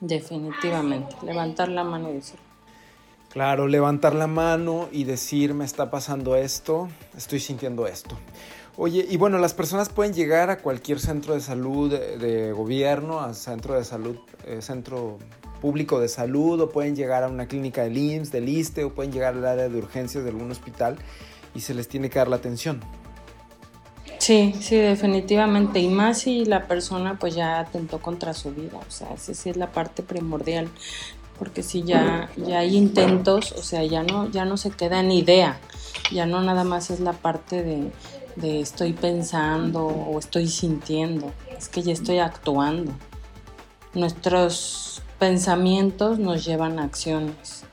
Definitivamente, 0.00 1.16
levantar 1.22 1.68
la 1.68 1.82
mano 1.82 2.10
y 2.10 2.14
decir, 2.14 2.38
Claro, 3.30 3.68
levantar 3.68 4.14
la 4.14 4.26
mano 4.26 4.88
y 4.90 5.04
decir, 5.04 5.52
me 5.52 5.64
está 5.64 5.90
pasando 5.90 6.34
esto, 6.34 6.88
estoy 7.16 7.40
sintiendo 7.40 7.86
esto. 7.86 8.16
Oye, 8.76 9.06
y 9.08 9.16
bueno, 9.16 9.38
las 9.38 9.54
personas 9.54 9.90
pueden 9.90 10.14
llegar 10.14 10.50
a 10.50 10.58
cualquier 10.58 10.98
centro 10.98 11.34
de 11.34 11.40
salud 11.40 11.90
de, 11.90 12.52
gobierno, 12.52 13.20
a 13.20 13.34
centro 13.34 13.74
de 13.74 13.84
salud, 13.84 14.16
eh, 14.46 14.62
centro 14.62 15.18
público 15.60 16.00
de 16.00 16.08
salud, 16.08 16.60
o 16.60 16.70
pueden 16.70 16.96
llegar 16.96 17.24
a 17.24 17.28
una 17.28 17.46
clínica 17.46 17.82
del 17.82 17.98
IMSS, 17.98 18.30
del 18.30 18.48
ISTE, 18.48 18.84
o 18.84 18.94
pueden 18.94 19.12
llegar 19.12 19.34
al 19.34 19.44
área 19.44 19.68
de 19.68 19.76
urgencias 19.76 20.24
de 20.24 20.30
algún 20.30 20.50
hospital 20.50 20.96
y 21.54 21.60
se 21.60 21.74
les 21.74 21.88
tiene 21.88 22.08
que 22.08 22.20
dar 22.20 22.28
la 22.28 22.36
atención. 22.36 22.80
Sí, 24.18 24.54
sí, 24.60 24.76
definitivamente. 24.76 25.80
Y 25.80 25.88
más 25.88 26.20
si 26.20 26.44
la 26.44 26.66
persona 26.66 27.18
pues 27.18 27.34
ya 27.34 27.60
atentó 27.60 28.00
contra 28.00 28.34
su 28.34 28.52
vida. 28.52 28.78
O 28.78 28.90
sea, 28.90 29.12
esa 29.14 29.34
sí 29.34 29.50
es 29.50 29.56
la 29.56 29.72
parte 29.72 30.02
primordial 30.02 30.68
porque 31.38 31.62
si 31.62 31.82
ya, 31.82 32.30
ya 32.36 32.60
hay 32.60 32.76
intentos, 32.76 33.52
o 33.52 33.62
sea, 33.62 33.84
ya 33.84 34.02
no, 34.02 34.28
ya 34.30 34.44
no 34.44 34.56
se 34.56 34.70
queda 34.70 35.00
en 35.00 35.12
idea, 35.12 35.58
ya 36.12 36.26
no 36.26 36.40
nada 36.42 36.64
más 36.64 36.90
es 36.90 37.00
la 37.00 37.12
parte 37.12 37.62
de, 37.62 37.92
de 38.36 38.60
estoy 38.60 38.92
pensando 38.92 39.86
o 39.86 40.18
estoy 40.18 40.48
sintiendo, 40.48 41.32
es 41.56 41.68
que 41.68 41.82
ya 41.82 41.92
estoy 41.92 42.18
actuando. 42.18 42.92
Nuestros 43.94 45.02
pensamientos 45.18 46.18
nos 46.18 46.44
llevan 46.44 46.78
a 46.78 46.84
acciones. 46.84 47.64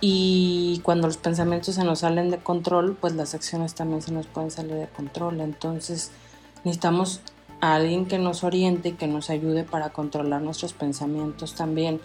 Y 0.00 0.80
cuando 0.82 1.06
los 1.06 1.16
pensamientos 1.16 1.76
se 1.76 1.84
nos 1.84 2.00
salen 2.00 2.30
de 2.30 2.38
control, 2.38 2.96
pues 3.00 3.14
las 3.14 3.34
acciones 3.34 3.74
también 3.74 4.02
se 4.02 4.12
nos 4.12 4.26
pueden 4.26 4.50
salir 4.50 4.74
de 4.74 4.88
control. 4.88 5.40
Entonces 5.40 6.10
necesitamos 6.64 7.20
a 7.60 7.76
alguien 7.76 8.06
que 8.06 8.18
nos 8.18 8.42
oriente 8.42 8.90
y 8.90 8.92
que 8.92 9.06
nos 9.06 9.30
ayude 9.30 9.62
para 9.62 9.90
controlar 9.90 10.42
nuestros 10.42 10.72
pensamientos 10.72 11.54
también 11.54 12.00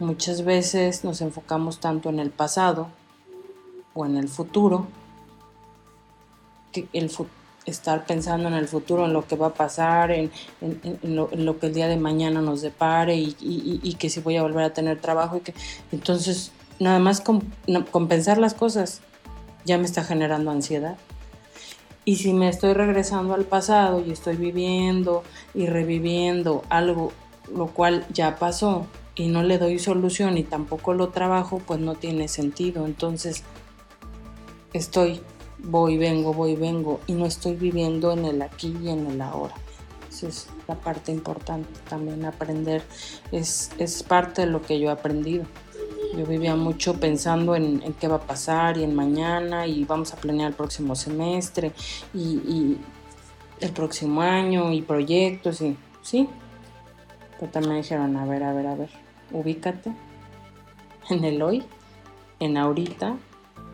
Muchas 0.00 0.46
veces 0.46 1.04
nos 1.04 1.20
enfocamos 1.20 1.78
tanto 1.78 2.08
en 2.08 2.20
el 2.20 2.30
pasado 2.30 2.88
o 3.92 4.06
en 4.06 4.16
el 4.16 4.28
futuro, 4.28 4.86
que 6.72 6.88
el 6.94 7.10
estar 7.66 8.06
pensando 8.06 8.48
en 8.48 8.54
el 8.54 8.66
futuro, 8.66 9.04
en 9.04 9.12
lo 9.12 9.26
que 9.26 9.36
va 9.36 9.48
a 9.48 9.54
pasar, 9.54 10.10
en, 10.10 10.30
lo, 11.02 11.58
que 11.58 11.66
el 11.66 11.74
día 11.74 11.86
de 11.86 11.98
mañana 11.98 12.40
nos 12.40 12.62
depare 12.62 13.14
y, 13.14 13.96
que 13.98 14.08
si 14.08 14.20
voy 14.20 14.38
a 14.38 14.42
volver 14.42 14.64
a 14.64 14.72
tener 14.72 14.98
trabajo 14.98 15.36
y 15.36 15.40
que 15.40 15.54
entonces 15.92 16.50
nada 16.78 16.98
más 16.98 17.20
con, 17.20 17.42
compensar 17.90 18.38
las 18.38 18.54
cosas 18.54 19.02
ya 19.66 19.76
me 19.76 19.84
está 19.84 20.02
generando 20.02 20.50
ansiedad. 20.50 20.96
Y 22.06 22.16
si 22.16 22.32
me 22.32 22.48
estoy 22.48 22.72
regresando 22.72 23.34
al 23.34 23.44
pasado 23.44 24.02
y 24.02 24.10
estoy 24.10 24.36
viviendo 24.36 25.22
y 25.52 25.66
reviviendo 25.66 26.62
algo 26.70 27.12
lo 27.54 27.66
cual 27.66 28.06
ya 28.10 28.36
pasó, 28.36 28.86
y 29.20 29.28
no 29.28 29.42
le 29.42 29.58
doy 29.58 29.78
solución 29.78 30.38
y 30.38 30.44
tampoco 30.44 30.94
lo 30.94 31.10
trabajo, 31.10 31.60
pues 31.66 31.78
no 31.78 31.94
tiene 31.94 32.26
sentido. 32.26 32.86
Entonces 32.86 33.44
estoy, 34.72 35.20
voy, 35.58 35.98
vengo, 35.98 36.32
voy, 36.32 36.56
vengo 36.56 37.00
y 37.06 37.12
no 37.12 37.26
estoy 37.26 37.54
viviendo 37.54 38.12
en 38.12 38.24
el 38.24 38.40
aquí 38.40 38.74
y 38.82 38.88
en 38.88 39.06
el 39.06 39.20
ahora. 39.20 39.54
Esa 40.08 40.28
es 40.28 40.48
la 40.66 40.74
parte 40.74 41.12
importante 41.12 41.68
también 41.86 42.24
aprender, 42.24 42.82
es, 43.30 43.70
es 43.76 44.02
parte 44.02 44.40
de 44.42 44.46
lo 44.46 44.62
que 44.62 44.80
yo 44.80 44.88
he 44.88 44.92
aprendido. 44.92 45.44
Yo 46.16 46.24
vivía 46.24 46.56
mucho 46.56 46.94
pensando 46.94 47.54
en, 47.54 47.80
qué 48.00 48.08
va 48.08 48.16
a 48.16 48.26
pasar 48.26 48.78
y 48.78 48.84
en 48.84 48.94
mañana 48.94 49.66
y 49.66 49.84
vamos 49.84 50.14
a 50.14 50.16
planear 50.16 50.48
el 50.48 50.56
próximo 50.56 50.96
semestre 50.96 51.72
y, 52.14 52.18
y 52.18 52.78
el 53.60 53.70
próximo 53.72 54.22
año 54.22 54.72
y 54.72 54.80
proyectos 54.80 55.60
y 55.60 55.76
sí, 56.00 56.26
pero 57.38 57.52
también 57.52 57.76
dijeron, 57.76 58.16
a 58.16 58.24
ver, 58.24 58.42
a 58.42 58.52
ver, 58.52 58.66
a 58.66 58.74
ver, 58.74 58.90
ubícate 59.32 59.92
en 61.08 61.24
el 61.24 61.42
hoy, 61.42 61.64
en 62.38 62.56
ahorita, 62.56 63.16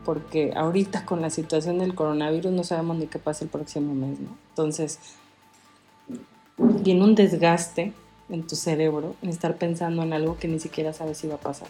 porque 0.05 0.53
ahorita 0.57 1.05
con 1.05 1.21
la 1.21 1.31
situación 1.31 1.79
del 1.79 1.95
coronavirus 1.95 2.53
no 2.53 2.65
sabemos 2.65 2.97
ni 2.97 3.07
qué 3.07 3.19
pasa 3.19 3.45
el 3.45 3.51
próximo 3.51 3.95
mes, 3.95 4.21
¿no? 4.21 4.37
Entonces, 4.51 5.01
viene 6.59 7.05
un 7.05 7.15
desgaste 7.15 7.93
en 8.29 8.47
tu 8.47 8.57
cerebro 8.57 9.15
en 9.23 9.31
estar 9.31 9.57
pensando 9.57 10.03
en 10.03 10.13
algo 10.13 10.39
que 10.39 10.49
ni 10.49 10.59
siquiera 10.61 10.93
sabes 10.93 11.19
si 11.19 11.29
va 11.29 11.35
a 11.35 11.41
pasar. 11.41 11.69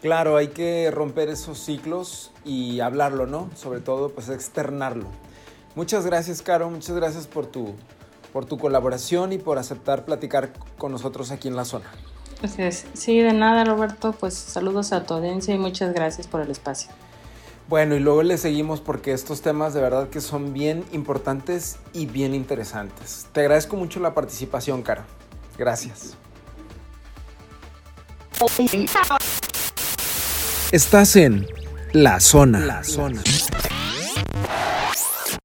Claro, 0.00 0.36
hay 0.36 0.48
que 0.48 0.90
romper 0.90 1.28
esos 1.28 1.58
ciclos 1.58 2.32
y 2.44 2.80
hablarlo, 2.80 3.26
¿no? 3.26 3.50
Sobre 3.54 3.80
todo, 3.80 4.10
pues 4.10 4.28
externarlo. 4.28 5.06
Muchas 5.76 6.04
gracias, 6.04 6.42
Caro, 6.42 6.68
muchas 6.70 6.96
gracias 6.96 7.26
por 7.26 7.46
tu 7.46 7.74
por 8.32 8.46
tu 8.46 8.58
colaboración 8.58 9.32
y 9.32 9.38
por 9.38 9.58
aceptar 9.58 10.04
platicar 10.04 10.52
con 10.78 10.90
nosotros 10.90 11.30
aquí 11.30 11.48
en 11.48 11.56
la 11.56 11.64
zona. 11.64 11.84
Sí, 12.94 13.18
de 13.20 13.32
nada, 13.32 13.64
Roberto. 13.64 14.12
Pues 14.12 14.34
saludos 14.34 14.92
a 14.92 15.04
tu 15.04 15.14
audiencia 15.14 15.54
y 15.54 15.58
muchas 15.58 15.94
gracias 15.94 16.26
por 16.26 16.40
el 16.40 16.50
espacio. 16.50 16.90
Bueno, 17.68 17.94
y 17.94 18.00
luego 18.00 18.22
le 18.22 18.36
seguimos 18.36 18.80
porque 18.80 19.12
estos 19.12 19.40
temas 19.40 19.72
de 19.72 19.80
verdad 19.80 20.08
que 20.08 20.20
son 20.20 20.52
bien 20.52 20.84
importantes 20.92 21.78
y 21.92 22.06
bien 22.06 22.34
interesantes. 22.34 23.26
Te 23.32 23.40
agradezco 23.40 23.76
mucho 23.76 24.00
la 24.00 24.12
participación, 24.12 24.82
Cara. 24.82 25.06
Gracias. 25.56 26.16
Estás 30.72 31.16
en 31.16 31.46
La 31.92 32.18
Zona. 32.20 32.58
La 32.60 32.82
Zona. 32.82 33.22